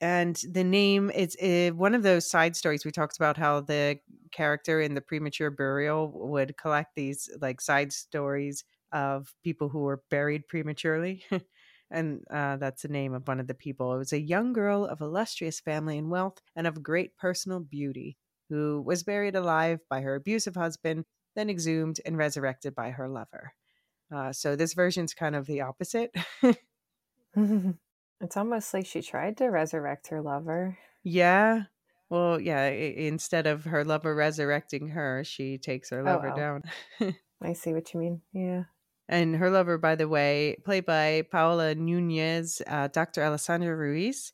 [0.00, 4.00] And the name it's uh, one of those side stories we talked about how the
[4.32, 10.02] character in the premature burial would collect these like side stories of people who were
[10.10, 11.24] buried prematurely.
[11.90, 13.94] and uh, that's the name of one of the people.
[13.94, 18.16] It was a young girl of illustrious family and wealth and of great personal beauty
[18.50, 21.04] who was buried alive by her abusive husband,
[21.36, 23.52] then exhumed and resurrected by her lover.
[24.14, 26.14] Uh, so this version's kind of the opposite.
[28.20, 30.78] it's almost like she tried to resurrect her lover.
[31.04, 31.64] yeah.
[32.10, 36.36] Well, yeah, i- instead of her lover resurrecting her, she takes her Oh, lover wow.
[36.36, 36.62] down.
[37.40, 38.22] I see what you mean.
[38.32, 38.64] Yeah.
[39.08, 43.22] And her lover, by the way, played by Paola Nunez, uh, Dr.
[43.22, 44.32] Alessandra Ruiz.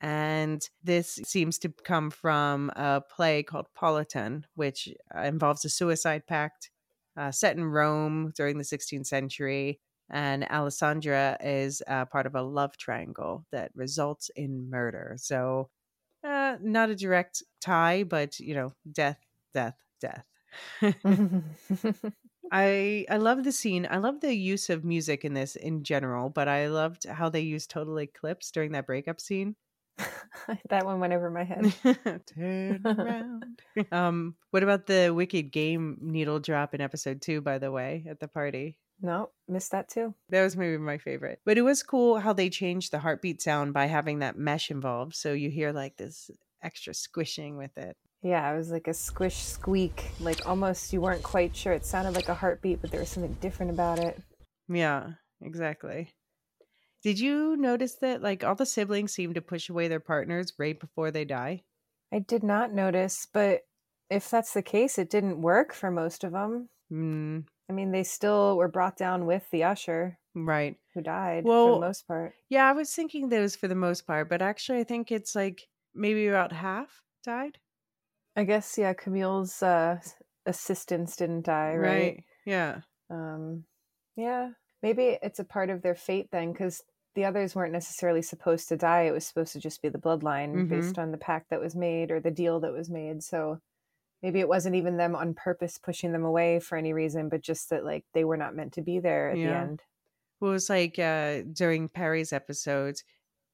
[0.00, 6.26] And this seems to come from a play called Politian, which uh, involves a suicide
[6.26, 6.70] pact
[7.16, 9.80] uh, set in Rome during the 16th century.
[10.10, 15.16] And Alessandra is uh, part of a love triangle that results in murder.
[15.18, 15.70] So,
[16.22, 19.20] uh, not a direct tie, but, you know, death,
[19.54, 20.24] death, death.
[22.52, 23.86] I I love the scene.
[23.90, 27.40] I love the use of music in this in general, but I loved how they
[27.40, 29.56] used Total Eclipse during that breakup scene.
[30.68, 31.72] that one went over my head.
[32.26, 33.62] Turn around.
[33.92, 37.40] um, what about the Wicked Game needle drop in episode two?
[37.40, 40.14] By the way, at the party, No, missed that too.
[40.28, 41.40] that was maybe my favorite.
[41.46, 45.14] But it was cool how they changed the heartbeat sound by having that mesh involved,
[45.14, 46.30] so you hear like this
[46.62, 47.96] extra squishing with it.
[48.22, 50.10] Yeah, it was like a squish squeak.
[50.20, 51.72] Like almost you weren't quite sure.
[51.72, 54.20] It sounded like a heartbeat, but there was something different about it.
[54.68, 56.12] Yeah, exactly.
[57.02, 60.78] Did you notice that like all the siblings seem to push away their partners right
[60.78, 61.62] before they die?
[62.12, 63.62] I did not notice, but
[64.10, 66.68] if that's the case, it didn't work for most of them.
[66.92, 70.76] Mm, I mean, they still were brought down with the usher right.
[70.94, 72.34] who died for the most part.
[72.48, 75.68] Yeah, I was thinking those for the most part, but actually I think it's like
[75.94, 77.58] maybe about half died.
[78.36, 80.00] I guess yeah, Camille's uh,
[80.44, 81.88] assistants didn't die, right?
[81.88, 82.24] right?
[82.44, 82.80] Yeah.
[83.10, 83.64] Um,
[84.16, 84.50] yeah,
[84.82, 86.82] maybe it's a part of their fate then, because
[87.14, 89.02] the others weren't necessarily supposed to die.
[89.02, 90.68] It was supposed to just be the bloodline Mhm.
[90.68, 93.22] based on the pact that was made or the deal that was made.
[93.22, 93.60] So
[94.22, 97.70] maybe it wasn't even them on purpose pushing them away for any reason, but just
[97.70, 99.82] that like they were not meant to be there at the end.
[100.40, 103.04] Well, it was like uh, during Perry's episodes,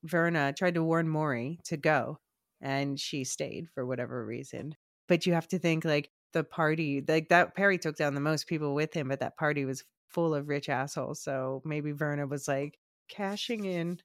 [0.03, 2.19] Verna tried to warn Maury to go,
[2.63, 4.75] and she stayed for whatever reason.
[5.09, 8.47] But you have to think like the party, like that Perry took down the most
[8.47, 11.21] people with him, but that party was full of rich assholes.
[11.21, 12.79] So maybe Verna was like,
[13.09, 14.01] cashing in.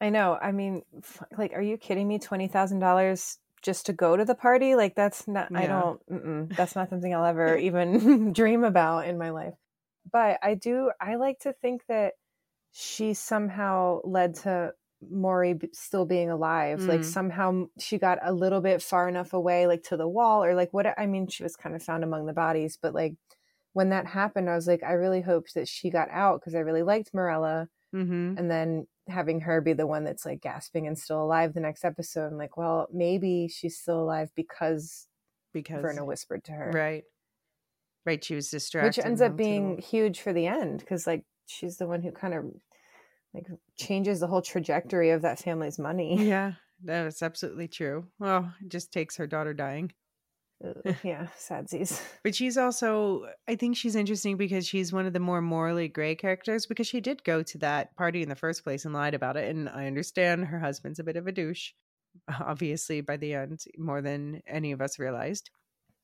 [0.00, 0.38] I know.
[0.40, 0.82] I mean,
[1.36, 2.18] like, are you kidding me?
[2.18, 4.74] Twenty thousand dollars just to go to the party?
[4.74, 5.48] Like, that's not.
[5.50, 5.58] Yeah.
[5.60, 6.48] I don't.
[6.56, 9.54] that's not something I'll ever even dream about in my life.
[10.10, 10.90] But I do.
[11.00, 12.14] I like to think that
[12.72, 14.72] she somehow led to
[15.08, 16.80] Maury still being alive.
[16.80, 16.88] Mm.
[16.88, 20.54] Like somehow she got a little bit far enough away, like to the wall, or
[20.54, 20.86] like what?
[20.98, 23.14] I mean, she was kind of found among the bodies, but like
[23.72, 26.60] when that happened, I was like, I really hoped that she got out because I
[26.60, 27.68] really liked Morella.
[27.94, 28.34] Mm-hmm.
[28.38, 31.84] And then having her be the one that's like gasping and still alive the next
[31.84, 35.08] episode, I'm like, well, maybe she's still alive because
[35.52, 37.04] because Verna whispered to her, right?
[38.06, 41.76] Right, she was distracted, which ends up being huge for the end because like she's
[41.76, 42.44] the one who kind of
[43.34, 43.46] like
[43.76, 46.16] changes the whole trajectory of that family's money.
[46.30, 46.52] Yeah,
[46.82, 48.06] that's absolutely true.
[48.18, 49.92] Well, it just takes her daughter dying.
[51.02, 52.00] yeah, sadsies.
[52.22, 56.14] But she's also, I think she's interesting because she's one of the more morally gray
[56.14, 59.36] characters because she did go to that party in the first place and lied about
[59.36, 59.48] it.
[59.48, 61.72] And I understand her husband's a bit of a douche,
[62.40, 65.50] obviously, by the end, more than any of us realized.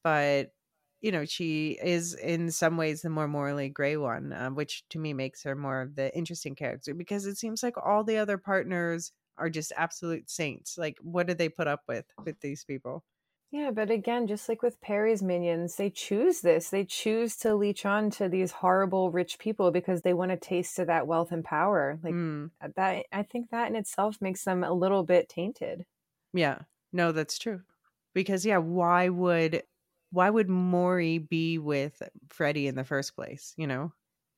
[0.02, 0.52] But,
[1.00, 4.98] you know, she is in some ways the more morally gray one, uh, which to
[4.98, 8.38] me makes her more of the interesting character because it seems like all the other
[8.38, 10.78] partners are just absolute saints.
[10.78, 13.04] Like, what do they put up with with these people?
[13.52, 16.68] Yeah, but again, just like with Perry's minions, they choose this.
[16.68, 20.78] They choose to leech on to these horrible rich people because they want a taste
[20.78, 21.98] of that wealth and power.
[22.02, 22.50] Like mm.
[22.74, 25.86] that I think that in itself makes them a little bit tainted.
[26.32, 26.60] Yeah.
[26.92, 27.60] No, that's true.
[28.14, 29.62] Because yeah, why would
[30.10, 33.92] why would Maury be with Freddie in the first place, you know?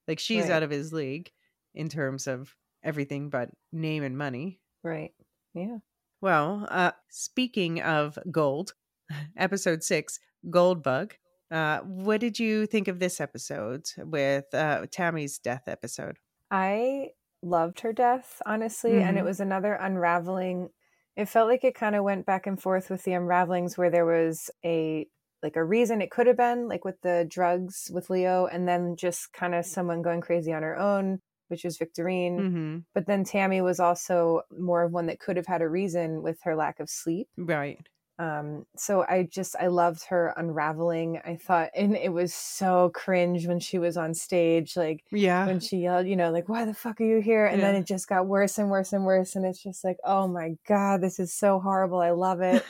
[0.06, 0.52] Like she's right.
[0.52, 1.30] out of his league
[1.74, 4.60] in terms of everything but name and money.
[4.82, 5.12] Right.
[5.54, 5.78] Yeah.
[6.20, 8.72] Well, uh, speaking of gold,
[9.36, 11.12] episode six, Goldbug.
[11.50, 16.18] Uh, what did you think of this episode with uh, Tammy's death episode?
[16.50, 17.10] I
[17.42, 19.08] loved her death, honestly, mm-hmm.
[19.08, 19.28] and it mm-hmm.
[19.28, 20.70] was another unraveling.
[21.16, 24.06] It felt like it kind of went back and forth with the unravelings where there
[24.06, 25.06] was a
[25.42, 28.96] like a reason it could have been like with the drugs with Leo and then
[28.96, 32.38] just kind of someone going crazy on her own which was Victorine.
[32.38, 32.78] Mm-hmm.
[32.94, 36.38] But then Tammy was also more of one that could have had a reason with
[36.44, 37.28] her lack of sleep.
[37.36, 37.80] Right.
[38.18, 41.20] Um, so I just I loved her unraveling.
[41.24, 45.60] I thought, and it was so cringe when she was on stage, like yeah, when
[45.60, 47.46] she yelled, you know, like why the fuck are you here?
[47.46, 47.72] And yeah.
[47.72, 50.56] then it just got worse and worse and worse, and it's just like, oh my
[50.66, 52.00] god, this is so horrible.
[52.00, 52.64] I love it.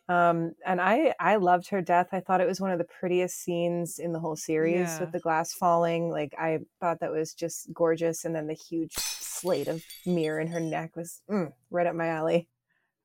[0.08, 2.08] um, and I I loved her death.
[2.12, 5.00] I thought it was one of the prettiest scenes in the whole series yeah.
[5.00, 6.10] with the glass falling.
[6.10, 10.46] Like I thought that was just gorgeous, and then the huge slate of mirror in
[10.48, 12.48] her neck was mm, right up my alley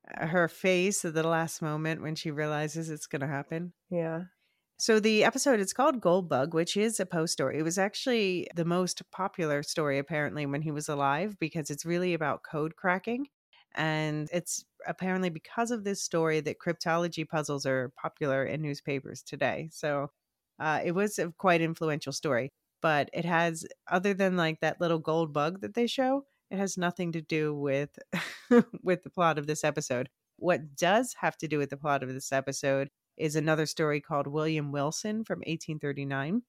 [0.06, 3.72] her face at the last moment when she realizes it's going to happen.
[3.90, 4.24] Yeah.
[4.76, 7.58] So the episode it's called Goldbug, which is a Poe story.
[7.58, 12.12] It was actually the most popular story apparently when he was alive because it's really
[12.12, 13.28] about code cracking.
[13.76, 19.68] And it's apparently because of this story that cryptology puzzles are popular in newspapers today.
[19.72, 20.10] So
[20.60, 22.52] uh, it was a quite influential story.
[22.82, 26.78] But it has, other than like that little gold bug that they show, it has
[26.78, 27.98] nothing to do with
[28.82, 30.08] with the plot of this episode.
[30.36, 34.26] What does have to do with the plot of this episode is another story called
[34.26, 36.42] William Wilson from 1839.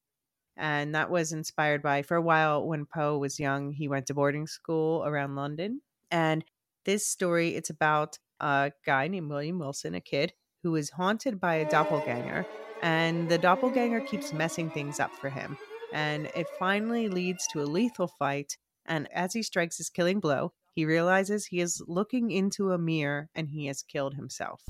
[0.56, 4.14] And that was inspired by, for a while when Poe was young, he went to
[4.14, 5.82] boarding school around London.
[6.10, 6.44] And
[6.84, 11.56] this story, it's about a guy named William Wilson, a kid who is haunted by
[11.56, 12.46] a doppelganger.
[12.82, 15.58] And the doppelganger keeps messing things up for him.
[15.92, 18.56] And it finally leads to a lethal fight
[18.88, 23.28] and as he strikes his killing blow, he realizes he is looking into a mirror
[23.34, 24.62] and he has killed himself.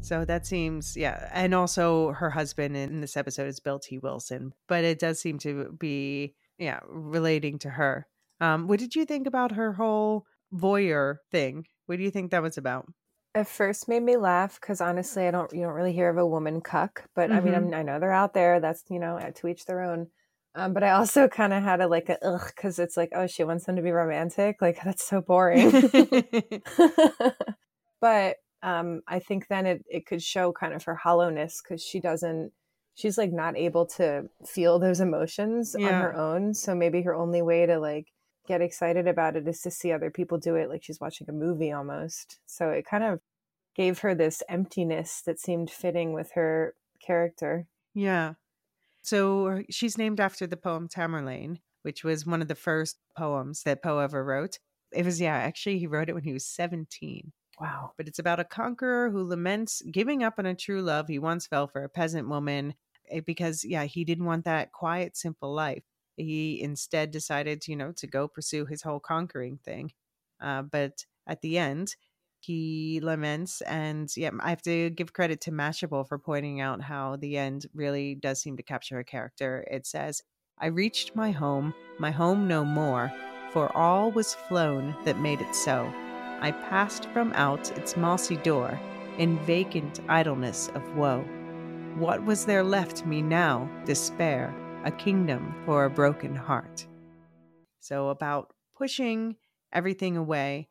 [0.00, 1.28] So that seems, yeah.
[1.32, 3.98] And also, her husband in this episode is Bill T.
[3.98, 8.06] Wilson, but it does seem to be, yeah, relating to her.
[8.40, 11.66] Um, what did you think about her whole voyeur thing?
[11.86, 12.86] What do you think that was about?
[13.34, 16.26] At first, made me laugh because honestly, I don't, you don't really hear of a
[16.26, 17.38] woman cuck, but mm-hmm.
[17.38, 18.60] I mean, I'm, i know they're out there.
[18.60, 20.08] That's you know, to each their own.
[20.54, 23.26] Um, but I also kind of had a like a ugh because it's like, oh,
[23.26, 24.60] she wants them to be romantic.
[24.60, 25.70] Like that's so boring.
[28.00, 32.00] but um, I think then it it could show kind of her hollowness because she
[32.00, 32.52] doesn't.
[32.94, 35.86] She's like not able to feel those emotions yeah.
[35.86, 36.54] on her own.
[36.54, 38.08] So maybe her only way to like
[38.48, 41.32] get excited about it is to see other people do it, like she's watching a
[41.32, 42.40] movie almost.
[42.46, 43.20] So it kind of
[43.76, 47.66] gave her this emptiness that seemed fitting with her character.
[47.94, 48.34] Yeah.
[49.08, 53.82] So she's named after the poem Tamerlane, which was one of the first poems that
[53.82, 54.58] Poe ever wrote.
[54.92, 57.32] It was, yeah, actually, he wrote it when he was 17.
[57.60, 57.92] Wow.
[57.96, 61.46] But it's about a conqueror who laments giving up on a true love he once
[61.46, 62.74] fell for a peasant woman
[63.10, 65.84] eh, because, yeah, he didn't want that quiet, simple life.
[66.16, 69.92] he instead decided, you know, to go pursue his whole conquering thing.
[70.40, 71.96] Uh, but at the end,
[72.40, 77.16] he laments, and yeah, I have to give credit to Mashable for pointing out how
[77.16, 79.66] the end really does seem to capture a character.
[79.70, 80.22] It says,
[80.58, 83.12] I reached my home, my home no more,
[83.52, 85.92] for all was flown that made it so.
[86.40, 88.78] I passed from out its mossy door
[89.18, 91.24] in vacant idleness of woe.
[91.96, 93.68] What was there left me now?
[93.84, 94.54] Despair,
[94.84, 96.86] a kingdom for a broken heart.
[97.80, 99.36] So, about pushing
[99.72, 100.68] everything away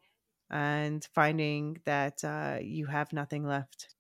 [0.50, 3.94] and finding that uh, you have nothing left.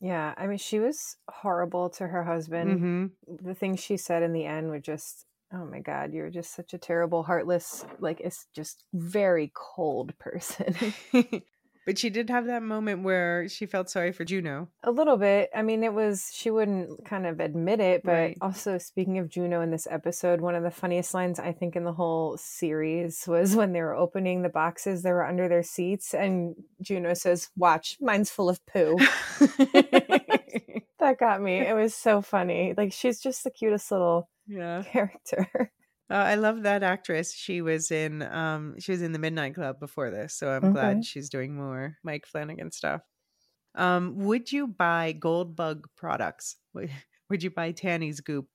[0.00, 2.70] Yeah, I mean, she was horrible to her husband.
[2.70, 3.46] Mm-hmm.
[3.46, 6.72] The things she said in the end were just, oh my God, you're just such
[6.72, 10.94] a terrible, heartless, like, it's just very cold person.
[11.88, 14.68] But she did have that moment where she felt sorry for Juno.
[14.82, 15.48] A little bit.
[15.56, 18.38] I mean, it was, she wouldn't kind of admit it, but Right.
[18.42, 21.84] also speaking of Juno in this episode, one of the funniest lines I think in
[21.84, 26.12] the whole series was when they were opening the boxes that were under their seats,
[26.12, 28.98] and Juno says, Watch, mine's full of poo.
[30.98, 31.60] that got me.
[31.60, 32.74] It was so funny.
[32.76, 34.82] Like, she's just the cutest little yeah.
[34.82, 35.72] character.
[36.10, 37.34] Uh, I love that actress.
[37.34, 40.68] She was in um she was in the Midnight Club before this, so I'm Okay.
[40.68, 43.02] glad she's doing more Mike Flanagan stuff.
[43.74, 46.56] Um would you buy Goldbug products?
[47.30, 48.48] Would, you buy Tammy's goop?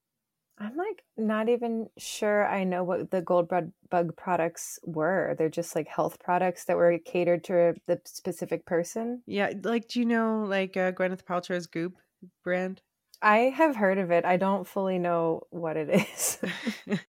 [0.58, 5.36] I'm like not even sure I know what the gold bug bug products were.
[5.38, 9.24] They're just like health products that were catered to the specific person.
[9.26, 11.98] Yeah, like do you know like uh, Gwyneth Paltrow's goop
[12.44, 12.82] brand?
[13.22, 14.24] I have heard of it.
[14.26, 16.40] I don't fully know what it is.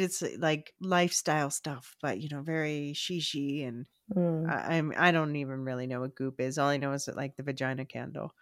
[0.00, 4.50] it's uh, like lifestyle stuff, but you know, very shishi and Mm.
[4.50, 6.58] I, I'm I don't even really know what goop is.
[6.58, 8.34] All I know is that like the vagina candle.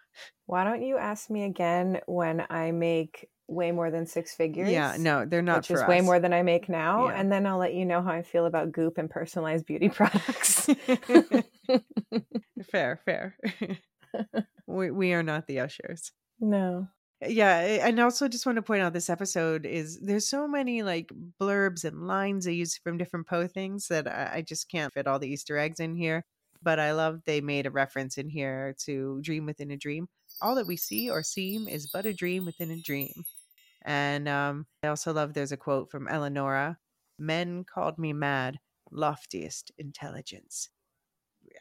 [0.45, 4.67] Why don't you ask me again when I make way more than six figures?
[4.67, 5.87] Yeah, no, they're not which for is us.
[5.87, 7.15] way more than I make now, Yeah.
[7.15, 10.69] and then I'll let you know how I feel about Goop and personalized beauty products.
[12.71, 13.37] fair, fair.
[14.67, 16.11] we we are not the ushers.
[16.39, 16.89] no.
[17.21, 21.11] Yeah, and also just want to point out this episode is there's so many like
[21.39, 25.05] blurbs and lines they use from different Poe things that I, I just can't fit
[25.05, 26.23] all the Easter eggs in here.
[26.61, 30.07] But I love they made a reference in here to Dream Within a Dream.
[30.41, 33.25] All that we see or seem is but a dream within a dream.
[33.83, 36.77] And um, I also love there's a quote from Eleonora
[37.17, 38.59] Men called me mad,
[38.91, 40.69] loftiest intelligence.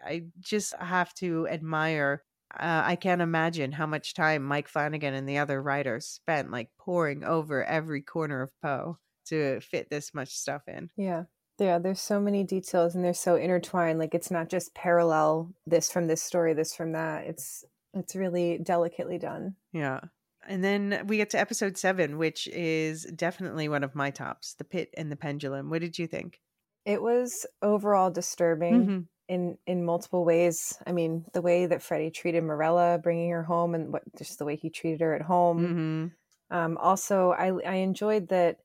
[0.05, 2.25] I just have to admire.
[2.53, 6.71] Uh, I can't imagine how much time Mike Flanagan and the other writers spent like
[6.79, 10.91] poring over every corner of Poe to fit this much stuff in.
[10.97, 11.25] Yeah.
[11.59, 13.99] Yeah, there's so many details and they're so intertwined.
[13.99, 17.27] Like it's not just parallel this from this story, this from that.
[17.27, 17.65] It's
[17.95, 19.57] it's really delicately done.
[19.73, 20.01] Yeah.
[20.47, 24.65] And then we get to episode seven, which is definitely one of my tops The
[24.65, 25.69] Pit and the Pendulum.
[25.69, 26.41] What did you think?
[26.87, 29.07] It was overall disturbing Mhm.
[29.29, 30.79] In in multiple ways.
[30.87, 34.45] I mean, the way that Freddie treated Morella, bringing her home, and what just the
[34.45, 36.13] way he treated her at home.
[36.51, 36.57] Mhm.
[36.57, 38.59] Um, also, I I enjoyed that.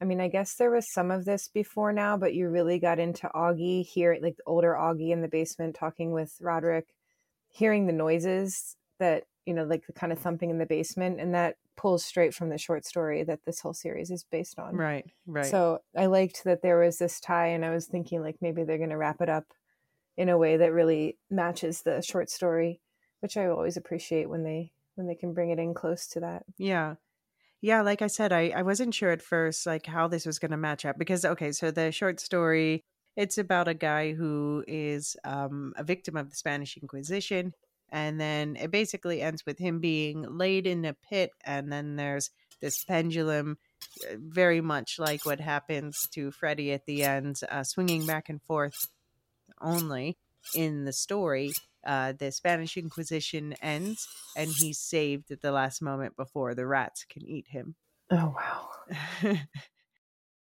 [0.00, 2.98] I mean, I guess there was some of this before now, but you really got
[2.98, 6.92] into Augie here, like the older Augie in the basement talking with Roderick,
[7.48, 11.34] hearing the noises that you know, like the kind of thumping in the basement, and
[11.34, 14.76] that pulls straight from the short story that this whole series is based on.
[14.76, 15.46] Right, right.
[15.46, 18.78] So I liked that there was this tie, and I was thinking like maybe they're
[18.78, 19.46] going to wrap it up
[20.16, 22.80] in a way that really matches the short story,
[23.20, 26.44] which I always appreciate when they when they can bring it in close to that.
[26.58, 26.96] Yeah.
[27.60, 30.56] Yeah, like I said, I, I wasn't sure at first like how this was gonna
[30.56, 32.84] match up because okay, so the short story
[33.16, 37.52] it's about a guy who is um, a victim of the Spanish Inquisition,
[37.90, 42.30] and then it basically ends with him being laid in a pit, and then there's
[42.60, 43.58] this pendulum,
[44.10, 48.40] uh, very much like what happens to Freddy at the end, uh, swinging back and
[48.42, 48.76] forth.
[49.62, 50.16] Only
[50.54, 51.52] in the story,
[51.86, 54.06] uh, the Spanish Inquisition ends,
[54.36, 57.76] and he's saved at the last moment before the rats can eat him.
[58.10, 58.68] Oh wow.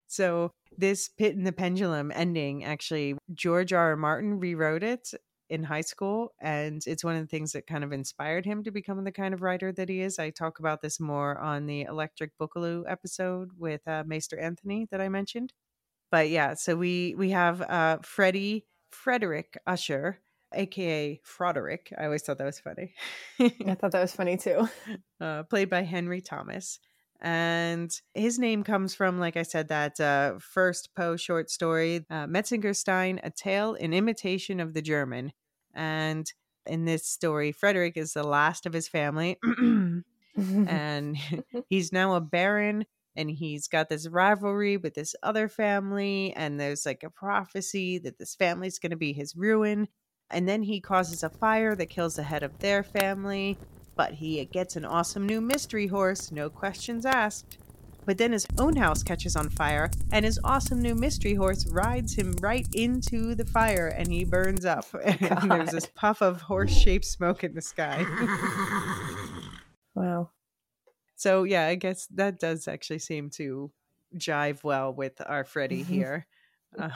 [0.08, 3.90] so this pit in the pendulum ending actually george r.
[3.90, 3.96] R.
[3.96, 5.10] martin rewrote it
[5.48, 8.70] in high school and it's one of the things that kind of inspired him to
[8.70, 11.82] become the kind of writer that he is i talk about this more on the
[11.82, 15.52] electric Bookaloo episode with uh, maester anthony that i mentioned
[16.10, 20.20] but yeah so we we have uh freddie frederick usher
[20.54, 22.94] aka froderick i always thought that was funny
[23.40, 24.68] I thought that was funny too.
[25.20, 26.78] uh, played by Henry Thomas.
[27.20, 32.26] And his name comes from, like I said, that uh, first Poe short story, uh,
[32.26, 35.32] Metzengerstein, A Tale in Imitation of the German.
[35.72, 36.30] And
[36.66, 39.38] in this story, Frederick is the last of his family.
[40.36, 41.16] and
[41.68, 42.86] he's now a baron
[43.16, 48.18] and he's got this rivalry with this other family and there's like a prophecy that
[48.18, 49.88] this family's going to be his ruin
[50.30, 53.58] and then he causes a fire that kills the head of their family
[53.94, 57.58] but he gets an awesome new mystery horse no questions asked.
[58.04, 62.14] But then his own house catches on fire and his awesome new mystery horse rides
[62.14, 64.86] him right into the fire and he burns up.
[64.94, 68.04] Oh, and there's this puff of horse-shaped smoke in the sky.
[69.94, 70.30] Wow
[71.22, 73.70] so yeah, I guess that does actually seem to
[74.16, 75.92] jive well with our Freddy Mm-hmm.
[75.94, 76.26] here.
[76.76, 76.90] Uh,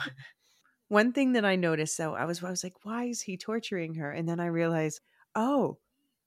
[0.89, 3.95] one thing that I noticed though, I was I was like, why is he torturing
[3.95, 4.11] her?
[4.11, 4.99] And then I realized,
[5.35, 5.77] oh,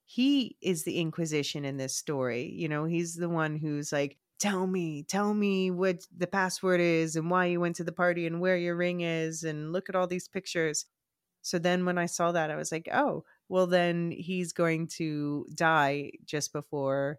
[0.06, 2.50] he is the Inquisition in this story.
[2.50, 7.16] You know, he's the one who's like, tell me, tell me what the password is
[7.16, 9.94] and why you went to the party and where your ring is and look at
[9.96, 10.86] all these pictures.
[11.42, 15.46] So then when I saw that, I was like, oh, well then he's going to
[15.54, 17.18] die just before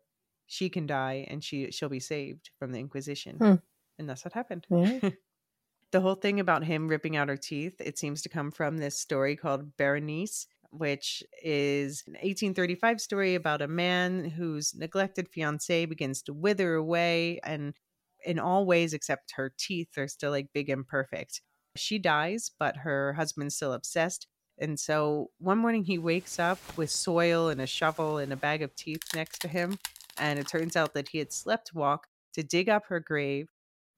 [0.51, 3.37] she can die and she she'll be saved from the Inquisition.
[3.37, 3.55] Hmm.
[3.97, 4.67] And that's what happened.
[4.69, 5.11] Yeah.
[5.91, 8.99] the whole thing about him ripping out her teeth, it seems to come from this
[8.99, 16.21] story called Berenice, which is an 1835 story about a man whose neglected fiance begins
[16.23, 17.73] to wither away and
[18.25, 21.41] in all ways except her teeth are still like big and perfect.
[21.77, 24.27] She dies, but her husband's still obsessed.
[24.59, 28.61] And so one morning he wakes up with soil and a shovel and a bag
[28.61, 29.77] of teeth next to him.
[30.17, 33.49] And it turns out that he had slept walk to dig up her grave,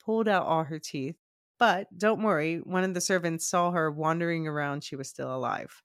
[0.04, 1.16] pulled out all her teeth.
[1.60, 4.84] But don't worry, one of the servants saw her wandering around.
[4.84, 5.82] She was still alive.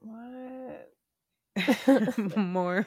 [0.00, 0.88] what
[2.36, 2.86] more,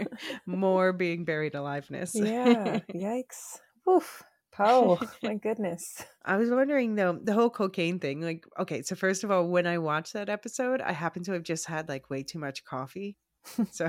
[0.46, 2.12] more being buried aliveness.
[2.14, 3.58] yeah yikes
[3.88, 4.22] Oof.
[4.52, 6.02] Poe, my goodness.
[6.24, 8.22] I was wondering though, the whole cocaine thing.
[8.22, 11.42] Like, okay, so first of all, when I watched that episode, I happened to have
[11.42, 13.18] just had like way too much coffee.
[13.70, 13.88] so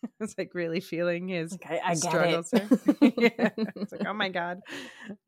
[0.04, 2.62] I was like really feeling his Okay, I struggles it.
[3.18, 3.50] yeah.
[3.76, 4.60] It's like, oh my God.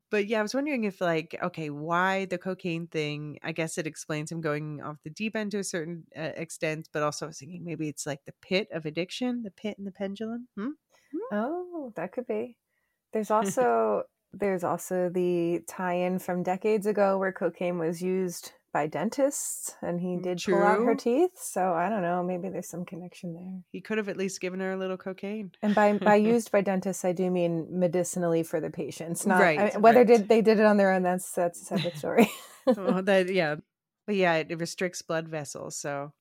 [0.09, 3.39] But yeah, I was wondering if like, okay, why the cocaine thing?
[3.43, 6.89] I guess it explains him going off the deep end to a certain uh, extent,
[6.93, 9.87] but also I was thinking maybe it's like the pit of addiction, the pit and
[9.87, 10.47] the pendulum.
[10.57, 10.69] Hmm?
[11.31, 12.57] Oh, that could be.
[13.13, 14.03] There's also
[14.33, 20.17] there's also the tie-in from decades ago where cocaine was used by dentists and he
[20.17, 21.31] did pull out her Mm, teeth.
[21.35, 23.61] So I don't know, maybe there's some connection there.
[23.71, 25.51] He could have at least given her a little cocaine.
[25.61, 29.43] And by by used by dentists, I do mean medicinally for the patients, not I
[29.43, 30.07] Right, mean, whether right.
[30.07, 31.03] did they did it on their own.
[31.03, 32.29] That's that's a separate story.
[32.75, 33.55] well, that yeah
[34.07, 36.11] but yeah it restricts blood vessels so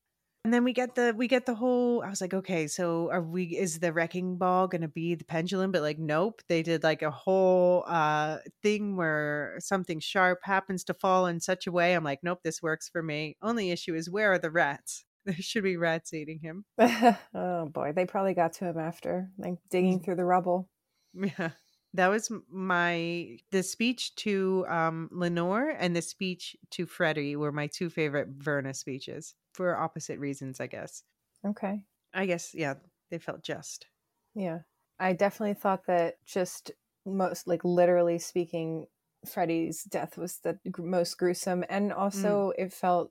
[0.45, 3.23] and then we get the we get the whole i was like okay so are
[3.23, 5.71] we is the wrecking ball gonna be the pendulum?
[5.71, 10.95] But like nope they did like a whole uh thing where something sharp happens to
[10.95, 13.37] fall in such a way i'm like nope this works for me.
[13.43, 15.05] Only issue is where are the rats?
[15.27, 16.65] There should be rats eating him.
[17.35, 20.69] Oh boy, they probably got to him after like digging through the rubble.
[21.15, 21.51] yeah
[21.95, 27.67] that was my the speech to um lenore and the speech to freddie were my
[27.67, 31.03] two favorite verna speeches for opposite reasons i guess
[31.45, 31.85] Okay.
[32.13, 32.75] I guess, yeah,
[33.11, 33.87] they felt just.
[34.35, 34.61] Yeah.
[34.99, 36.71] I definitely thought that just
[37.07, 38.87] most like literally speaking
[39.27, 41.99] Freddie's death was the gr- most gruesome and mm.
[41.99, 43.11] also it felt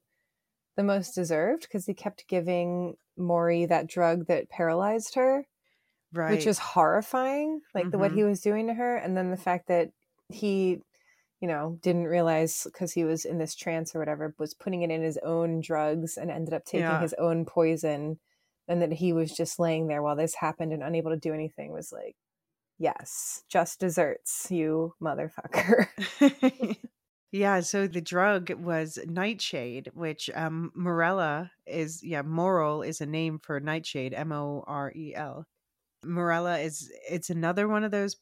[0.78, 5.48] the most deserved because he kept giving Maury that drug that paralyzed her,
[6.14, 6.32] Right.
[6.32, 8.30] which was horrifying, like the what he mm-hmm.
[8.30, 9.90] was doing to her and then the fact that
[10.30, 10.82] he
[11.42, 14.92] you know didn't realize because he was in this trance or whatever was putting it
[14.92, 17.02] in his own drugs and ended up taking Yeah.
[17.02, 18.20] his own poison
[18.68, 21.72] and that he was just laying there while this happened and unable to do anything
[21.72, 22.16] was like
[22.78, 25.88] yes just desserts you motherfucker
[27.32, 33.40] yeah, so the drug was nightshade, which um Morella is yeah, Morel is a name
[33.40, 35.46] for nightshade, M O R E L.
[36.04, 38.16] Morella is it's another one of those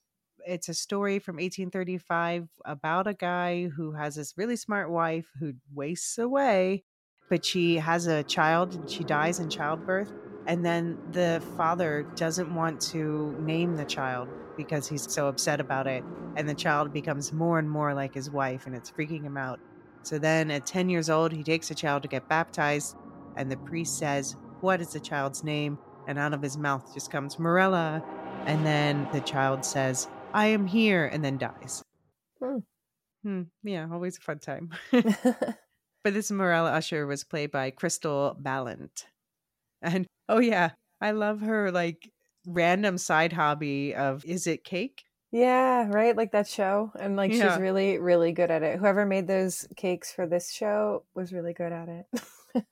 [0.47, 5.53] it's a story from 1835 about a guy who has this really smart wife who
[5.73, 6.85] wastes away,
[7.29, 10.11] but she has a child and she dies in childbirth.
[10.47, 15.85] And then the father doesn't want to name the child because he's so upset about
[15.85, 16.03] it.
[16.37, 19.59] And the child becomes more and more like his wife, and it's freaking him out.
[20.03, 22.95] So then at 10 years old, he takes the child to get baptized,
[23.35, 25.77] and the priest says, What is the child's name?
[26.07, 28.01] And out of his mouth just comes Morella.
[28.45, 30.07] And then the child says,
[30.37, 31.81] I am here, and then dies.
[32.39, 32.59] Hmm.
[33.23, 34.69] Hmm, yeah, always a fun time.
[34.91, 39.05] but this Morella Usher was played by Crystal Balint.
[39.81, 42.11] And oh, yeah, I love her like
[42.45, 45.03] random side hobby of is it cake?
[45.29, 47.49] yeah right like that show and like Yeah.
[47.49, 51.51] she's really really good at it whoever made those cakes for this show was really
[51.51, 52.05] good at it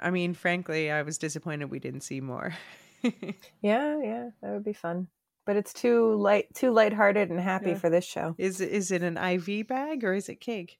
[0.00, 2.54] I mean, frankly, I was disappointed we didn't see more.
[3.02, 5.08] yeah yeah that would be fun
[5.46, 7.78] but it's too light, too lighthearted and happy Yeah.
[7.78, 8.34] for this show.
[8.38, 10.78] Is it is it an IV bag or is it cake?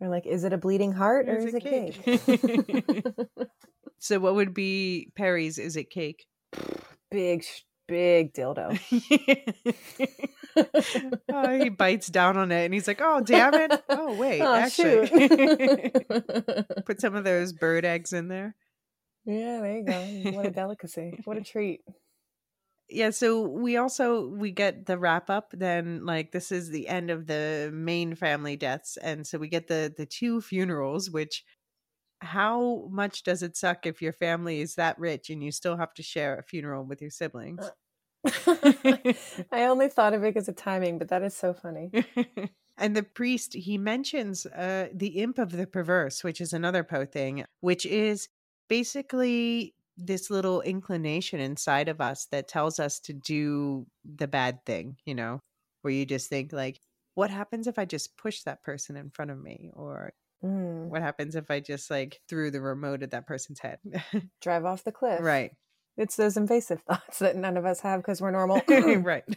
[0.00, 3.26] Or like, is it a bleeding heart or Is is it it cake?
[4.00, 5.58] So what would be Perry's?
[5.58, 6.24] Is it cake?
[7.10, 8.78] big, sh- big dildo.
[11.32, 13.82] oh, he bites down on it and he's like, "Oh, damn it!
[13.88, 15.90] Oh, wait, Oh, actually,
[16.86, 18.54] put some of those bird eggs in there."
[19.24, 20.30] yeah, there you go.
[20.36, 21.18] What a delicacy.
[21.24, 21.80] What a treat.
[22.90, 25.50] Yeah, so we also we get the wrap up.
[25.52, 29.68] Then, like, this is the end of the main family deaths, and so we get
[29.68, 31.10] the the two funerals.
[31.10, 31.44] Which,
[32.20, 35.94] how much does it suck if your family is that rich and you still have
[35.94, 37.72] to share a funeral with your siblings?
[38.46, 41.90] I only thought of it because of timing, but that is so funny.
[42.78, 47.04] and the priest he mentions uh the imp of the perverse which is another poe
[47.04, 48.28] thing which is
[48.68, 54.96] basically this little inclination inside of us that tells us to do the bad thing
[55.04, 55.40] you know
[55.82, 56.80] where you just think like
[57.14, 59.70] what happens if i just push that person in front of me?
[59.74, 60.12] or
[60.42, 63.80] Mm, what happens if i just like threw the remote at that person's head?
[64.40, 65.26] Drive off the cliff.
[65.26, 65.52] right
[65.98, 68.62] It's those invasive thoughts that none of us have because we're normal.
[69.02, 69.24] right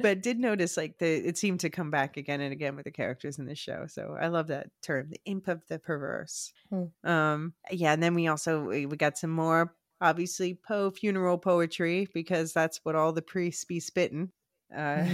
[0.00, 2.90] but did notice like the it seemed to come back again and again with the
[2.90, 7.08] characters in this show so i love that term the imp of the perverse Hmm.
[7.08, 12.06] um yeah and then we also we, we got some more obviously poe funeral poetry
[12.12, 14.30] because that's what all the priests be spitting
[14.76, 15.04] uh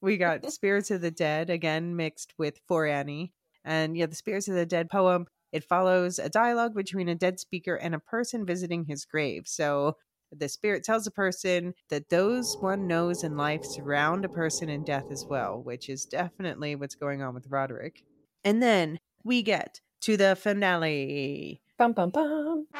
[0.00, 3.32] we got spirits of the dead again mixed with for annie
[3.64, 7.38] and yeah the spirits of the dead poem it follows a dialogue between a dead
[7.38, 9.96] speaker and a person visiting his grave so
[10.36, 14.82] the spirit tells a person that those one knows in life surround a person in
[14.82, 18.02] death as well, which is definitely what's going on with Roderick.
[18.44, 21.60] And then we get to the finale.
[21.78, 22.66] bum bum bum.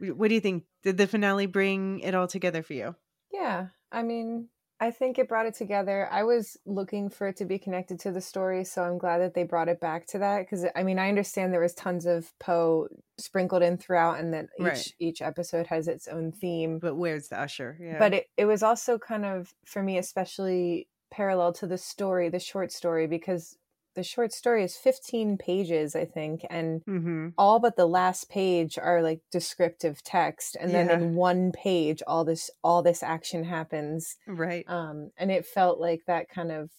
[0.00, 0.64] What do you think?
[0.82, 2.96] Did the finale bring it all together for you?
[3.32, 4.48] Yeah, I mean,
[4.82, 6.08] I think it brought it together.
[6.10, 9.32] I was looking for it to be connected to the story, so I'm glad that
[9.32, 10.40] they brought it back to that.
[10.40, 14.46] Because I mean, I understand there was tons of Poe sprinkled in throughout, and that
[14.58, 14.92] each Right.
[14.98, 16.80] each episode has its own theme.
[16.80, 17.78] But where's the usher?
[17.80, 18.00] Yeah.
[18.00, 22.40] But it, it was also kind of for me, especially parallel to the story, the
[22.40, 23.56] short story, because
[23.94, 28.78] the short story is 15 pages, I think, and hmm all but the last page
[28.78, 30.94] are like descriptive text and then Yeah.
[30.94, 34.68] in one page all this all this action happens right.
[34.68, 36.70] um and it felt like that kind of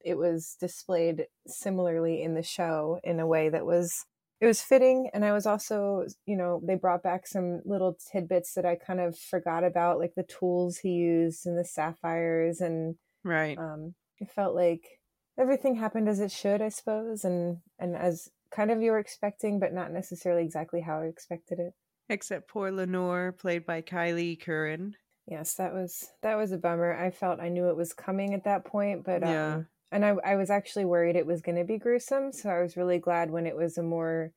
[0.00, 4.06] it was displayed similarly in the show in a way that was
[4.40, 8.54] it was fitting and i was also you know they brought back some little tidbits
[8.54, 12.96] that i kind of forgot about like the tools he used and the sapphires and
[13.24, 13.58] right.
[13.58, 14.99] um it felt like
[15.40, 19.58] everything happened as it should i suppose and and as kind of you were expecting
[19.58, 21.72] but not necessarily exactly how i expected it
[22.12, 24.96] Except poor Lenore, played by Kylie Curran.
[25.26, 28.44] yes that was that was a bummer i felt i knew it was coming at
[28.44, 29.60] that point but um, Yeah.
[29.92, 32.76] and I, I was actually worried it was going to be gruesome so i was
[32.76, 34.32] really glad when it was a more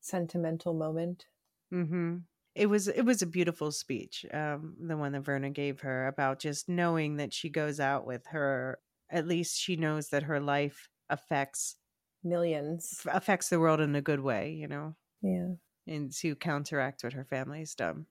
[0.00, 1.26] sentimental moment
[1.72, 2.16] Mm hmm
[2.54, 6.38] It was it was a beautiful speech, um, the one that Verna gave her about
[6.38, 8.78] just knowing that she goes out with her.
[9.10, 11.76] At least she knows that her life affects
[12.24, 15.54] millions affects the world in a good way, you know, yeah
[15.86, 18.06] and to counteract what her family's done.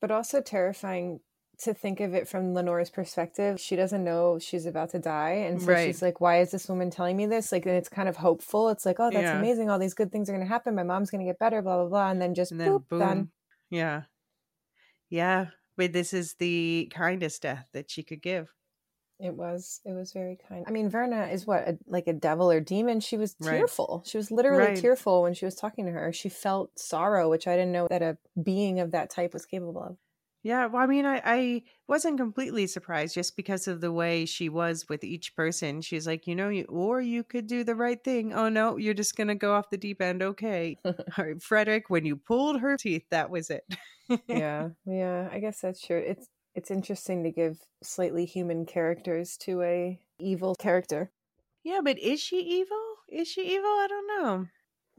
[0.00, 1.20] but also terrifying
[1.58, 3.60] to think of it from Lenore's perspective.
[3.60, 5.30] She doesn't know she's about to die.
[5.30, 5.84] And so Right.
[5.86, 7.52] she's like, why is this woman telling me this?
[7.52, 8.68] Like, and it's kind of hopeful.
[8.70, 9.38] It's like, oh, that's Yeah.
[9.38, 9.70] amazing.
[9.70, 10.74] All these good things are going to happen.
[10.74, 12.10] My mom's going to get better, blah, blah, blah.
[12.10, 13.30] And then just And then boop, boom, done.
[13.70, 14.04] yeah,
[15.08, 15.50] yeah.
[15.76, 18.48] But this is the kindest death that she could give.
[19.20, 20.64] It was, it was very kind.
[20.66, 23.00] I mean, Verna is what, a, like a devil or demon.
[23.00, 23.58] She was Right.
[23.58, 24.02] tearful.
[24.06, 24.76] She was literally Right.
[24.76, 26.12] tearful when she was talking to her.
[26.12, 29.82] She felt sorrow, which I didn't know that a being of that type was capable
[29.82, 29.96] of.
[30.42, 34.50] Yeah, well, I mean, I, I wasn't completely surprised just because of the way she
[34.50, 35.80] was with each person.
[35.80, 38.34] She's like, you know, you or you could do the right thing.
[38.34, 40.22] Oh no, you're just gonna go off the deep end.
[40.22, 43.64] Okay, All right, Frederick, when you pulled her teeth, that was it.
[44.28, 49.62] yeah yeah i guess that's true it's it's interesting to give slightly human characters to
[49.62, 51.10] a evil character
[51.66, 52.76] yeah, but is she evil?
[53.08, 53.70] Is she evil?
[53.70, 54.46] I don't know.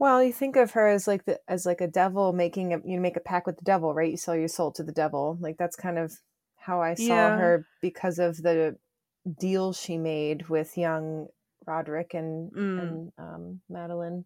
[0.00, 3.00] well you think of her as like the as like a devil making a you
[3.00, 5.56] make a pact with the devil right you sell your soul to the devil like
[5.58, 6.12] that's kind of
[6.56, 7.36] how i saw Yeah.
[7.38, 8.76] her because of the
[9.38, 11.28] deal she made with young
[11.66, 12.82] roderick and Mm.
[12.82, 14.24] and um madeline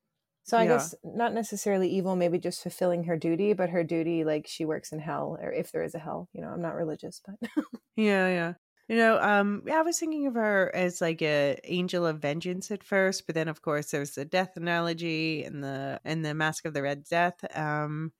[0.50, 0.68] so i Yeah.
[0.70, 4.92] guess not necessarily evil maybe just fulfilling her duty but her duty like she works
[4.92, 7.36] in hell or if there is a hell you know i'm not religious but
[7.96, 8.52] Yeah, yeah.
[8.88, 12.70] You know, um, yeah, I was thinking of her as like a angel of vengeance
[12.70, 16.64] at first, but then of course there's the death analogy and the and the mask
[16.64, 17.34] of the red death.
[17.56, 18.12] Um,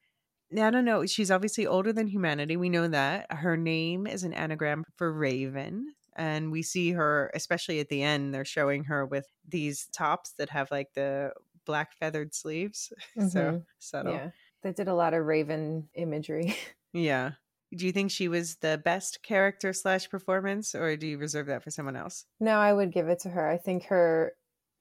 [0.56, 1.06] I don't know.
[1.06, 2.56] She's obviously older than humanity.
[2.56, 3.32] We know that.
[3.32, 5.94] Her name is an anagram for Raven.
[6.16, 10.50] And we see her, especially at the end, they're showing her with these tops that
[10.50, 11.32] have like the
[11.66, 12.92] black feathered sleeves.
[13.18, 13.28] Mm-hmm.
[13.28, 14.14] So subtle.
[14.14, 14.30] Yeah.
[14.62, 16.56] They did a lot of Raven imagery.
[16.92, 17.32] Yeah.
[17.72, 21.62] Do you think she was the best character slash performance, or do you reserve that
[21.62, 22.24] for someone else?
[22.40, 23.48] No, I would give it to her.
[23.48, 24.32] I think her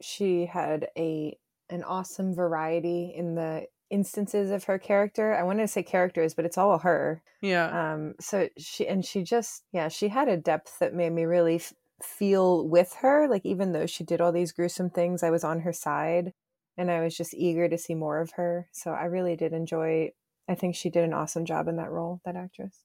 [0.02, 1.38] she had a
[1.70, 5.36] an awesome variety in the instances of her character.
[5.36, 7.22] I wanted to say characters, but it's all her.
[7.42, 7.94] Yeah.
[7.94, 8.16] Um.
[8.20, 11.74] So she and she just yeah she had a depth that made me really f-
[12.02, 13.28] feel with her.
[13.28, 16.34] Like even though she did all these gruesome things, I was on her side,
[16.80, 18.70] and I was just eager to see more of her.
[18.72, 20.12] So I really did enjoy
[20.48, 22.84] I think she did an awesome job in that role, that actress.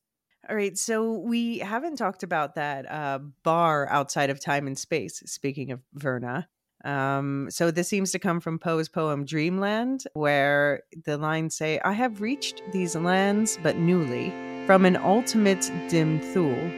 [0.50, 5.22] All right, so we haven't talked about that uh, bar outside of time and space.
[5.24, 6.46] Speaking of Verna,
[6.84, 11.92] um, so this seems to come from Poe's poem Dreamland, where the lines say, "I
[11.92, 14.30] have reached these lands, but newly,
[14.66, 16.70] from an ultimate dim thule,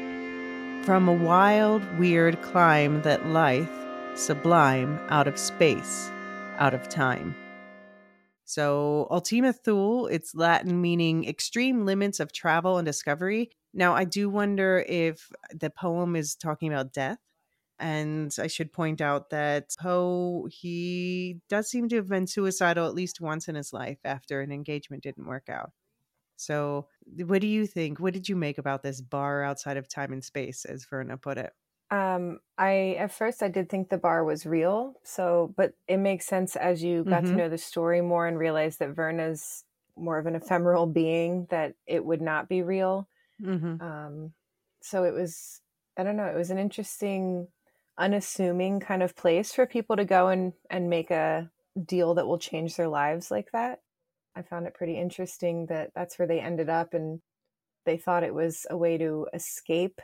[0.84, 3.68] from a wild, weird clime that lieth
[4.14, 6.12] sublime out of space,
[6.58, 7.34] out of time."
[8.44, 13.50] So, Ultima Thule, it's Latin meaning extreme limits of travel and discovery.
[13.74, 17.18] Now, I do wonder if the poem is talking about death.
[17.78, 22.94] And I should point out that Poe, he does seem to have been suicidal at
[22.94, 25.72] least once in his life after an engagement didn't work out.
[26.36, 26.88] So,
[27.26, 28.00] what do you think?
[28.00, 31.38] What did you make about this bar outside of time and space, as Verna put
[31.38, 31.52] it?
[31.90, 34.94] Um, I at first I did think the bar was real.
[35.04, 37.32] So, but it makes sense as you got mm-hmm.
[37.32, 39.64] to know the story more and realize that Verna's
[39.96, 43.08] more of an ephemeral being that it would not be real.
[43.42, 43.80] Mm-hmm.
[43.80, 44.32] Um,
[44.80, 45.60] so it was
[45.96, 46.26] I don't know.
[46.26, 47.48] It was an interesting,
[47.98, 51.50] unassuming kind of place for people to go and and make a
[51.84, 53.80] deal that will change their lives like that.
[54.34, 57.20] I found it pretty interesting that that's where they ended up and
[57.84, 60.00] they thought it was a way to escape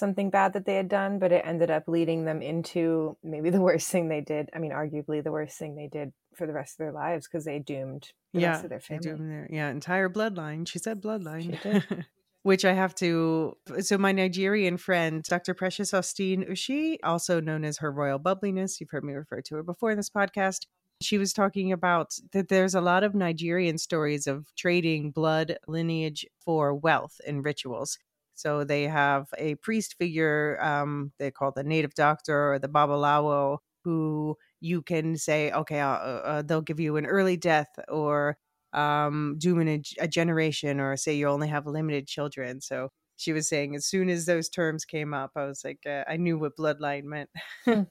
[0.00, 3.60] something bad that they had done, but it ended up leading them into maybe the
[3.68, 4.50] worst thing they did.
[4.54, 7.44] I mean, arguably the worst thing they did for the rest of their lives because
[7.44, 9.12] they doomed the yeah, rest of their family.
[9.12, 10.66] Their, yeah, entire bloodline.
[10.66, 11.62] She said bloodline.
[11.62, 11.96] She
[12.42, 13.52] Which I have to.
[13.80, 15.52] So, my Nigerian friend, Dr.
[15.52, 19.62] Precious Austin Ushi, also known as her royal bubbliness, you've heard me refer to her
[19.62, 20.60] before in this podcast.
[21.02, 26.26] She was talking about that there's a lot of Nigerian stories of trading blood lineage
[26.42, 27.98] for wealth and rituals.
[28.40, 33.58] So they have a priest figure, um, they call the native doctor or the babalawo,
[33.84, 38.36] who you can say, okay, uh, uh, they'll give you an early death or
[38.72, 42.60] um, doom in a, a generation, or say you only have limited children.
[42.60, 46.04] So she was saying, as soon as those terms came up, I was like, uh,
[46.08, 47.30] I knew what bloodline meant.
[47.64, 47.82] Hmm.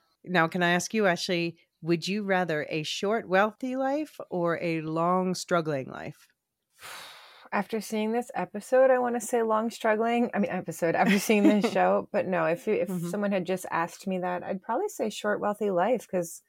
[0.24, 4.80] now, can I ask you, Ashley, would you rather a short, wealthy life or a
[4.82, 6.28] long, struggling life?
[7.52, 10.30] After seeing this episode, I want to say long struggling.
[10.34, 13.08] I mean, episode after seeing this show, but no, if if mm-hmm.
[13.08, 16.42] someone had just asked me that, I'd probably say short, wealthy life because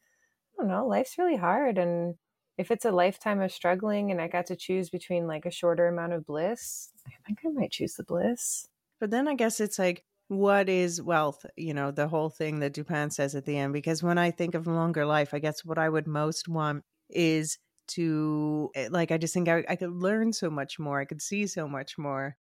[0.57, 2.15] I don't know, life's really hard, and
[2.57, 5.88] if it's a lifetime of struggling, and I got to choose between like a shorter
[5.88, 8.67] amount of bliss, I think I might choose the bliss.
[8.99, 11.45] But then I guess it's like, what is wealth?
[11.57, 13.73] You know, the whole thing that Dupin says at the end.
[13.73, 17.57] Because when I think of longer life, I guess what I would most want is
[17.88, 21.22] to eh, like i just think I, I could learn so much more i could
[21.22, 22.35] see so much more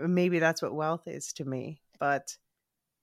[0.00, 2.36] uh, maybe that's what wealth is to me but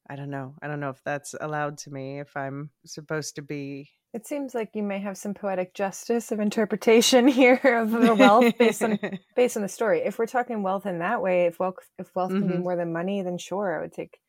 [0.10, 3.42] i don't know i don't know if that's allowed to me if i'm supposed to
[3.42, 8.16] be it seems like you may have some poetic justice of interpretation here of the
[8.16, 8.98] wealth based on
[9.36, 12.32] based on the story if we're talking wealth in that way if wealth if wealth
[12.32, 12.40] mm-hmm.
[12.40, 12.64] can be mm-hmm.
[12.64, 14.20] more than money then sure i would take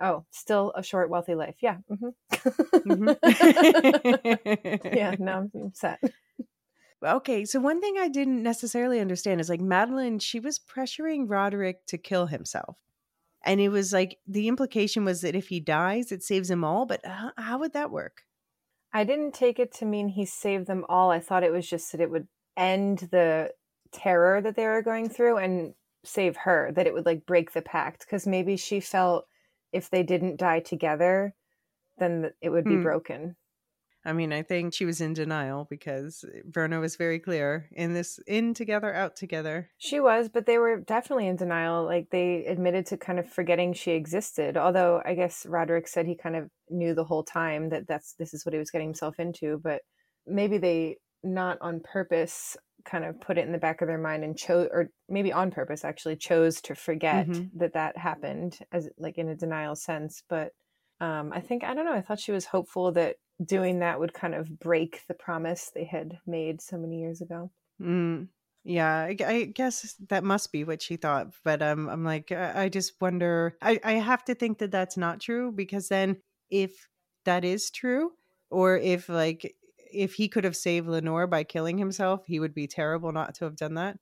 [0.00, 2.08] oh still a short wealthy life yeah mm-hmm.
[2.90, 3.16] mm-hmm.
[4.96, 6.00] yeah no i'm set
[7.04, 11.86] Okay, so one thing I didn't necessarily understand is like Madeline, she was pressuring Roderick
[11.88, 12.76] to kill himself.
[13.44, 16.86] And it was like the implication was that if he dies, it saves them all.
[16.86, 18.22] But how, how would that work?
[18.92, 21.10] I didn't take it to mean he saved them all.
[21.10, 23.52] I thought it was just that it would end the
[23.92, 27.62] terror that they were going through and save her, that it would like break the
[27.62, 28.00] pact.
[28.00, 29.26] Because maybe she felt
[29.72, 31.34] if they didn't die together,
[31.98, 32.82] then it would be hmm.
[32.82, 33.36] broken.
[34.06, 38.20] I mean, I think she was in denial because Verna was very clear in this
[38.28, 39.68] in together, out together.
[39.78, 41.84] She was, but they were definitely in denial.
[41.84, 44.56] Like they admitted to kind of forgetting she existed.
[44.56, 48.32] Although I guess Roderick said he kind of knew the whole time that that's this
[48.32, 49.60] is what he was getting himself into.
[49.62, 49.82] But
[50.24, 54.22] maybe they not on purpose kind of put it in the back of their mind
[54.22, 57.58] and chose or maybe on purpose actually chose to forget mm-hmm.
[57.58, 60.52] that that happened as like in a denial sense but
[61.00, 64.14] um i think i don't know i thought she was hopeful that doing that would
[64.14, 67.50] kind of break the promise they had made so many years ago.
[67.80, 68.28] Mm.
[68.64, 71.34] Yeah, I, I guess that must be what she thought.
[71.44, 73.56] But um, I'm like, I, I just wonder.
[73.62, 76.88] I, I have to think that that's not true because then if
[77.24, 78.12] that is true,
[78.50, 79.56] or if like
[79.92, 83.44] if he could have saved Lenore by killing himself, he would be terrible not to
[83.44, 83.98] have done that.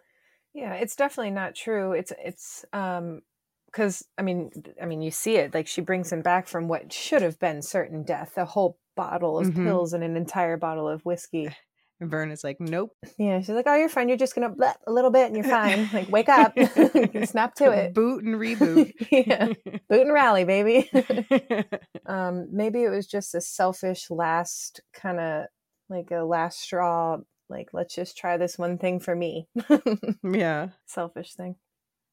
[0.52, 1.93] Yeah, it's definitely not true.
[1.93, 3.23] It's it's um
[3.66, 4.51] because I mean
[4.81, 7.61] I mean you see it like she brings him back from what should have been
[7.62, 9.65] certain death, a whole bottle of Mhm.
[9.65, 11.49] pills and an entire bottle of whiskey.
[12.01, 12.91] And Verna's like, nope.
[13.19, 14.09] Yeah, she's like, "Oh, you're fine.
[14.09, 15.89] You're just gonna bleh a little bit, and you're fine.
[15.93, 16.53] Like, wake up,
[17.25, 18.93] snap to it, Boot and reboot.
[19.12, 19.47] yeah,
[19.89, 20.91] boot and rally, baby."
[22.07, 25.47] um, maybe it was just a selfish last kind of
[25.89, 27.19] like a last straw.
[27.49, 29.47] Like, let's just try this one thing for me.
[30.25, 30.71] yeah.
[30.87, 31.55] selfish thing.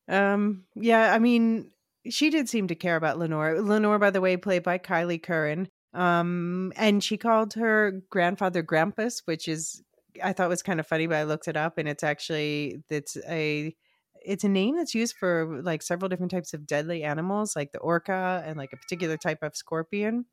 [0.08, 1.72] Um, yeah, I mean,
[2.08, 3.60] she did seem to care about Lenore.
[3.62, 5.70] Lenore, by the way, played by Kylie Curran.
[5.94, 9.84] Um, and she called her grandfather Grampus, which is
[10.24, 13.18] I thought was kind of funny, but I looked it up and it's actually it's
[13.28, 13.76] a
[14.24, 17.80] it's a name that's used for like several different types of deadly animals, like the
[17.80, 20.26] orca and like a particular type of scorpion.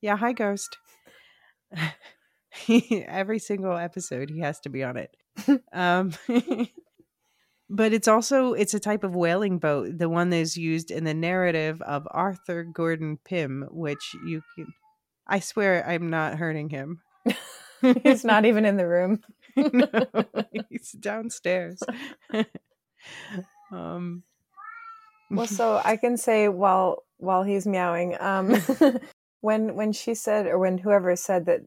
[0.00, 0.78] yeah, hi ghost.
[2.68, 5.16] Every single episode he has to be on it.
[5.72, 6.12] um
[7.72, 11.14] but it's also it's a type of whaling boat the one that's used in the
[11.14, 14.72] narrative of arthur gordon pym which you can
[15.26, 17.00] i swear i'm not hurting him
[18.04, 19.22] He's not even in the room.
[19.56, 19.88] no,
[20.70, 21.82] he's downstairs
[23.72, 24.22] um
[25.30, 28.56] Well, so I can say while while he's meowing, um,
[29.40, 31.62] when when she said or when whoever said that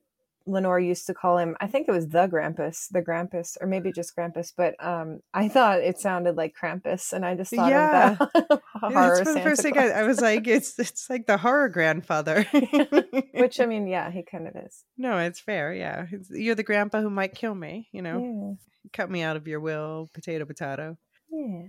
[0.47, 3.91] Lenore used to call him, I think it was the Grampus, the Grampus, or maybe
[3.91, 8.11] just Grampus, but um, I thought it sounded like Krampus, and I just thought Yeah.
[8.11, 8.17] of
[8.49, 11.69] the horror that's the first thing I, I was like it's it's like the horror
[11.69, 12.43] grandfather
[13.33, 14.83] Which I mean, yeah, he kind of is.
[14.97, 18.89] no it's fair yeah It's- you're the grandpa who might kill me you know Yeah,
[18.93, 20.97] cut me out of your will potato potato
[21.31, 21.63] yeah.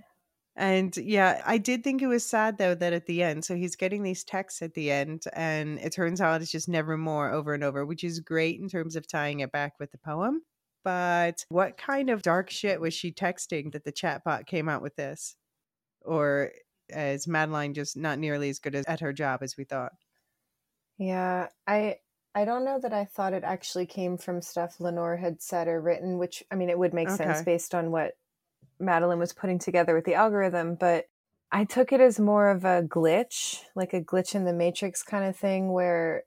[0.58, 3.76] And yeah, I did think it was sad though that at the end, so he's
[3.76, 7.62] getting these texts at the end, and it turns out it's just nevermore over and
[7.62, 10.40] over, which is great in terms of tying it back with the poem.
[10.82, 14.96] But what kind of dark shit was she texting that the chatbot came out with
[14.96, 15.36] this?
[16.02, 16.52] Or
[16.88, 19.92] is Madeline just not nearly as good as, at her job as we thought?
[20.96, 21.96] Yeah, I
[22.34, 25.80] I don't know that I thought it actually came from stuff Lenore had said or
[25.80, 28.14] written, which I mean it would make sense based on what
[28.78, 31.06] Madeline was putting together with the algorithm, but
[31.52, 35.24] I took it as more of a glitch, like a glitch in the matrix kind
[35.24, 36.24] of thing where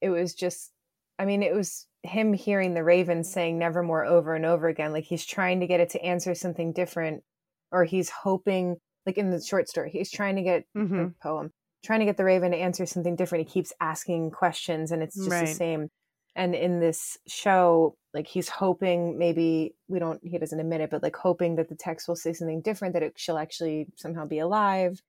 [0.00, 0.72] it was just
[1.18, 5.04] I mean it was him hearing the raven saying nevermore over and over again like
[5.04, 7.24] he's trying to get it to answer something different
[7.72, 8.76] or he's hoping
[9.06, 10.96] like in the short story he's trying to get Mm-hmm.
[10.96, 11.50] the poem
[11.84, 15.16] trying to get the raven to answer something different he keeps asking questions and it's
[15.16, 15.46] just Right.
[15.46, 15.88] the same
[16.36, 21.02] and in this show like he's hoping maybe we don't he doesn't admit it but
[21.02, 24.38] like hoping that the text will say something different that it, she'll actually somehow be
[24.38, 25.00] alive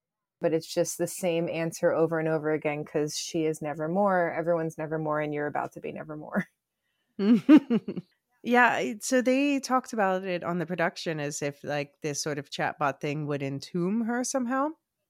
[0.42, 4.34] but it's just the same answer over and over again because she is never more
[4.34, 6.46] everyone's never more and you're about to be never more
[8.44, 12.50] yeah, so they talked about it on the production as if like this sort of
[12.50, 14.70] chatbot thing would entomb her somehow.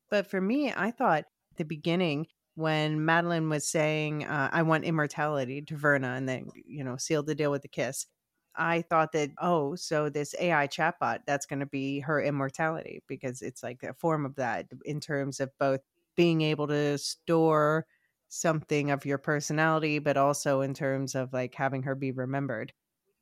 [0.10, 1.26] But for me, I thought
[1.58, 2.28] the beginning
[2.58, 7.28] when Madeline was saying, uh, "I want immortality" to Verna, and then you know sealed
[7.28, 8.08] the deal with the kiss.
[8.56, 13.42] I thought that oh, so this AI chatbot that's going to be her immortality because
[13.44, 15.82] it's like a form of that in terms of both
[16.16, 17.86] being able to store
[18.30, 22.74] something of your personality but also in terms of like having her be remembered.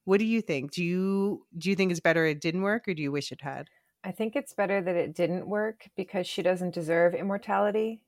[0.06, 0.72] What do you think?
[0.72, 3.42] Do you do you think it's better it didn't work or do you wish it
[3.42, 3.70] had?
[4.06, 8.02] I think it's better that it didn't work because she doesn't deserve immortality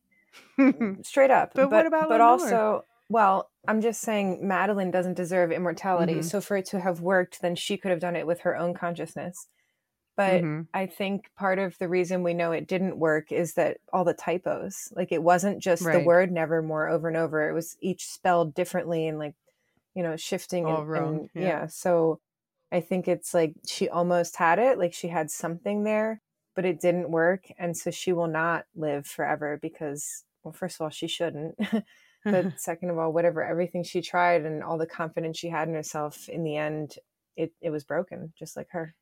[1.04, 2.26] straight up But what about but Lenore?
[2.30, 6.24] also well i'm just saying madeline doesn't deserve immortality Mhm.
[6.24, 8.74] so for it to have worked then she could have done it with her own
[8.74, 9.48] consciousness
[10.18, 10.68] but Mhm.
[10.74, 14.14] i think part of the reason we know it didn't work is that all the
[14.14, 16.06] typos like it wasn't just the Right.
[16.06, 19.36] word nevermore over and over it was each spelled differently and like
[19.96, 21.42] you know shifting All and, wrong, and yeah.
[21.62, 22.20] yeah so
[22.72, 26.22] i think it's like she almost had it like she had something there
[26.58, 30.82] but it didn't work and so she will not live forever because well first of
[30.82, 31.56] all she shouldn't
[32.26, 35.76] but second of all whatever everything she tried and all the confidence she had in
[35.76, 36.96] herself in the end
[37.38, 38.96] it, it was broken just like her.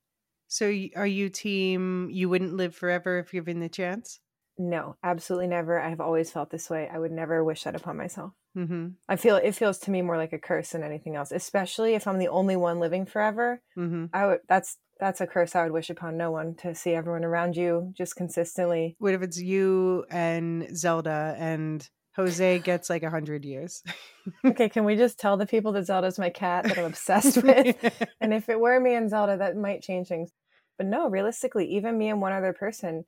[0.47, 0.65] So
[0.95, 4.19] are you team you wouldn't live forever if given the chance?
[4.57, 5.79] No absolutely never.
[5.79, 6.89] I've always felt this way.
[6.91, 10.17] I would never wish that upon myself mm-hmm i feel it feels to me more
[10.17, 14.05] like a curse than anything else especially if i'm the only one living forever mm-hmm
[14.13, 17.25] i would that's that's a curse i would wish upon no one to see everyone
[17.25, 23.09] around you just consistently what if it's you and zelda and Jose gets like a
[23.09, 23.83] hundred years.
[24.45, 27.75] okay, can we just tell the people that Zelda's my cat that I'm obsessed with?
[28.21, 30.31] and if it were me and Zelda, that might change things.
[30.77, 33.05] But no, realistically, even me and one other person,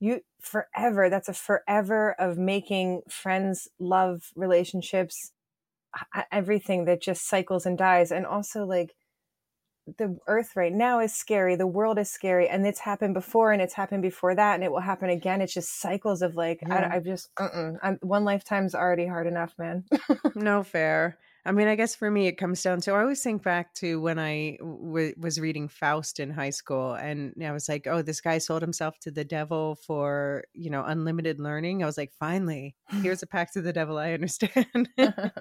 [0.00, 5.32] you forever, that's a forever of making friends, love, relationships,
[6.30, 8.12] everything that just cycles and dies.
[8.12, 8.94] And also, like,
[9.98, 13.62] the earth right now is scary the world is scary and it's happened before and
[13.62, 16.88] it's happened before that and it will happen again it's just cycles of like yeah.
[16.92, 17.72] I, I, just uh-uh.
[17.82, 19.84] I'm, one lifetime's already hard enough man
[20.34, 23.42] no fair i mean i guess for me it comes down to i always think
[23.42, 27.86] back to when I w- was reading faust in high school and i was like
[27.86, 31.82] oh this guy sold himself to the devil for you know unlimited learning.
[31.82, 34.88] I was like finally here's a pact to the devil i understand.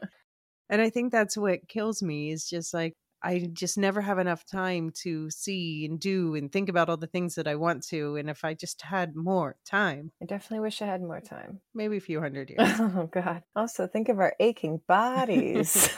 [0.70, 2.96] And i think that's what kills me is just like
[3.26, 7.08] I just never have enough time to see and do and think about all the
[7.08, 8.18] things that I want to.
[8.18, 11.60] And if I just had more time, I definitely wish I had more time.
[11.74, 12.70] Maybe a few hundred years.
[12.80, 13.42] Oh, God.
[13.56, 15.90] Also, think of our aching bodies.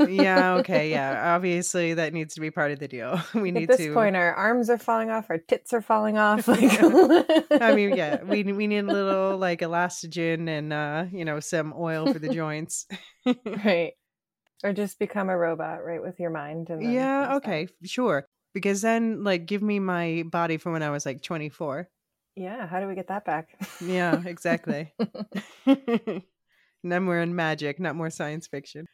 [0.00, 0.54] yeah.
[0.54, 0.84] Okay.
[0.94, 1.34] Yeah.
[1.34, 3.20] Obviously, that needs to be part of the deal.
[3.34, 3.72] We need to.
[3.72, 3.94] At this to.
[3.94, 6.46] point, our arms are falling off, our tits are falling off.
[6.46, 6.82] Like...
[6.82, 11.74] I mean, yeah, we, we need a little like elastogen and, uh, you know, some
[11.76, 12.86] oil for the joints.
[13.46, 13.94] right
[14.64, 19.22] or just become a robot right with your mind and yeah okay sure because then
[19.22, 21.88] like give me my body from when i was like 24
[22.36, 23.48] yeah how do we get that back?
[23.80, 24.92] Yeah exactly.
[25.66, 26.22] And
[26.84, 28.86] then we're in magic not more science fiction.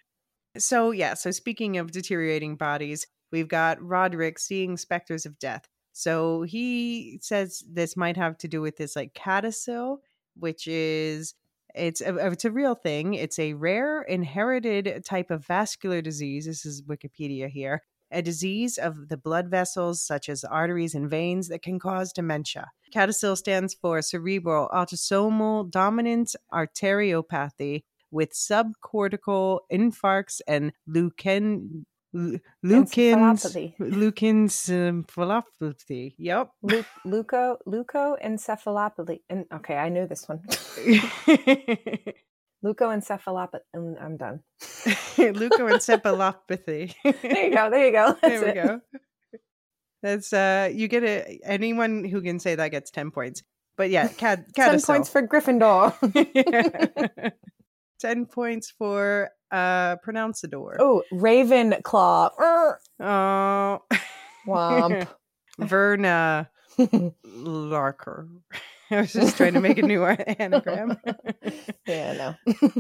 [0.59, 5.67] So yeah so speaking of deteriorating bodies we've got roderick seeing specters of death.
[5.93, 9.99] So he says this might have to do with this like CADASIL
[10.37, 11.35] which is
[11.75, 13.15] it's a, it's a real thing.
[13.15, 16.47] It's a rare inherited type of vascular disease.
[16.47, 17.83] This is Wikipedia here.
[18.13, 22.71] A disease of the blood vessels, such as arteries and veins, that can cause dementia.
[22.93, 31.85] CADASIL stands for cerebral autosomal dominant arteriopathy with subcortical infarcts and leuken,
[32.15, 33.75] Leukencephalopathy.
[33.79, 36.15] Leukencephalopathy.
[36.19, 36.51] Yep.
[37.07, 39.21] Leuco leukoencephalopathy.
[39.29, 40.41] And okay, I knew this one.
[42.65, 43.61] leukoencephalopathy.
[43.75, 44.41] I'm done.
[44.61, 46.95] leukoencephalopathy.
[47.23, 47.71] there you go.
[47.71, 48.17] There you go.
[48.21, 48.55] That's there we it.
[48.55, 48.81] go.
[50.03, 53.43] That's uh you get it anyone who can say that gets 10 points.
[53.77, 55.95] But yeah, Cad, 10 points for Gryffindor.
[58.01, 60.77] 10 points for uh pronounceador.
[60.79, 62.31] Oh, Ravenclaw.
[63.01, 63.83] Oh.
[64.47, 65.09] Womp.
[65.59, 68.29] Verna Larker.
[68.91, 70.99] I was just trying to make a new anagram.
[71.87, 72.73] yeah, no.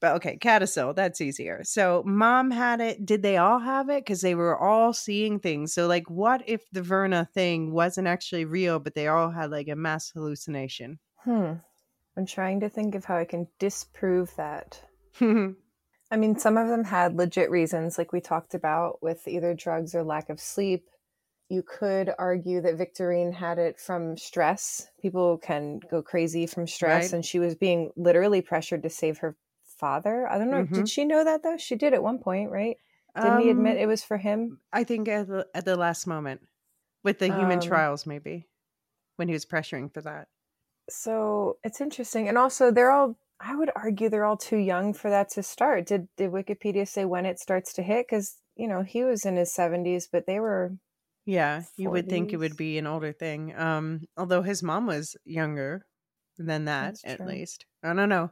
[0.00, 1.60] but okay, CADASIL, that's easier.
[1.62, 3.06] So mom had it.
[3.06, 4.04] Did they all have it?
[4.04, 5.72] Because they were all seeing things.
[5.72, 9.68] So, like, what if the Verna thing wasn't actually real, but they all had like
[9.68, 10.98] a mass hallucination?
[11.18, 11.52] Hmm.
[12.16, 14.82] I'm trying to think of how I can disprove that.
[15.20, 19.94] I mean, some of them had legit reasons, like we talked about with either drugs
[19.94, 20.86] or lack of sleep.
[21.48, 24.88] You could argue that Victorine had it from stress.
[25.00, 27.12] People can go crazy from stress, right.
[27.14, 29.36] and she was being literally pressured to save her
[29.78, 30.28] father.
[30.28, 30.64] I don't know.
[30.64, 30.74] Mm-hmm.
[30.74, 31.56] Did she know that though?
[31.56, 32.76] She did at one point, right?
[33.16, 34.60] Didn't um, he admit um, it was for him?
[34.72, 36.42] I think at the, at the last moment
[37.02, 38.48] with the human um, trials, maybe
[39.16, 40.28] when he was pressuring for that.
[40.88, 42.28] So it's interesting.
[42.28, 45.86] And also, they're all, I would argue they're all too young for that to start.
[45.86, 48.06] Did, did Wikipedia say when it starts to hit?
[48.08, 50.72] Because, you know, he was in his 70s, but they were.
[51.24, 51.66] Yeah, 40s.
[51.76, 53.54] you would think it would be an older thing.
[53.56, 55.86] Um, although his mom was younger
[56.36, 57.26] than that, That's at true.
[57.26, 57.64] least.
[57.82, 58.30] I don't know.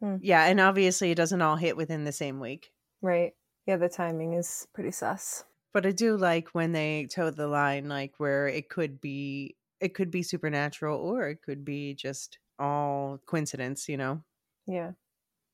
[0.00, 0.16] Hmm.
[0.20, 2.70] Yeah, and obviously it doesn't all hit within the same week.
[3.02, 3.32] Right.
[3.66, 5.44] Yeah, the timing is pretty sus.
[5.72, 9.94] But I do like when they toe the line, like where it could be it
[9.94, 14.22] could be supernatural or it could be just all coincidence, you know?
[14.66, 14.92] Yeah.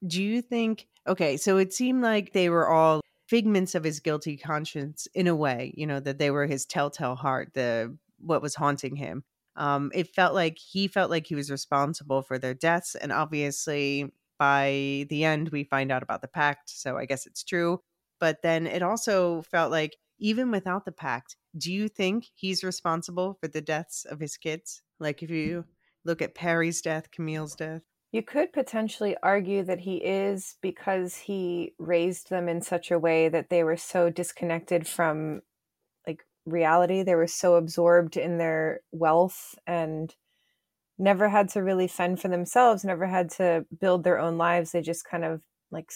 [0.07, 4.37] Do you think, okay, so it seemed like they were all figments of his guilty
[4.37, 8.55] conscience in a way, you know, that they were his telltale heart, the what was
[8.55, 9.25] haunting him.
[9.57, 12.95] Um, it felt like he felt like he was responsible for their deaths.
[12.95, 16.71] And obviously, by the end, we find out about the pact.
[16.71, 17.81] So I guess it's true.
[18.21, 23.39] But then it also felt like even without the pact, do you think he's responsible
[23.41, 24.83] for the deaths of his kids?
[24.99, 25.65] Like if you
[26.05, 27.83] look at Perry's death, Camille's death?
[28.13, 33.29] You could potentially argue that he is because he raised them in such a way
[33.29, 35.43] that they were so disconnected from
[36.07, 37.03] like reality.
[37.03, 40.15] They were so absorbed in their wealth and
[40.99, 44.73] never had to really fend for themselves, never had to build their own lives.
[44.73, 45.91] They just kind of like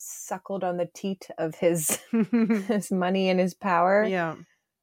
[0.00, 1.98] suckled on the teat of his
[2.66, 4.04] his money and his power.
[4.04, 4.36] Yeah.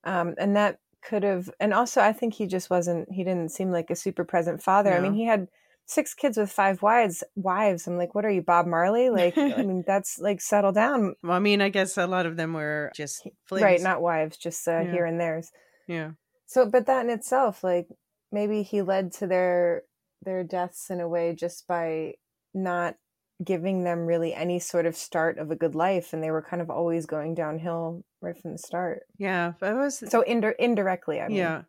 [0.04, 3.72] Um, and that could have and also I think he just wasn't he didn't seem
[3.72, 4.92] like a super present father.
[4.92, 4.98] No.
[4.98, 5.48] I mean, he had
[5.86, 7.24] six kids with five wives.
[7.36, 7.88] Wives.
[7.88, 9.10] I'm like, what are you, Bob Marley?
[9.20, 11.16] Like, I mean, that's like settle down.
[11.24, 13.64] Well, I mean, I guess a lot of them were just flings.
[13.64, 14.92] right, not wives, just uh, Yeah.
[14.92, 15.52] here and theirs.
[15.88, 16.12] yeah,
[16.46, 17.88] So, but that in itself, like,
[18.34, 19.84] maybe he led to their
[20.24, 22.16] their deaths in a way just by
[22.54, 22.96] not
[23.44, 26.62] giving them really any sort of start of a good life, and they were kind
[26.62, 29.04] of always going downhill right from the start.
[29.18, 29.54] yeah.
[29.60, 31.64] But I was So indi- indirectly, I mean, Yeah.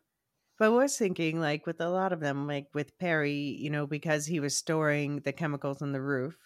[0.59, 3.87] But I was thinking, like, with a lot of them, like with Perry, you know,
[3.87, 6.37] because he was storing the chemicals on the roof.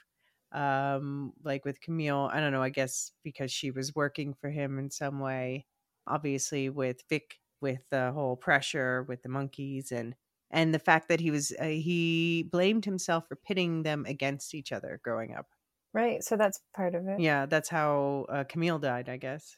[0.54, 4.80] Um, like with Camille, I don't know, I guess because she was working for him
[4.80, 5.68] in some way.
[6.08, 10.16] Obviously, with Vic, with the whole pressure with the monkeys and
[10.54, 14.72] and the fact that he was uh, he blamed himself for pitting them against each
[14.72, 15.48] other growing up.
[15.94, 16.24] right.
[16.24, 17.20] So that's part of it.
[17.20, 19.58] Yeah, that's how uh, Camille died, I guess.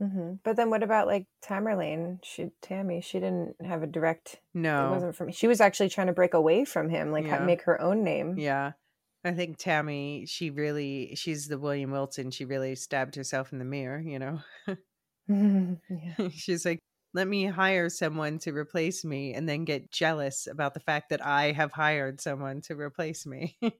[0.00, 2.18] hmm But then what about like Tamerlane?
[2.22, 4.36] She Tammy, she didn't have a direct.
[4.54, 5.32] No, It wasn't from.
[5.32, 7.38] She was actually trying to break away from him, like Yeah.
[7.44, 8.38] make her own name.
[8.38, 8.72] Yeah.
[9.24, 12.30] I think Tammy, she really, she's the William Wilson.
[12.30, 14.38] She really stabbed herself in the mirror, you know?
[15.28, 16.28] yeah.
[16.32, 16.78] she's like,
[17.16, 21.24] let me hire someone to replace me and then get jealous about the fact that
[21.24, 23.58] I have hired someone to replace me.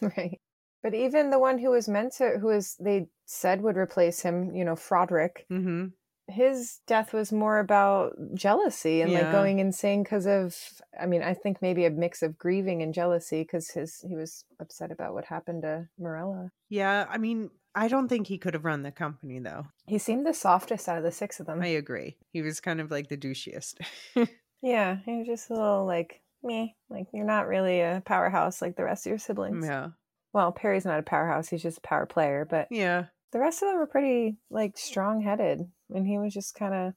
[0.00, 0.40] Right.
[0.80, 4.54] But even the one who was meant to, who was they said would replace him,
[4.54, 5.86] you know, Frederick, hmm
[6.28, 10.54] his death was more about jealousy and like going insane because of.
[11.00, 14.44] I mean, I think maybe a mix of grieving and jealousy because his he was
[14.60, 16.50] upset about what happened to Morella.
[16.68, 17.06] Yeah.
[17.08, 19.66] I mean, I don't think he could have run the company, though.
[19.86, 21.62] He seemed the softest out of the six of them.
[21.62, 22.16] I agree.
[22.32, 23.74] He was kind of like the douchiest.
[24.60, 26.74] Yeah, he was just a little like me.
[26.90, 29.64] Like you're not really a powerhouse like the rest of your siblings.
[29.64, 29.90] yeah.
[30.32, 32.44] Well, Perry's not a powerhouse; he's just a power player.
[32.44, 33.04] But Yeah.
[33.30, 36.94] the rest of them were pretty like strong headed, and he was just kind of.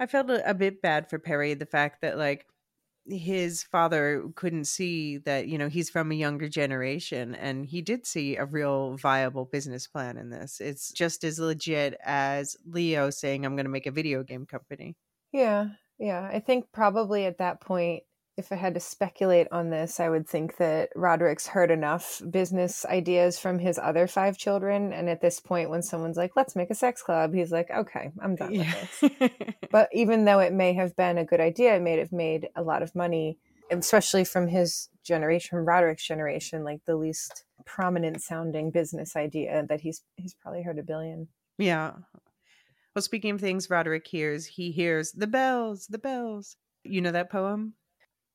[0.00, 2.46] I felt a, a bit bad for Perry, the fact that like
[3.08, 8.06] his father couldn't see that, you know, he's from a younger generation and he did
[8.06, 10.60] see a real viable business plan in this.
[10.60, 14.96] It's just as legit as Leo saying, I'm going to make a video game company.
[15.32, 15.66] Yeah,
[15.98, 16.28] yeah.
[16.32, 18.02] I think probably at that point,
[18.36, 22.84] if I had to speculate on this, I would think that Roderick's heard enough business
[22.84, 26.70] ideas from his other five children, and at this point, when someone's like, "Let's make
[26.70, 30.74] a sex club," he's like, "Okay, I'm done with this." but even though it may
[30.74, 33.38] have been a good idea, it may have made a lot of money,
[33.70, 39.80] especially from his generation, from Roderick's generation, like the least prominent sounding business idea that
[39.80, 41.28] he's he's probably heard a billion.
[41.58, 41.92] yeah.
[42.94, 46.56] Well, speaking of things Roderick hears, he hears the bells, the bells.
[46.82, 47.74] You know that poem?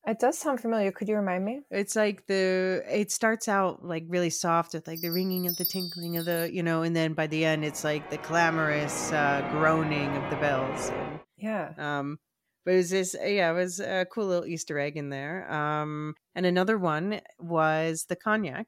[0.04, 0.90] It does sound familiar.
[0.90, 1.60] Could you remind me?
[1.70, 5.64] It's like the it starts out like really soft with like the ringing of the
[5.64, 9.46] tinkling of the you know, and then by the end it's like the clamorous uh,
[9.52, 10.90] groaning of the bells.
[10.90, 11.74] And, Yeah.
[11.78, 12.18] um,
[12.64, 15.50] but it was this yeah, it was a cool little Easter egg in there.
[15.52, 18.66] Um, and another one was the cognac.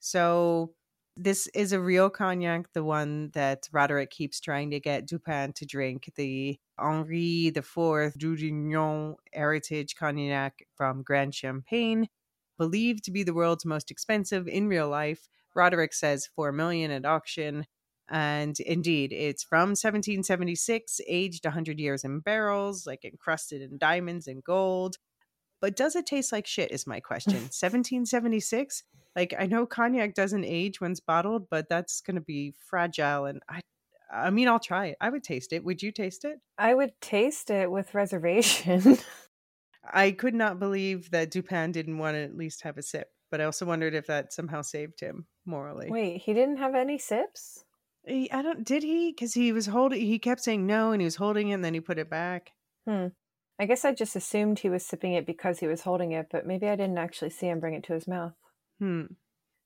[0.00, 0.74] So
[1.16, 5.64] this is a real cognac, the one that Roderick keeps trying to get Dupin to
[5.64, 7.64] drink, the Henri IV
[8.18, 12.08] Dudognon Heritage Cognac from Grande Champagne,
[12.58, 15.28] believed to be the world's most expensive in real life.
[15.54, 17.66] Roderick says 4 million at auction.
[18.10, 24.44] And indeed, it's from 1776, aged 100 years in barrels, like encrusted in diamonds and
[24.44, 24.96] gold.
[25.60, 26.70] But does it taste like shit?
[26.70, 27.32] Is my question.
[27.34, 28.82] 1776?
[29.16, 33.26] Like, I know cognac doesn't age when it's bottled, but that's going to be fragile.
[33.26, 33.60] And I,
[34.12, 34.96] I mean, I'll try it.
[35.00, 35.64] I would taste it.
[35.64, 36.40] Would you taste it?
[36.58, 38.98] I would taste it with reservation.
[39.92, 43.40] I could not believe that Dupin didn't want to at least have a sip, but
[43.40, 45.90] I also wondered if that somehow saved him morally.
[45.90, 47.64] Wait, he didn't have any sips?
[48.06, 48.64] He, I don't.
[48.64, 49.12] Did he?
[49.12, 50.00] Because he was holding.
[50.00, 52.52] He kept saying no, and he was holding it, and then he put it back.
[52.86, 53.08] Hmm.
[53.58, 56.46] I guess I just assumed he was sipping it because he was holding it, but
[56.46, 58.32] maybe I didn't actually see him bring it to his mouth.
[58.80, 59.04] Hmm.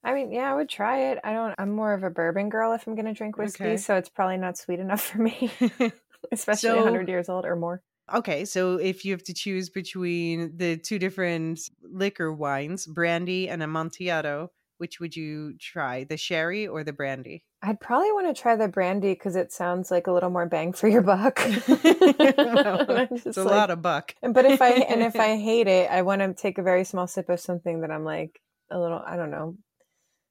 [0.05, 1.19] I mean, yeah, I would try it.
[1.25, 3.77] I don't I'm more of a bourbon girl if I'm going to drink whiskey, Okay.
[3.79, 5.51] so it's probably not sweet enough for me,
[6.33, 7.83] especially So- 100 years old or more.
[8.15, 13.63] okay, so if you have to choose between the two different liquor wines, brandy and
[13.63, 17.45] amontillado, which would you try, the sherry or the brandy?
[17.63, 20.73] I'd probably want to try the brandy because it sounds like a little more bang
[20.73, 21.41] for your buck.
[21.69, 24.15] Well, it's a lot of buck.
[24.23, 27.07] But if I and if I hate it, I want to take a very small
[27.07, 28.41] sip of something that I'm like
[28.71, 29.03] a little.
[29.05, 29.57] I don't know.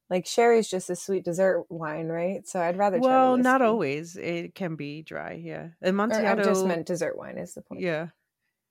[0.10, 2.48] Like sherry's just a sweet dessert wine, right?
[2.48, 2.98] So I'd rather.
[2.98, 4.16] try well, not always.
[4.16, 5.34] It can be dry.
[5.34, 6.44] Yeah, Or I amontillado.
[6.44, 7.82] just meant dessert wine is the point.
[7.82, 8.08] Yeah.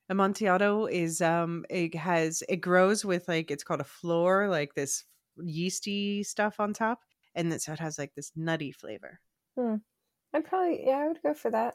[0.08, 5.04] Amontillado is um it has it grows with like it's called a flor, like this
[5.42, 7.00] yeasty stuff on top.
[7.34, 9.20] And then so it has like this nutty flavor.
[9.58, 9.76] Hmm.
[10.34, 11.74] I'd probably yeah, I would go for that.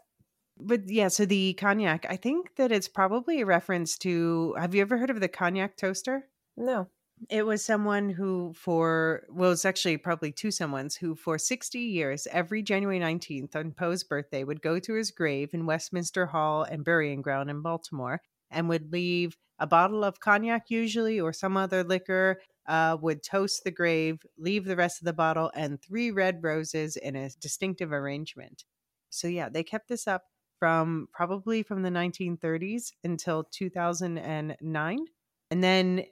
[0.58, 4.82] But yeah, so the cognac, I think that it's probably a reference to have you
[4.82, 6.28] ever heard of the cognac toaster?
[6.58, 6.88] No.
[7.30, 12.28] It was someone who, for, well, it's actually probably two someones who, for 60 years,
[12.32, 16.84] every January 19th on Poe's birthday, would go to his grave in Westminster Hall and
[16.84, 21.84] Burying Ground in Baltimore and would leave a bottle of cognac, usually, or some other
[21.84, 26.44] liquor, uh, would toast the grave, leave the rest of the bottle, and three red
[26.44, 28.66] roses in a distinctive arrangement.
[29.10, 30.24] So, yeah, they kept this up
[30.60, 35.06] from probably from the 1930s until 2009.
[35.50, 36.04] And then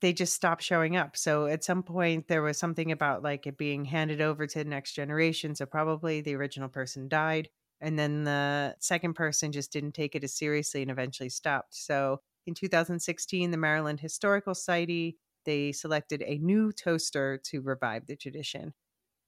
[0.00, 1.16] they just stopped showing up.
[1.16, 4.64] So at some point there was something about like it being handed over to the
[4.64, 5.54] next generation.
[5.54, 7.48] So probably the original person died.
[7.80, 11.74] And then the second person just didn't take it as seriously and eventually stopped.
[11.74, 18.16] So in 2016, the Maryland Historical Society, they selected a new toaster to revive the
[18.16, 18.74] tradition.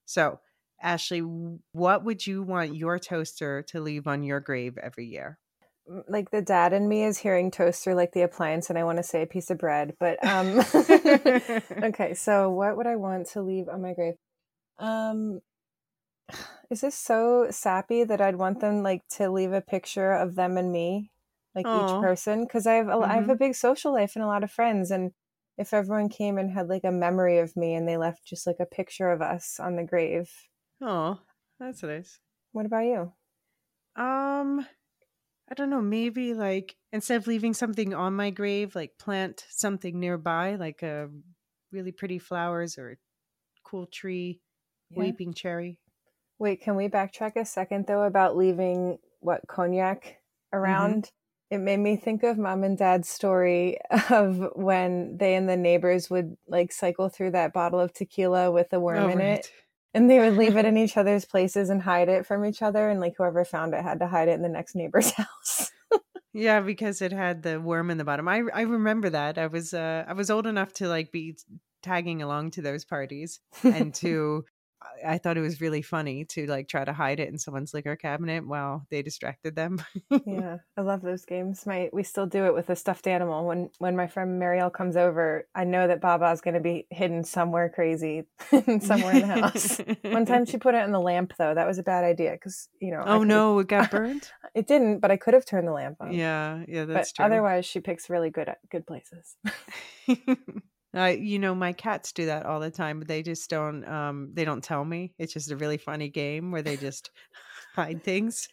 [0.07, 0.41] So,
[0.83, 1.21] Ashley,
[1.73, 5.39] what would you want your toaster to leave on your grave every year?
[6.09, 9.03] like the dad in me is hearing toaster like the appliance and I want to
[9.03, 9.95] say a piece of bread.
[9.99, 10.61] But um
[11.83, 14.15] okay, so what would I want to leave on my grave?
[14.79, 15.41] Um
[16.71, 20.57] is this so sappy that I'd want them like to leave a picture of them
[20.57, 21.11] and me,
[21.55, 21.85] like Aww.
[21.85, 22.45] each person?
[22.45, 23.11] Because I have a, mm-hmm.
[23.11, 23.39] I have a mm-hmm.
[23.39, 25.13] big social life and a lot of friends, and
[25.61, 28.57] if everyone came and had like a memory of me and they left just like
[28.61, 30.31] a picture of us on the grave.
[30.81, 31.19] Oh,
[31.61, 32.19] that's nice.
[32.53, 33.13] What about you?
[33.95, 34.67] Um,
[35.51, 40.01] I don't know, maybe like instead of leaving something on my grave, like plant something
[40.01, 41.11] nearby, like a
[41.71, 42.97] really pretty flowers or a
[43.63, 44.41] cool tree,
[44.91, 45.01] yeah.
[45.01, 45.79] weeping cherry.
[46.39, 50.59] Wait, can we backtrack a second though about leaving what cognac mm-hmm.
[50.59, 51.11] around?
[51.51, 53.79] It made me think of mom and dad's story
[54.11, 58.73] of when they and the neighbors would like cycle through that bottle of tequila with
[58.73, 59.39] a worm oh, in right.
[59.39, 59.51] it
[59.93, 62.89] and they would leave it in each other's places and hide it from each other
[62.89, 65.71] and like whoever found it had to hide it in the next neighbor's house.
[66.33, 68.29] Yeah because it had the worm in the bottom.
[68.29, 69.39] I i remember that.
[69.39, 71.37] I was uh i was old enough to like be
[71.83, 74.45] tagging along to those parties and to
[75.07, 77.97] I thought it was really funny to like try to hide it in someone's liquor
[77.97, 79.83] cabinet while they distracted them.
[80.27, 81.67] yeah, I love those games.
[81.67, 83.47] My we still do it with a stuffed animal.
[83.47, 87.25] When when my friend Marielle comes over, I know that Baba's going to be hidden
[87.25, 88.25] somewhere crazy,
[88.81, 89.81] somewhere in the house.
[90.03, 91.55] One time she put it in the lamp though.
[91.55, 93.03] That was a bad idea because you know.
[93.07, 94.31] Oh no, it got burned.
[94.55, 96.13] it didn't, but I could have turned the lamp on.
[96.13, 97.27] Yeah, yeah, that's but true.
[97.27, 99.37] Otherwise, she picks really good uh, good places.
[100.97, 103.87] Uh, you know, my cats do that all the time, but they just don't.
[103.87, 105.13] Um, they don't tell me.
[105.19, 107.11] It's just a really funny game where they just
[107.75, 108.49] hide things.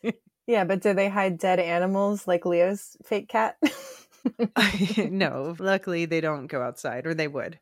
[0.45, 3.57] yeah, but do they hide dead animals like Leo's fake cat?
[5.09, 7.59] no, luckily they don't go outside, or they would.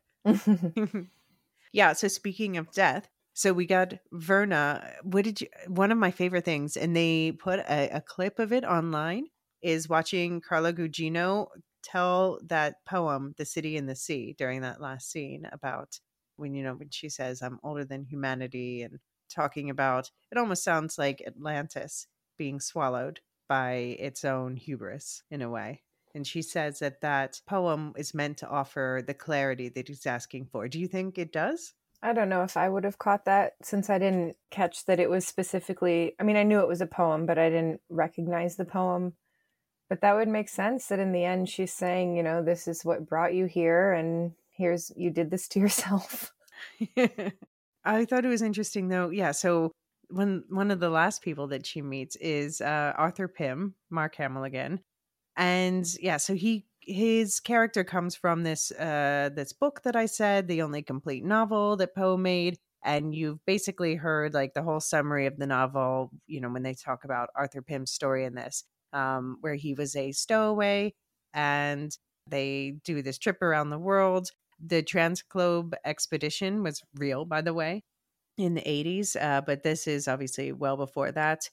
[1.72, 1.92] yeah.
[1.92, 4.92] So speaking of death, so we got Verna.
[5.02, 5.48] What did you?
[5.68, 9.26] One of my favorite things, and they put a, a clip of it online.
[9.62, 11.48] Is watching Carla Gugino
[11.86, 16.00] tell that poem, The City in the Sea, during that last scene about
[16.36, 18.98] when, you know, when she says, I'm older than humanity and
[19.28, 22.06] talking about it almost sounds like Atlantis
[22.38, 25.82] being swallowed by its own hubris in a way.
[26.14, 30.46] And she says that that poem is meant to offer the clarity that he's asking
[30.46, 30.66] for.
[30.68, 31.74] Do you think it does?
[32.02, 35.10] I don't know if I would have caught that since I didn't catch that it
[35.10, 36.14] was specifically.
[36.18, 39.14] I mean, I knew it was a poem, but I didn't recognize the poem.
[39.88, 42.84] But that would make sense that in the end she's saying, you know, this is
[42.84, 46.32] what brought you here and here's you did this to yourself.
[47.84, 49.10] I thought it was interesting though.
[49.10, 49.72] Yeah, so
[50.08, 54.44] when one of the last people that she meets is uh, Arthur Pym, Mark Hamill
[54.44, 54.80] again.
[55.36, 60.48] And yeah, so he his character comes from this uh this book that I said,
[60.48, 65.26] the only complete novel that Poe made and you've basically heard like the whole summary
[65.26, 69.38] of the novel you know when they talk about arthur pym's story in this um,
[69.40, 70.92] where he was a stowaway
[71.34, 71.96] and
[72.28, 74.30] they do this trip around the world.
[74.64, 77.82] The Transglobe expedition was real, by the way,
[78.38, 81.48] in the 80s, uh, but this is obviously well before that.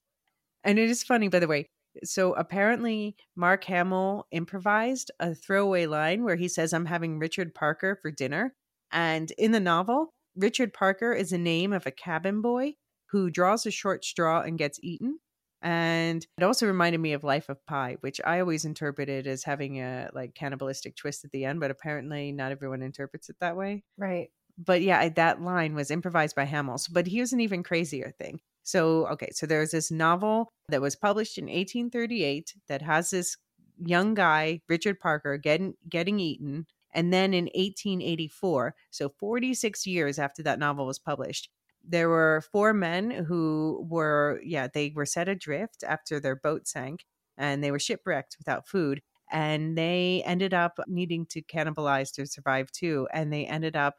[0.63, 1.67] And it is funny, by the way.
[2.03, 7.99] So apparently, Mark Hamill improvised a throwaway line where he says, I'm having Richard Parker
[8.01, 8.53] for dinner.
[8.91, 12.73] And in the novel, Richard Parker is the name of a cabin boy
[13.07, 15.19] who draws a short straw and gets eaten.
[15.63, 19.79] And it also reminded me of Life of Pi, which I always interpreted as having
[19.79, 23.85] a like cannibalistic twist at the end, but apparently not everyone interprets it that way.
[23.97, 24.29] Right.
[24.57, 26.89] But yeah, that line was improvised by Hamill's.
[26.89, 28.41] But here's an even crazier thing.
[28.63, 33.37] So, okay, so there's this novel that was published in 1838 that has this
[33.79, 36.65] young guy, Richard Parker, getting getting eaten.
[36.93, 41.49] And then in 1884, so 46 years after that novel was published,
[41.83, 47.05] there were four men who were yeah they were set adrift after their boat sank
[47.37, 49.01] and they were shipwrecked without food
[49.33, 53.07] and they ended up needing to cannibalize to survive too.
[53.11, 53.95] And they ended up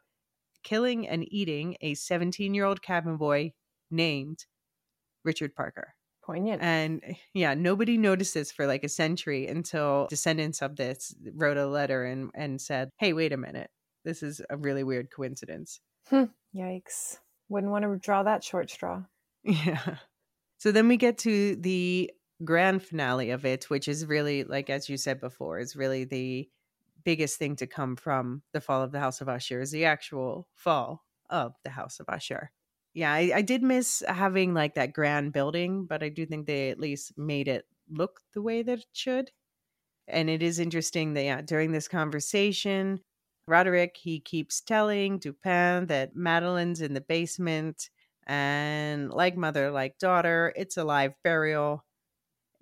[0.63, 3.51] killing and eating a 17 year old cabin boy
[3.91, 4.45] named
[5.23, 5.93] Richard Parker.
[6.23, 6.61] Poignant.
[6.61, 11.57] And eh, yeah, nobody noticed this for like a century until descendants of this wrote
[11.57, 13.69] a letter and, and said, hey, wait a minute.
[14.05, 15.81] This is a really weird coincidence.
[16.07, 16.25] Hmm.
[16.55, 17.17] Yikes.
[17.49, 19.03] Wouldn't want to draw that short straw.
[19.43, 19.97] Yeah.
[20.57, 22.11] So then we get to the
[22.43, 26.49] grand finale of it, which is really, like, as you said before, is really the
[27.03, 30.47] biggest thing to come from the fall of the House of Usher is the actual
[30.55, 32.51] fall of the House of Usher.
[32.93, 36.69] Yeah, I, I did miss having like that grand building, but I do think they
[36.71, 39.31] at least made it look the way that it should.
[40.07, 43.01] And it is interesting that yeah, during this conversation,
[43.47, 47.89] Roderick he keeps telling Dupin that Madeline's in the basement,
[48.27, 51.85] and like mother, like daughter, it's a live burial.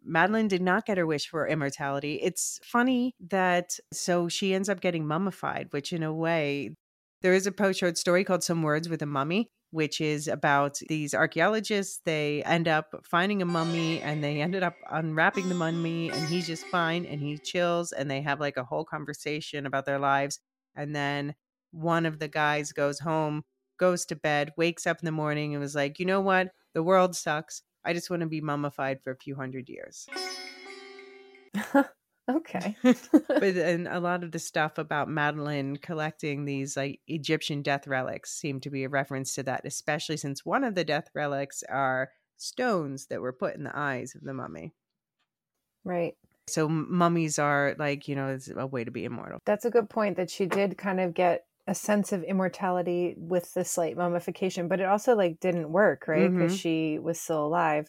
[0.03, 2.15] Madeline did not get her wish for immortality.
[2.21, 6.75] It's funny that so she ends up getting mummified, which in a way,
[7.21, 10.79] there is a Poe's short story called Some Words with a Mummy, which is about
[10.89, 12.01] these archaeologists.
[12.05, 16.47] They end up finding a mummy and they ended up unwrapping the mummy, and he's
[16.47, 20.39] just fine and he chills, and they have like a whole conversation about their lives.
[20.75, 21.35] And then
[21.71, 23.43] one of the guys goes home,
[23.77, 26.49] goes to bed, wakes up in the morning, and was like, you know what?
[26.73, 27.61] The world sucks.
[27.85, 30.07] I just want to be mummified for a few hundred years.
[32.31, 32.75] okay.
[32.83, 38.31] but and a lot of the stuff about Madeline collecting these like Egyptian death relics
[38.31, 42.09] seem to be a reference to that, especially since one of the death relics are
[42.37, 44.73] stones that were put in the eyes of the mummy.
[45.83, 46.13] Right.
[46.47, 49.39] So mummies are like, you know, it's a way to be immortal.
[49.45, 53.53] That's a good point that she did kind of get a sense of immortality with
[53.53, 56.29] the slight mummification, but it also like didn't work, right?
[56.29, 56.57] Because mm-hmm.
[56.57, 57.87] she was still alive.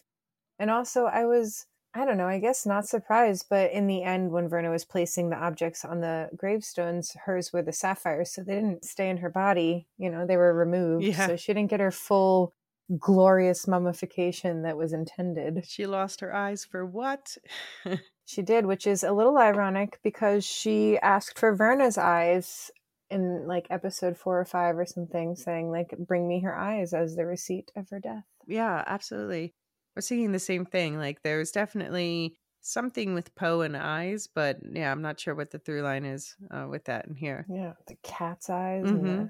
[0.57, 1.65] And also I was
[1.97, 5.29] I don't know, I guess not surprised, but in the end when Verna was placing
[5.29, 9.29] the objects on the gravestones, hers were the sapphires, so they didn't stay in her
[9.29, 11.05] body, you know, they were removed.
[11.05, 11.27] Yeah.
[11.27, 12.53] So she didn't get her full
[12.99, 15.63] glorious mummification that was intended.
[15.65, 17.37] She lost her eyes for what?
[18.25, 22.71] she did, which is a little ironic because she asked for Verna's eyes
[23.09, 27.15] in like episode four or five or something saying like bring me her eyes as
[27.15, 28.23] the receipt of her death.
[28.47, 29.53] Yeah absolutely.
[29.95, 34.91] We're seeing the same thing like there's definitely something with poe and eyes but yeah
[34.91, 37.45] i'm not sure what the through line is uh, with that in here.
[37.47, 39.25] Yeah the cat's eyes mm-hmm.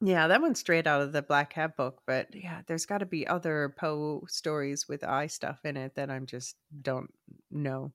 [0.00, 3.06] Yeah that one's straight out of the Black Cat book but yeah there's got to
[3.06, 7.12] be other poe stories with eye stuff in it that i'm just don't
[7.50, 7.92] know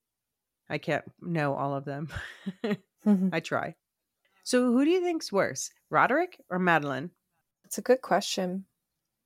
[0.69, 2.09] i can't know all of them
[3.31, 3.75] i try
[4.45, 7.09] so who do you think's worse, Roderick or Madeline?
[7.63, 8.65] It's a good question.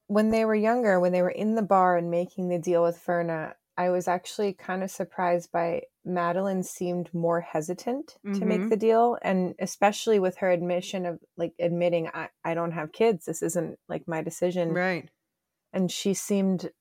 [0.08, 2.98] When they were younger, when they were in the bar and making the deal with
[3.04, 8.38] Verna, I was actually kind of surprised by Madeline seemed more hesitant mm-hmm.
[8.38, 8.70] to make mm-hmm.
[8.70, 9.18] the deal.
[9.22, 13.24] And especially with her admission of like admitting, I, I don't have kids.
[13.24, 14.74] This isn't like my decision.
[14.74, 15.10] Right.
[15.72, 16.72] And she seemed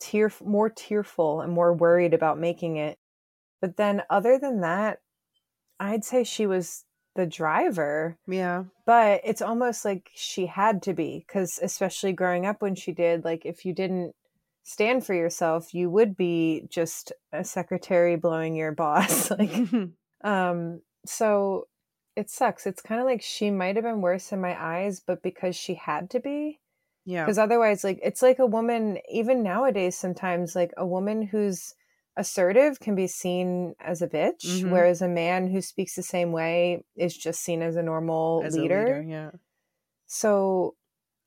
[0.00, 2.96] tear more tearful and more worried about making it.
[3.60, 5.00] But then other than that,
[5.78, 8.16] I'd say she was the driver.
[8.26, 8.64] Yeah.
[8.86, 13.26] But it's almost like she had to be because especially growing up when she did,
[13.26, 14.14] like if you didn't
[14.66, 19.30] stand for yourself, you would be just a secretary blowing your boss.
[19.30, 19.52] like
[20.24, 21.66] um so
[22.16, 22.66] it sucks.
[22.66, 25.74] It's kind of like she might have been worse in my eyes, but because she
[25.74, 26.58] had to be.
[27.04, 27.24] Yeah.
[27.24, 31.74] Because otherwise, like, it's like a woman, even nowadays, sometimes, like, a woman who's
[32.16, 34.70] assertive can be seen as a bitch, mm-hmm.
[34.70, 38.56] whereas a man who speaks the same way is just seen as a normal as
[38.56, 38.80] leader.
[38.80, 39.04] A leader.
[39.06, 39.30] Yeah.
[40.06, 40.74] So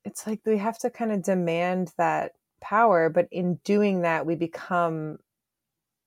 [0.04, 4.34] it's like we have to kind of demand that power, but in doing that, we
[4.34, 5.18] become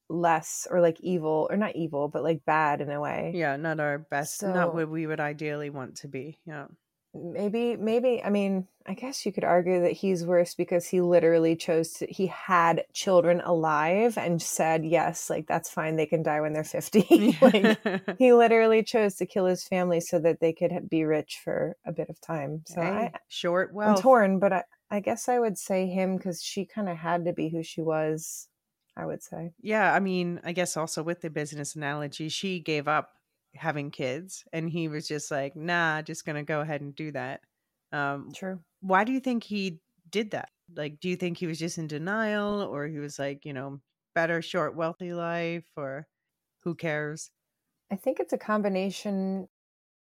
[0.09, 3.31] less or like evil or not evil, but like bad in a way.
[3.35, 6.39] Yeah, not our best, so, not what we would ideally want to be.
[6.45, 6.67] Yeah
[7.13, 11.55] maybe maybe i mean i guess you could argue that he's worse because he literally
[11.55, 16.41] chose to he had children alive and said yes like that's fine they can die
[16.41, 20.89] when they're 50 like he literally chose to kill his family so that they could
[20.89, 24.63] be rich for a bit of time so hey, I, short well torn but i
[24.93, 27.81] i guess i would say him because she kind of had to be who she
[27.81, 28.47] was
[28.95, 29.51] i would say.
[29.59, 33.11] Yeah i mean i guess also with the business analogy she gave up
[33.55, 37.41] having kids and he was just like nah just gonna go ahead and do that.
[37.91, 38.59] Um true.
[38.81, 39.79] why do you think he
[40.09, 40.49] did that?
[40.75, 43.79] Like do you think he was just in denial or he was like you know
[44.15, 46.07] better short wealthy life or
[46.63, 47.29] who cares?
[47.91, 49.47] I think it's a combination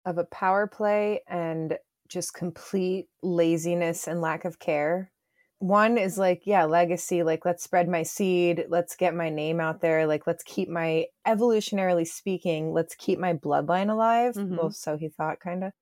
[0.06, 1.78] of a power play and
[2.10, 5.12] just complete laziness and lack of care
[5.60, 9.82] one is like yeah legacy like let's spread my seed let's get my name out
[9.82, 14.58] there like let's keep my evolutionarily speaking let's keep my bloodline alive Mhm.
[14.58, 15.74] well so he thought kind of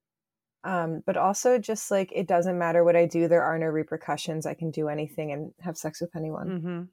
[0.64, 4.48] um but also just like it doesn't matter what i do there are no repercussions
[4.48, 6.84] i can do anything and have sex with anyone Mm-hmm.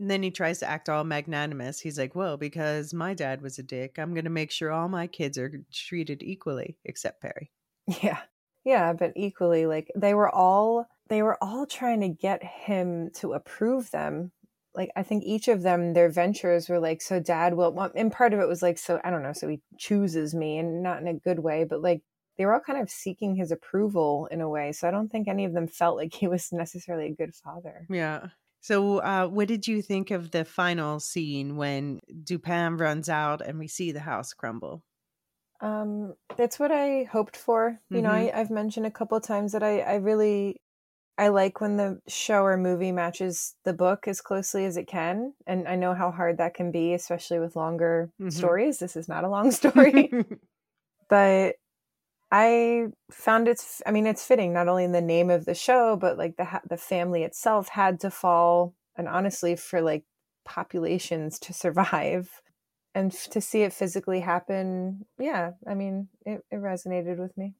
[0.00, 1.80] And then he tries to act all magnanimous.
[1.80, 4.88] He's like, well, because my dad was a dick, I'm going to make sure all
[4.88, 7.50] my kids are treated equally, except Perry.
[8.02, 8.20] Yeah.
[8.68, 13.32] Yeah, but equally like they were all they were all trying to get him to
[13.32, 14.30] approve them.
[14.74, 18.34] Like I think each of them their ventures were like so dad will and part
[18.34, 21.08] of it was like so I don't know, so he chooses me and not in
[21.08, 22.02] a good way, but like
[22.36, 24.72] they were all kind of seeking his approval in a way.
[24.72, 27.86] So I don't think any of them felt like he was necessarily a good father.
[27.88, 28.26] Yeah.
[28.60, 33.58] So, uh, what did you think of the final scene when Dupin runs out and
[33.58, 34.82] we see the house crumble?
[35.60, 37.80] Um, that's what I hoped for.
[37.92, 40.60] You know, I, I've mentioned a couple of times that I, I really
[41.18, 45.34] I like when the show or movie matches the book as closely as it can.
[45.46, 48.58] And I know how hard that can be, especially with longer Mhm.
[48.58, 48.78] stories.
[48.78, 50.16] This is not a long story,
[51.08, 51.56] but
[52.32, 55.96] I found it's I mean it's fitting not only in the name of the show
[55.96, 60.04] but like the ha- the family itself had to fall and honestly for like
[60.44, 62.42] populations to survive
[62.98, 67.54] and to see it physically happen yeah I mean it, it resonated with me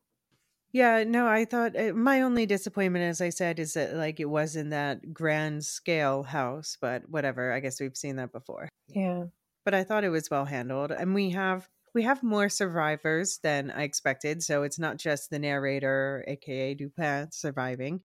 [0.72, 4.26] yeah, no, I thought uh, my only disappointment, as I said, is that like it
[4.26, 7.52] wasn't that grand scale house, but whatever.
[7.52, 8.68] I guess we've seen that before.
[8.88, 9.24] yeah
[9.64, 13.70] But I thought it was well handled, and we have we have more survivors than
[13.70, 14.42] I expected.
[14.42, 18.02] So it's not just the narrator, aka Dupin, surviving,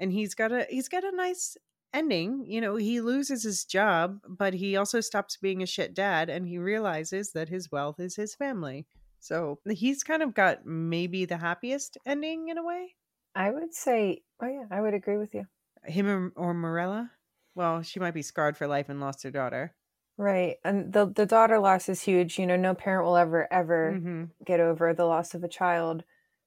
[0.00, 1.56] and he's got a he's got a nice
[1.92, 2.44] ending.
[2.46, 6.46] You know, he loses his job, but he also stops being a shit dad, and
[6.46, 8.86] he realizes that his wealth is his family.
[9.18, 12.96] So he's kind of got maybe the happiest ending in a way.
[13.34, 15.48] I would say oh yeah I would agree with you
[15.84, 17.12] Him or, or Morella.
[17.54, 19.74] Well, she might be scarred for life and lost her daughter.
[20.16, 24.02] right and the the daughter loss is huge you know no parent will ever ever
[24.02, 26.02] hmm get over the loss of a child.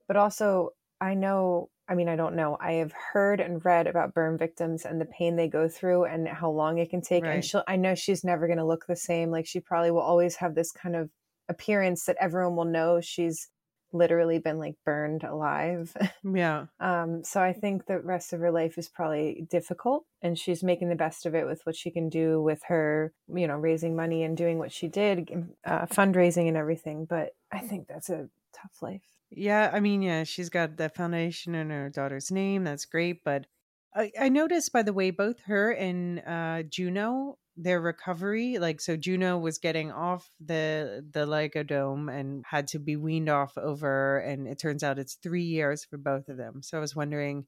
[0.08, 2.58] But also, I know, I mean, I don't know.
[2.62, 6.28] I have heard and read about burn victims and the pain they go through and
[6.28, 7.24] how long it can take.
[7.24, 7.36] Right.
[7.36, 9.32] And she'll, I know she's never going to look the same.
[9.32, 11.10] Like, she probably will always have this kind of
[11.50, 13.50] appearance that everyone will know she's
[13.94, 15.96] literally been like burned alive.
[16.26, 16.68] Yeah.
[16.80, 20.88] Um, so I think the rest of her life is probably difficult, and she's making
[20.88, 24.24] the best of it with what she can do with her, you know, raising money
[24.24, 25.30] and doing what she did,
[25.66, 27.06] uh, fundraising and everything.
[27.08, 29.02] But I think that's a tough life.
[29.36, 32.64] Yeah, I mean, yeah, she's got the foundation in her daughter's name.
[32.64, 33.24] That's great.
[33.24, 33.48] But
[33.96, 38.96] I, I noticed, by the way, both her and uh, Juno, their recovery, like, so
[38.98, 44.48] Juno was getting off the the Ligodone and had to be weaned off over, and
[44.48, 46.62] it turns out it's three years for both of them.
[46.64, 47.46] So I was wondering,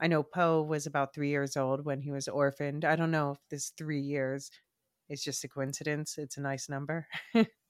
[0.00, 2.84] I know Poe was about three years old when he was orphaned.
[2.84, 4.50] I don't know if this three years
[5.10, 6.18] is just a coincidence.
[6.18, 7.08] It's a nice number.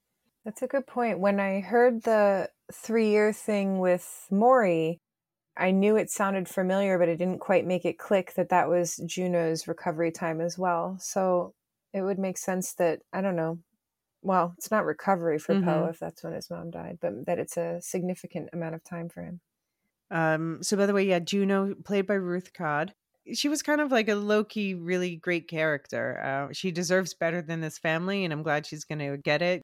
[0.47, 1.19] That's a good point.
[1.19, 5.01] When I heard the three year thing with Maury,
[5.57, 8.97] I knew it sounded familiar, but it didn't quite make it click that that was
[9.07, 10.99] Juno's recovery time as well.
[11.01, 11.55] So
[11.95, 13.61] it would make sense that, I don't know,
[14.23, 15.91] well, it's not recovery for Poe Mhm.
[15.91, 19.23] if that's when his mom died, but that it's a significant amount of time for
[19.25, 19.41] him.
[20.11, 22.95] Um, so by the way, yeah, Juno, played by Ruth Codd.
[23.35, 26.21] She was kind of like a low key, really great character.
[26.23, 29.63] Uh, she deserves better than this family, and I'm glad she's going to get it.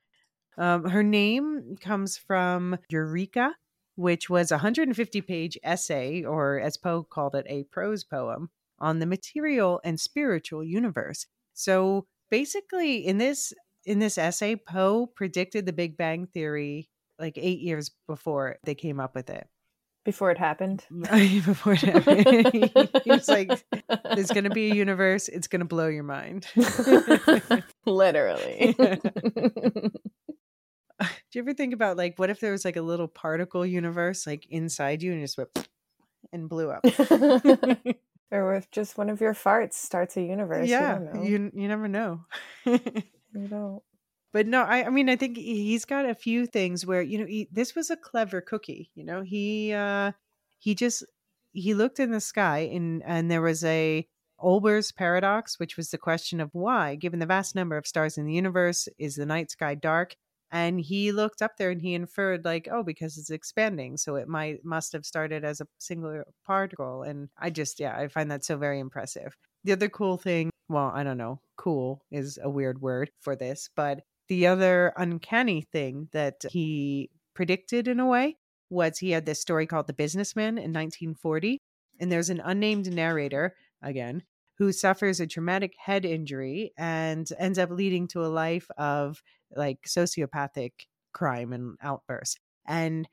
[0.58, 3.54] Um, her name comes from Eureka,
[3.96, 8.98] which was a 150 page essay, or as Poe called it, a prose poem on
[8.98, 11.26] the material and spiritual universe.
[11.54, 13.52] So basically, in this
[13.84, 19.00] in this essay, Poe predicted the Big Bang theory like eight years before they came
[19.00, 19.48] up with it.
[20.04, 20.84] Before it happened.
[20.90, 22.90] before it happened.
[23.04, 23.64] he was like,
[24.14, 25.28] "There's going to be a universe.
[25.28, 26.48] It's going to blow your mind."
[27.86, 28.74] Literally.
[31.02, 34.26] Do you ever think about like, what if there was like a little particle universe
[34.26, 35.50] like inside you and just went
[36.32, 36.84] and blew up?
[38.30, 40.68] or if just one of your farts starts a universe.
[40.68, 41.22] yeah, You know.
[41.22, 42.24] you you never know.
[43.34, 43.82] You don't.
[44.34, 47.16] but no, I I mean I think he- he's got a few things where you
[47.18, 48.90] know he, this was a clever cookie.
[48.94, 50.12] You know he uh
[50.58, 51.02] he just
[51.52, 54.06] he looked in the sky and and there was a
[54.38, 58.26] Olber's paradox, which was the question of why, given the vast number of stars in
[58.26, 60.16] the universe, is the night sky dark?
[60.52, 64.28] And he looked up there and he inferred like, oh, because it's expanding, so it
[64.28, 67.02] might must have started as a singular particle.
[67.02, 69.34] And I just yeah, I find that so very impressive.
[69.64, 73.70] The other cool thing, well, I don't know, cool is a weird word for this,
[73.74, 78.36] but the other uncanny thing that he predicted in a way
[78.68, 81.58] was he had this story called The Businessman in 1940.
[82.00, 84.22] And there's an unnamed narrator, again,
[84.62, 89.20] who suffers a traumatic head injury and ends up leading to a life of
[89.56, 90.70] like sociopathic
[91.12, 92.38] crime and outbursts.
[92.64, 93.08] And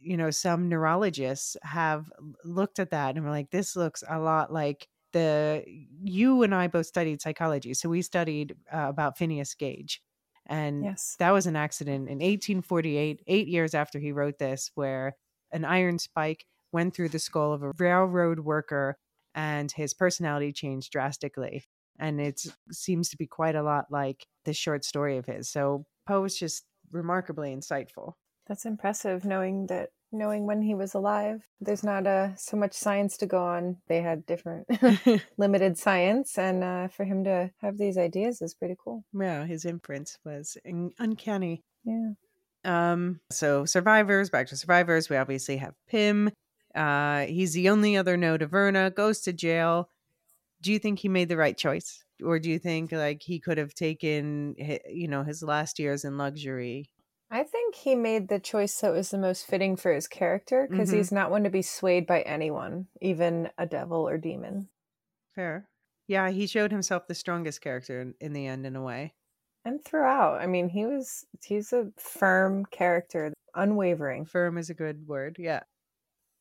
[0.00, 2.10] you know, some neurologists have
[2.42, 5.62] looked at that and were like, this looks a lot like the
[6.02, 7.74] you and I both studied psychology.
[7.74, 10.00] So we studied uh, about Phineas Gage.
[10.46, 11.16] And yes.
[11.18, 15.16] that was an accident in 1848, eight years after he wrote this, where
[15.52, 18.96] an iron spike went through the skull of a railroad worker
[19.34, 21.64] and his personality changed drastically.
[21.98, 25.48] And it seems to be quite a lot like this short story of his.
[25.48, 28.14] So Poe is just remarkably insightful.
[28.46, 31.42] That's impressive knowing that knowing when he was alive.
[31.60, 33.78] There's not uh, so much science to go on.
[33.88, 34.66] They had different
[35.36, 39.04] limited science, and uh, for him to have these ideas is pretty cool.
[39.12, 40.56] Yeah, his inference was
[40.98, 41.62] uncanny.
[41.84, 42.12] Yeah.
[42.64, 43.20] Um.
[43.30, 45.10] So survivors, back to survivors.
[45.10, 46.30] We obviously have Pym.
[46.74, 48.90] Uh, he's the only other no to Verna.
[48.90, 49.88] Goes to jail.
[50.60, 53.58] Do you think he made the right choice, or do you think like he could
[53.58, 54.54] have taken,
[54.88, 56.90] you know, his last years in luxury
[57.34, 60.90] I think he made the choice that was the most fitting for his character because
[60.90, 60.98] mm-hmm.
[60.98, 64.68] he's not one to be swayed by anyone, even a devil or demon.
[65.34, 65.68] Fair.
[66.06, 69.14] Yeah, he showed himself the strongest character in, in the end, in a way.
[69.64, 74.26] And throughout, I mean, he was, he's a firm character, unwavering.
[74.26, 75.34] Firm is a good word.
[75.36, 75.62] Yeah.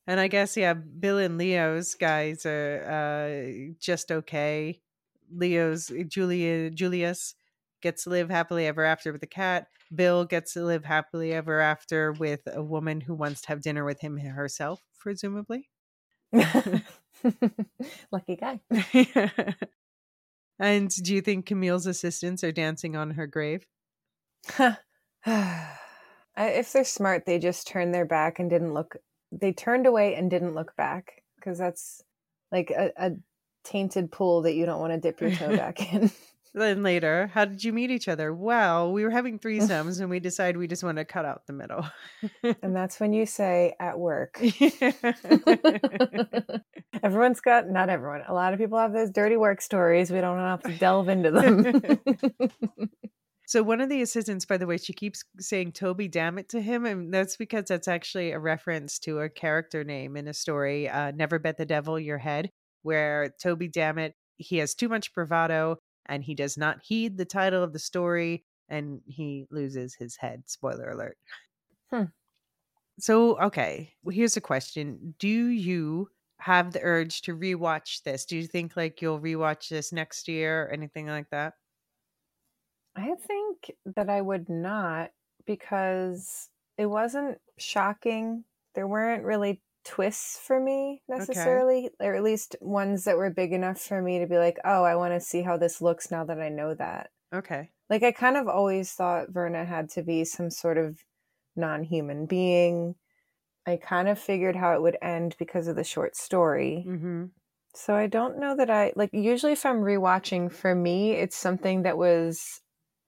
[0.05, 4.81] And I guess, yeah, Bill and Leo's guys are uh, just okay.
[5.31, 7.35] Leo's Julia, Julius
[7.81, 9.67] gets to live happily ever after with the cat.
[9.93, 13.85] Bill gets to live happily ever after with a woman who wants to have dinner
[13.85, 15.69] with him herself, presumably.
[18.11, 18.59] Lucky guy.
[20.59, 23.67] and do you think Camille's assistants are dancing on her grave?
[24.57, 24.79] if
[26.73, 28.97] they're smart, they just turned their back and didn't look.
[29.39, 32.03] They turned away and didn't look back because that's
[32.51, 33.11] like a, a
[33.63, 36.11] tainted pool that you don't want to dip your toe back in.
[36.55, 38.31] Then later, how did you meet each other?
[38.31, 41.53] Well, we were having threesomes and we decided we just want to cut out the
[41.53, 41.83] middle.
[42.61, 44.39] and that's when you say at work.
[47.01, 50.11] Everyone's got, not everyone, a lot of people have those dirty work stories.
[50.11, 51.81] We don't have to delve into them.
[53.45, 56.85] So one of the assistants, by the way, she keeps saying Toby Dammit to him,
[56.85, 61.11] and that's because that's actually a reference to a character name in a story, uh,
[61.11, 62.49] Never Bet the Devil Your Head,
[62.83, 67.63] where Toby Dammit, he has too much bravado and he does not heed the title
[67.63, 70.43] of the story and he loses his head.
[70.47, 71.17] Spoiler alert.
[71.91, 72.05] Hmm.
[72.99, 78.25] So, okay, well, here's a question Do you have the urge to rewatch this?
[78.25, 81.53] Do you think like you'll rewatch this next year or anything like that?
[82.95, 85.11] I think that I would not
[85.45, 88.43] because it wasn't shocking.
[88.75, 92.07] There weren't really twists for me necessarily, okay.
[92.07, 94.95] or at least ones that were big enough for me to be like, oh, I
[94.95, 97.09] want to see how this looks now that I know that.
[97.33, 97.69] Okay.
[97.89, 100.97] Like I kind of always thought Verna had to be some sort of
[101.55, 102.95] non human being.
[103.65, 106.85] I kind of figured how it would end because of the short story.
[106.87, 107.25] Mm-hmm.
[107.75, 111.83] So I don't know that I like usually if I'm rewatching for me, it's something
[111.83, 112.61] that was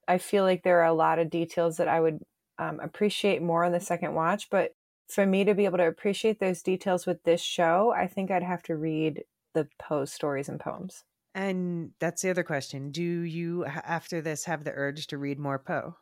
[0.08, 2.20] I feel like there are a lot of details that I would
[2.58, 4.74] um, appreciate more on the second watch, but
[5.08, 8.44] for me to be able to appreciate those details with this show, I think I'd
[8.44, 11.04] have to read the Poe stories and poems.
[11.34, 12.92] And that's the other question.
[12.92, 15.98] Do you, after this, have the urge to read more Poe?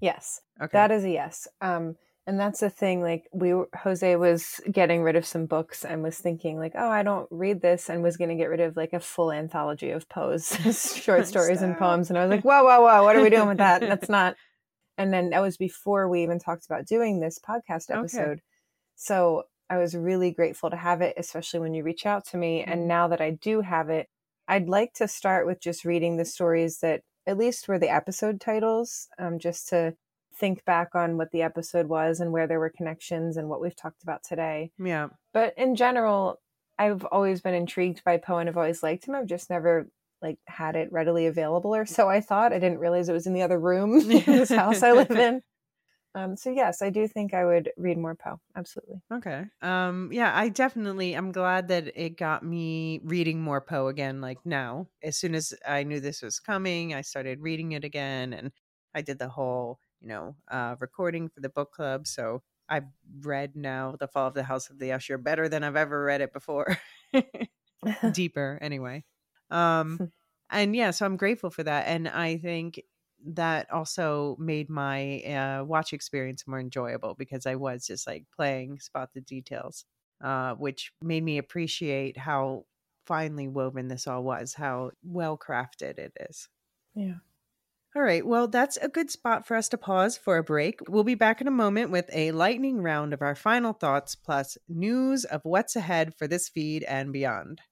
[0.00, 0.42] Yes.
[0.60, 0.70] Okay.
[0.72, 1.48] That is a yes.
[1.60, 3.02] Um, and that's the thing.
[3.02, 7.02] Like we, Jose was getting rid of some books and was thinking like, oh, I
[7.02, 10.08] don't read this, and was going to get rid of like a full anthology of
[10.08, 10.48] Poe's
[11.02, 12.10] short stories and poems.
[12.10, 13.80] And I was like, whoa, whoa, whoa, what are we doing with that?
[13.80, 14.36] That's not
[14.98, 18.20] and then that was before we even talked about doing this podcast episode.
[18.20, 18.42] Okay.
[18.96, 22.60] So I was really grateful to have it, especially when you reach out to me.
[22.60, 22.72] Mm-hmm.
[22.72, 24.08] And now that I do have it,
[24.48, 28.40] I'd like to start with just reading the stories that at least were the episode
[28.40, 29.94] titles, um, just to
[30.38, 33.76] think back on what the episode was and where there were connections and what we've
[33.76, 34.70] talked about today.
[34.78, 35.08] Yeah.
[35.32, 36.40] But in general,
[36.78, 39.14] I've always been intrigued by Poe and I've always liked him.
[39.14, 39.88] I've just never
[40.22, 42.52] like had it readily available or so I thought.
[42.52, 45.42] I didn't realize it was in the other room in this house I live in.
[46.16, 48.40] Um, so yes, I do think I would read more Poe.
[48.56, 49.02] Absolutely.
[49.12, 49.44] Okay.
[49.60, 51.12] Um, yeah, I definitely.
[51.12, 54.22] I'm glad that it got me reading more Poe again.
[54.22, 58.32] Like now, as soon as I knew this was coming, I started reading it again,
[58.32, 58.50] and
[58.94, 62.06] I did the whole, you know, uh, recording for the book club.
[62.06, 62.84] So I've
[63.20, 66.20] read now The Fall of the House of the Usher better than I've ever read
[66.20, 66.78] it before.
[68.10, 69.04] Deeper, anyway.
[69.50, 70.02] Um,
[70.50, 71.86] and yeah, so I'm grateful for that.
[71.88, 72.80] And I think
[73.24, 78.78] that also made my uh, watch experience more enjoyable because I was just like playing
[78.80, 79.84] spot the details,
[80.20, 82.66] uh, which made me appreciate how
[83.06, 86.48] finely woven this all was, how well crafted it is.
[86.94, 87.18] Yeah.
[87.96, 90.80] All right, well, that's a good spot for us to pause for a break.
[90.86, 94.58] We'll be back in a moment with a lightning round of our final thoughts plus
[94.68, 97.62] news of what's ahead for this feed and beyond.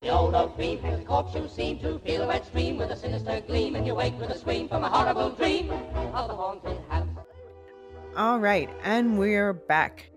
[0.00, 2.90] The old oak tree picks a corpse you seem to feel a wet stream with
[2.90, 6.34] a sinister gleam, and you wake with a scream from a horrible dream of the
[6.34, 7.06] haunted house.
[8.16, 10.10] All right, and we're back.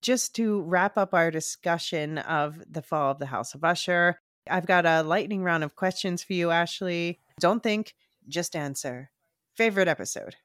[0.00, 4.66] Just to wrap up our discussion of the fall of the House of Usher, I've
[4.66, 7.20] got a lightning round of questions for you, Ashley.
[7.40, 7.94] Don't think,
[8.28, 9.10] just answer.
[9.56, 10.36] Favorite episode?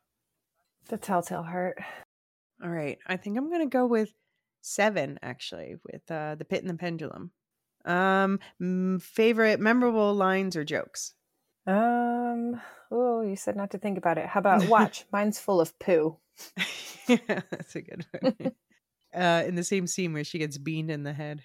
[0.89, 1.77] The Telltale Heart.
[2.63, 2.97] All right.
[3.07, 4.11] I think I'm going to go with
[4.61, 7.31] seven, actually, with uh, The Pit and the Pendulum.
[7.85, 8.39] Um,
[8.99, 11.13] favorite memorable lines or jokes?
[11.65, 14.25] Um, oh, you said not to think about it.
[14.25, 15.05] How about watch?
[15.11, 16.17] Mine's full of poo.
[17.07, 18.35] yeah, that's a good one.
[19.13, 21.41] uh, in the same scene where she gets beamed in the head.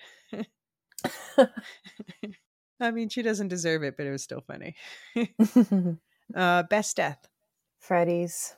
[2.81, 4.75] I mean, she doesn't deserve it, but it was still funny.
[6.35, 7.29] Uh, best death.
[7.79, 8.55] Freddy's.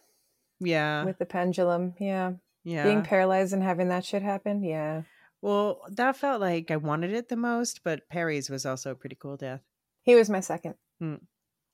[0.61, 1.05] Yeah.
[1.05, 1.95] With the pendulum.
[1.99, 2.33] Yeah.
[2.65, 2.85] Yeah.
[2.85, 4.62] Being paralyzed and having that shit happen.
[4.62, 5.03] Yeah.
[5.43, 9.17] Well, that felt like I wanted it the most, but Perry's was also a pretty
[9.20, 9.61] cool death.
[10.03, 10.75] He was my second.
[10.99, 11.17] Hmm.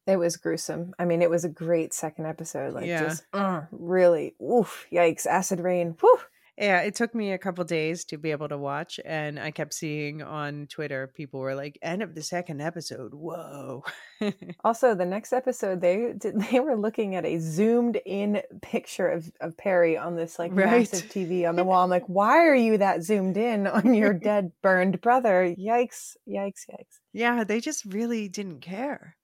[0.06, 0.94] It was gruesome.
[0.98, 2.74] I mean, it was a great second episode.
[2.74, 3.04] Like, yeah.
[3.04, 5.96] just uh, really, oof, yikes, acid rain.
[6.00, 6.18] Whew.
[6.58, 9.72] Yeah, it took me a couple days to be able to watch, and I kept
[9.72, 13.84] seeing on Twitter people were like, "End of the second episode, whoa!"
[14.64, 16.12] also, the next episode they
[16.50, 20.66] they were looking at a zoomed in picture of of Perry on this like right.
[20.66, 21.84] massive TV on the wall.
[21.84, 26.16] I'm like, "Why are you that zoomed in on your dead burned brother?" Yikes!
[26.28, 26.66] Yikes!
[26.70, 27.00] Yikes!
[27.14, 29.16] Yeah, they just really didn't care.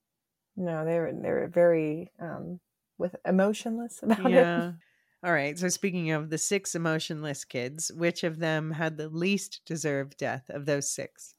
[0.56, 2.58] No, they were they were very um
[2.96, 4.68] with emotionless about yeah.
[4.70, 4.74] it.
[5.22, 5.58] All right.
[5.58, 10.48] So, speaking of the six emotionless kids, which of them had the least deserved death
[10.50, 11.34] of those six?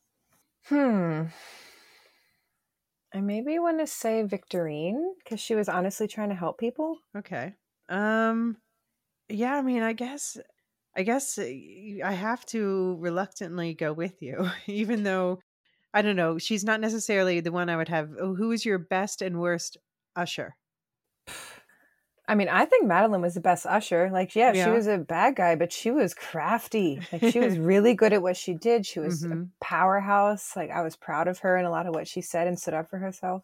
[0.65, 1.27] Hmm.
[3.13, 6.99] I maybe want to say Victorine because she was honestly trying to help people.
[7.17, 7.55] Okay.
[7.87, 8.57] Um.
[9.29, 9.55] Yeah.
[9.55, 10.37] I mean, I guess.
[10.97, 15.39] I guess uh, I have to reluctantly go with you, even though
[15.93, 16.37] I don't know.
[16.39, 18.11] She's not necessarily the one I would have.
[18.19, 19.77] Oh, who is your best and worst
[20.15, 20.57] usher?
[22.29, 24.11] I mean, I think Madeline was the best usher.
[24.13, 27.01] Like, yeah, yeah, she was a bad guy, but she was crafty.
[27.11, 28.85] Like, she was really good at what she did.
[28.85, 29.41] She was mm-hmm.
[29.41, 30.55] a powerhouse.
[30.55, 32.75] Like, I was proud of her and a lot of what she said and stood
[32.75, 33.41] up for herself.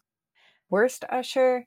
[0.70, 1.66] Worst usher,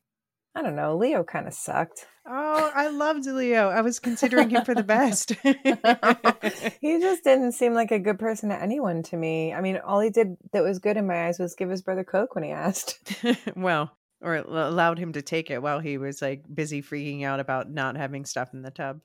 [0.56, 0.96] I don't know.
[0.96, 2.08] Leo kind of sucked.
[2.26, 3.68] Oh, I loved Leo.
[3.68, 5.32] I was considering him for the best.
[6.80, 9.54] he just didn't seem like a good person to anyone to me.
[9.54, 12.06] I mean, all he did that was good in my eyes was give his brother
[12.06, 13.14] Coke when he asked.
[13.58, 13.92] well,
[14.22, 17.96] or allowed him to take it while he was like busy freaking out about not
[17.96, 19.02] having stuff in the tub.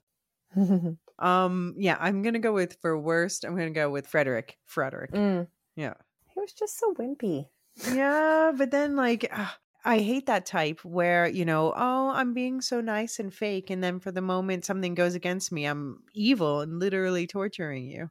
[1.19, 3.45] um, yeah, I'm gonna go with for worst.
[3.45, 4.57] I'm gonna go with Frederick.
[4.65, 5.11] Frederick.
[5.11, 5.47] Mm.
[5.75, 5.93] Yeah,
[6.27, 7.47] he was just so wimpy.
[7.93, 9.27] Yeah, but then like.
[9.31, 9.47] Uh,
[9.87, 13.69] I hate that type where, you know, oh, I'm being so nice and fake.
[13.69, 18.09] And then for the moment something goes against me, I'm evil and literally torturing you.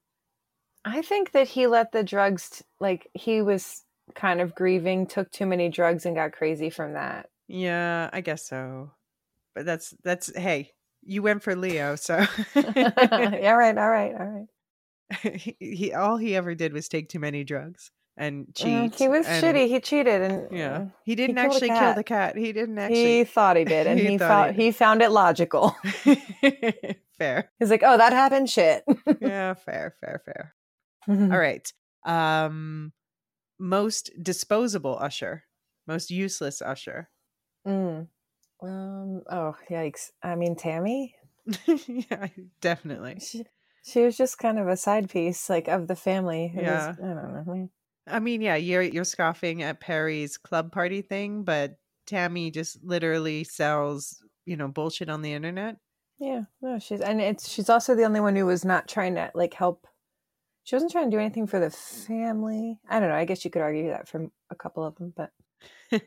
[0.85, 3.83] I think that he let the drugs, like, he was
[4.15, 7.29] kind of grieving, took too many drugs and got crazy from that.
[7.49, 8.93] Yeah, I guess so.
[9.55, 12.25] But that's that's hey, you went for Leo, so
[12.55, 15.35] yeah, right, all right, all right.
[15.37, 18.93] he, he all he ever did was take too many drugs and mm, cheat.
[18.93, 19.69] Mm, he was and, shitty.
[19.69, 22.37] He cheated, and yeah, he didn't he actually kill the cat.
[22.37, 23.19] He didn't actually.
[23.19, 24.53] He thought he did, and he, he he...
[24.65, 25.77] he found it logical.
[27.19, 27.51] fair.
[27.59, 28.51] He's like, oh, that happened.
[28.51, 28.85] Shit.
[29.21, 30.55] yeah, fair, fair, fair.
[31.07, 31.71] All right.
[32.05, 32.93] Um,
[33.65, 35.45] most disposable usher,
[35.87, 37.09] most useless usher.
[37.67, 38.09] Mm.
[38.63, 39.23] Um.
[39.31, 40.11] Oh, yikes!
[40.23, 41.15] I mean, Tammy.
[41.67, 42.29] yeah,
[42.61, 43.21] definitely.
[43.21, 43.45] She,
[43.83, 46.53] she was just kind of a side piece, like of the family.
[46.57, 46.89] It yeah.
[46.89, 47.69] Was, I don't know.
[48.07, 51.77] I mean, yeah, you're you're scoffing at Perry's club party thing, but
[52.07, 55.77] Tammy just literally sells, you know, bullshit on the internet.
[56.19, 59.31] Yeah, no, she's and it's she's also the only one who was not trying to
[59.35, 59.87] like help
[60.65, 62.81] she wasn't trying to do anything for the family.
[62.89, 63.15] I don't know.
[63.15, 65.31] I guess you could argue that from a couple of them, but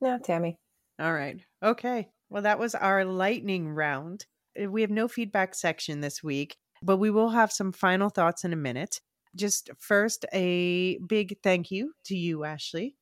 [0.00, 0.58] no, Tammy.
[1.00, 1.40] All right.
[1.62, 2.08] Okay.
[2.28, 4.26] Well, that was our lightning round.
[4.60, 8.44] Uh, we have no feedback section this week, but we will have some final thoughts
[8.44, 9.00] in a minute.
[9.34, 12.96] Just first, a big thank you to you, Ashley.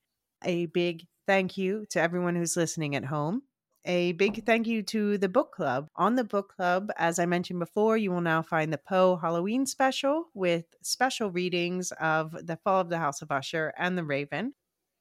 [0.45, 3.43] A big thank you to everyone who's listening at home
[3.85, 5.89] a big thank you to the book club.
[5.97, 9.67] On the book club, as I mentioned before, you will now find the Poe Halloween
[9.67, 14.55] special with special readings of The Fall of the House of Usher and The Raven.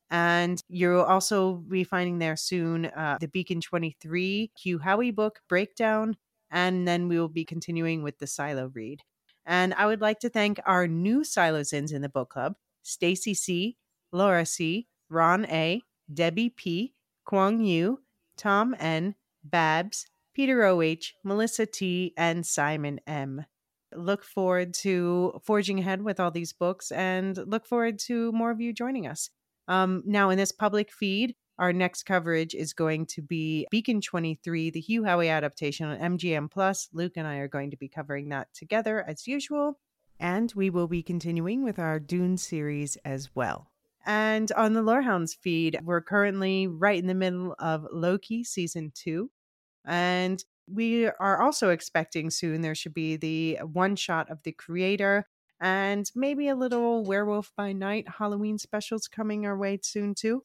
[0.10, 6.18] And you'll also be finding there soon uh, the Beacon 23 Hugh Howey book breakdown.
[6.50, 9.02] And then we will be continuing with the Silo read.
[9.46, 13.78] And I would like to thank our new Silozins in the book club Stacy C.,
[14.12, 15.82] Laura C., Ron A.,
[16.14, 16.94] Debbie P.,
[17.26, 18.00] Kwang Yu,
[18.38, 23.46] Tom N., Babs, Peter O.H., Melissa T., and Simon M.
[23.94, 28.62] Look forward to forging ahead with all these books and look forward to more of
[28.62, 29.30] you joining us.
[29.68, 34.72] Um, now, in this public feed, our next coverage is going to be Beacon 23,
[34.72, 36.90] the Hugh Howey adaptation on MGM Plus.
[36.92, 39.78] Luke and I are going to be covering that together as usual.
[40.20, 43.72] And we will be continuing with our Dune series as well.
[44.06, 49.30] And on the Lorehounds feed, we're currently right in the middle of Loki season two.
[49.86, 55.28] And we are also expecting soon there should be the one shot of the creator
[55.60, 60.44] and maybe a little werewolf by night halloween specials coming our way soon too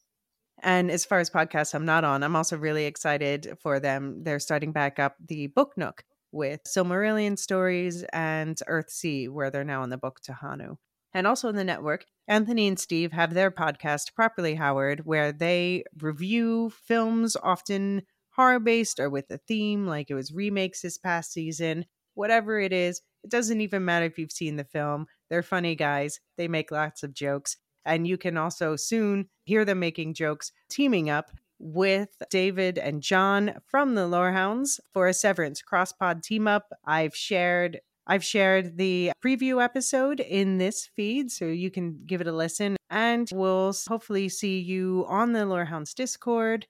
[0.61, 4.39] and as far as podcasts i'm not on i'm also really excited for them they're
[4.39, 9.89] starting back up the book nook with silmarillion stories and earthsea where they're now in
[9.89, 10.77] the book Tehanu
[11.17, 15.83] and also in the network anthony and steve have their podcast properly howard where they
[16.01, 18.01] review films often
[18.37, 22.71] horror based or with a theme, like it was remakes this past season, whatever it
[22.71, 25.07] is, it doesn't even matter if you've seen the film.
[25.29, 27.57] They're funny guys, they make lots of jokes.
[27.83, 33.55] And you can also soon hear them making jokes, teaming up with David and John
[33.65, 36.71] from the Lorehounds for a Severance Crosspod team up.
[36.85, 37.79] I've shared
[38.09, 42.77] I've shared the preview episode in this feed, so you can give it a listen.
[42.89, 46.67] And we'll hopefully see you on the Lorehounds Discord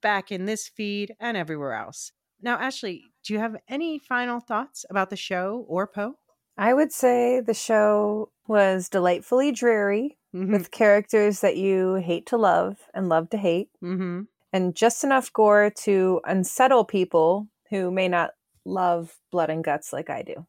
[0.00, 2.12] back in this feed and everywhere else.
[2.40, 6.14] Now, Ashley, do you have any final thoughts about the show or Poe?
[6.56, 10.52] I would say the show was delightfully dreary mm-hmm.
[10.52, 14.22] with characters that you hate to love and love to hate, mm-hmm.
[14.52, 18.30] and just enough gore to unsettle people who may not
[18.66, 20.46] love blood and guts like I do.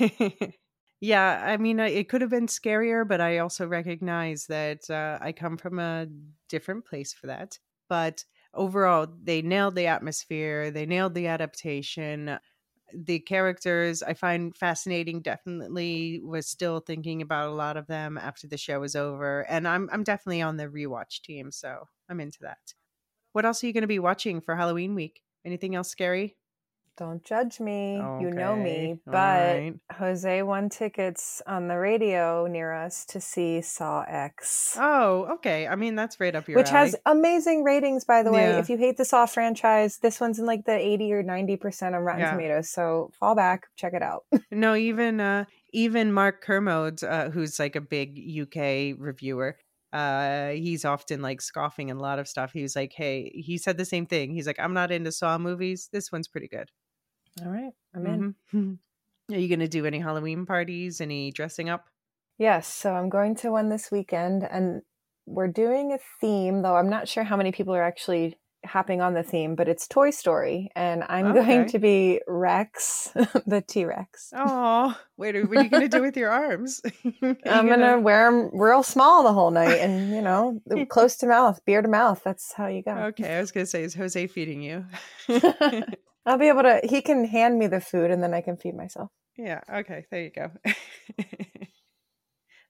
[1.00, 5.32] yeah, I mean, it could have been scarier, but I also recognize that uh, I
[5.32, 6.06] come from a
[6.48, 7.58] different place for that.
[7.88, 8.24] But
[8.54, 12.38] overall they nailed the atmosphere they nailed the adaptation
[12.94, 18.46] the characters i find fascinating definitely was still thinking about a lot of them after
[18.48, 22.38] the show was over and i'm i'm definitely on the rewatch team so i'm into
[22.40, 22.74] that
[23.32, 26.37] what else are you going to be watching for halloween week anything else scary
[26.98, 28.00] don't judge me.
[28.00, 28.24] Okay.
[28.24, 28.98] You know me.
[29.06, 29.74] But right.
[29.92, 34.76] Jose won tickets on the radio near us to see Saw X.
[34.78, 35.68] Oh, okay.
[35.68, 36.62] I mean, that's right up your alley.
[36.62, 36.90] Which alley.
[36.90, 38.50] has amazing ratings, by the way.
[38.50, 38.58] Yeah.
[38.58, 41.94] If you hate the Saw franchise, this one's in like the 80 or 90% on
[41.94, 42.32] Rotten yeah.
[42.32, 42.68] Tomatoes.
[42.68, 44.24] So fall back, check it out.
[44.50, 49.58] no, even uh even Mark Kermode, uh, who's like a big UK reviewer,
[49.92, 53.56] uh he's often like scoffing and a lot of stuff he was like hey he
[53.56, 56.70] said the same thing he's like i'm not into saw movies this one's pretty good
[57.44, 58.34] all right, I'm in.
[58.54, 58.74] Mm-hmm.
[59.34, 61.00] Are you going to do any Halloween parties?
[61.00, 61.88] Any dressing up?
[62.38, 62.66] Yes.
[62.66, 64.82] So I'm going to one this weekend, and
[65.26, 69.14] we're doing a theme, though I'm not sure how many people are actually hopping on
[69.14, 71.46] the theme, but it's Toy Story, and I'm okay.
[71.46, 73.10] going to be Rex,
[73.46, 74.32] the T Rex.
[74.36, 76.80] Oh, wait, what are you going to do with your arms?
[77.22, 81.26] I'm going to wear them real small the whole night, and you know, close to
[81.26, 82.22] mouth, beer to mouth.
[82.24, 82.92] That's how you go.
[82.92, 84.84] Okay, I was going to say, is Jose feeding you?
[86.28, 86.80] I'll be able to.
[86.84, 89.10] He can hand me the food, and then I can feed myself.
[89.36, 89.60] Yeah.
[89.72, 90.04] Okay.
[90.10, 90.50] There you go.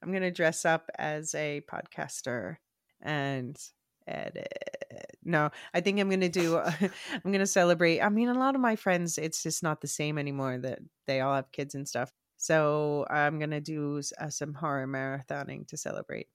[0.02, 2.58] I'm gonna dress up as a podcaster
[3.02, 3.58] and
[4.06, 4.52] edit.
[5.24, 6.58] No, I think I'm gonna do.
[7.24, 8.00] I'm gonna celebrate.
[8.00, 10.58] I mean, a lot of my friends, it's just not the same anymore.
[10.58, 12.12] That they all have kids and stuff.
[12.36, 16.28] So I'm gonna do uh, some horror marathoning to celebrate.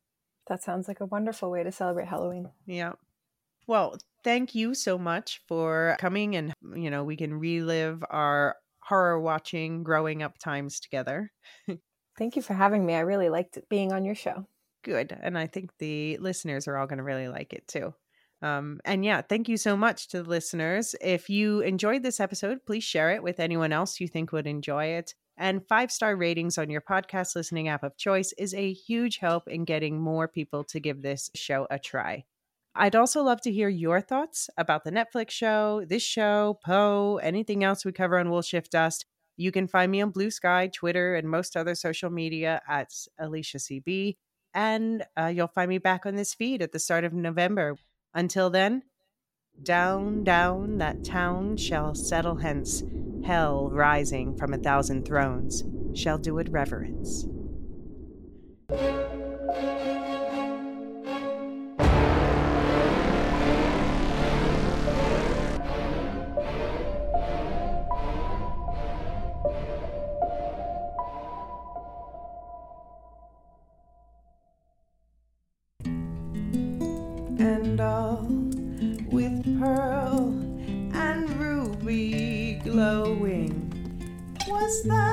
[0.48, 2.50] That sounds like a wonderful way to celebrate Halloween.
[2.66, 2.94] Yeah.
[3.66, 9.20] Well, thank you so much for coming and, you know, we can relive our horror
[9.20, 11.32] watching growing up times together.
[12.18, 12.94] thank you for having me.
[12.94, 14.46] I really liked being on your show.
[14.84, 15.18] Good.
[15.22, 17.94] And I think the listeners are all going to really like it too.
[18.42, 20.96] Um, and yeah, thank you so much to the listeners.
[21.00, 24.86] If you enjoyed this episode, please share it with anyone else you think would enjoy
[24.86, 25.16] it.
[25.38, 29.48] And five star ratings on your podcast listening app of choice is a huge help
[29.48, 32.26] in getting more people to give this show a try.
[32.76, 37.64] I'd also love to hear your thoughts about the Netflix show, this show, Poe, anything
[37.64, 39.06] else we cover on Wool-Shift-Dust.
[39.38, 42.90] You can find me on Blue Sky, Twitter, and most other social media at
[43.22, 44.18] Elysia CB.
[44.56, 47.76] And uh, you'll find me back on this feed at the start of November.
[48.14, 48.84] Until then,
[49.62, 52.84] down, down that town shall settle hence.
[53.24, 57.26] Hell rising from a thousand thrones shall do it reverence.
[84.86, 85.13] Was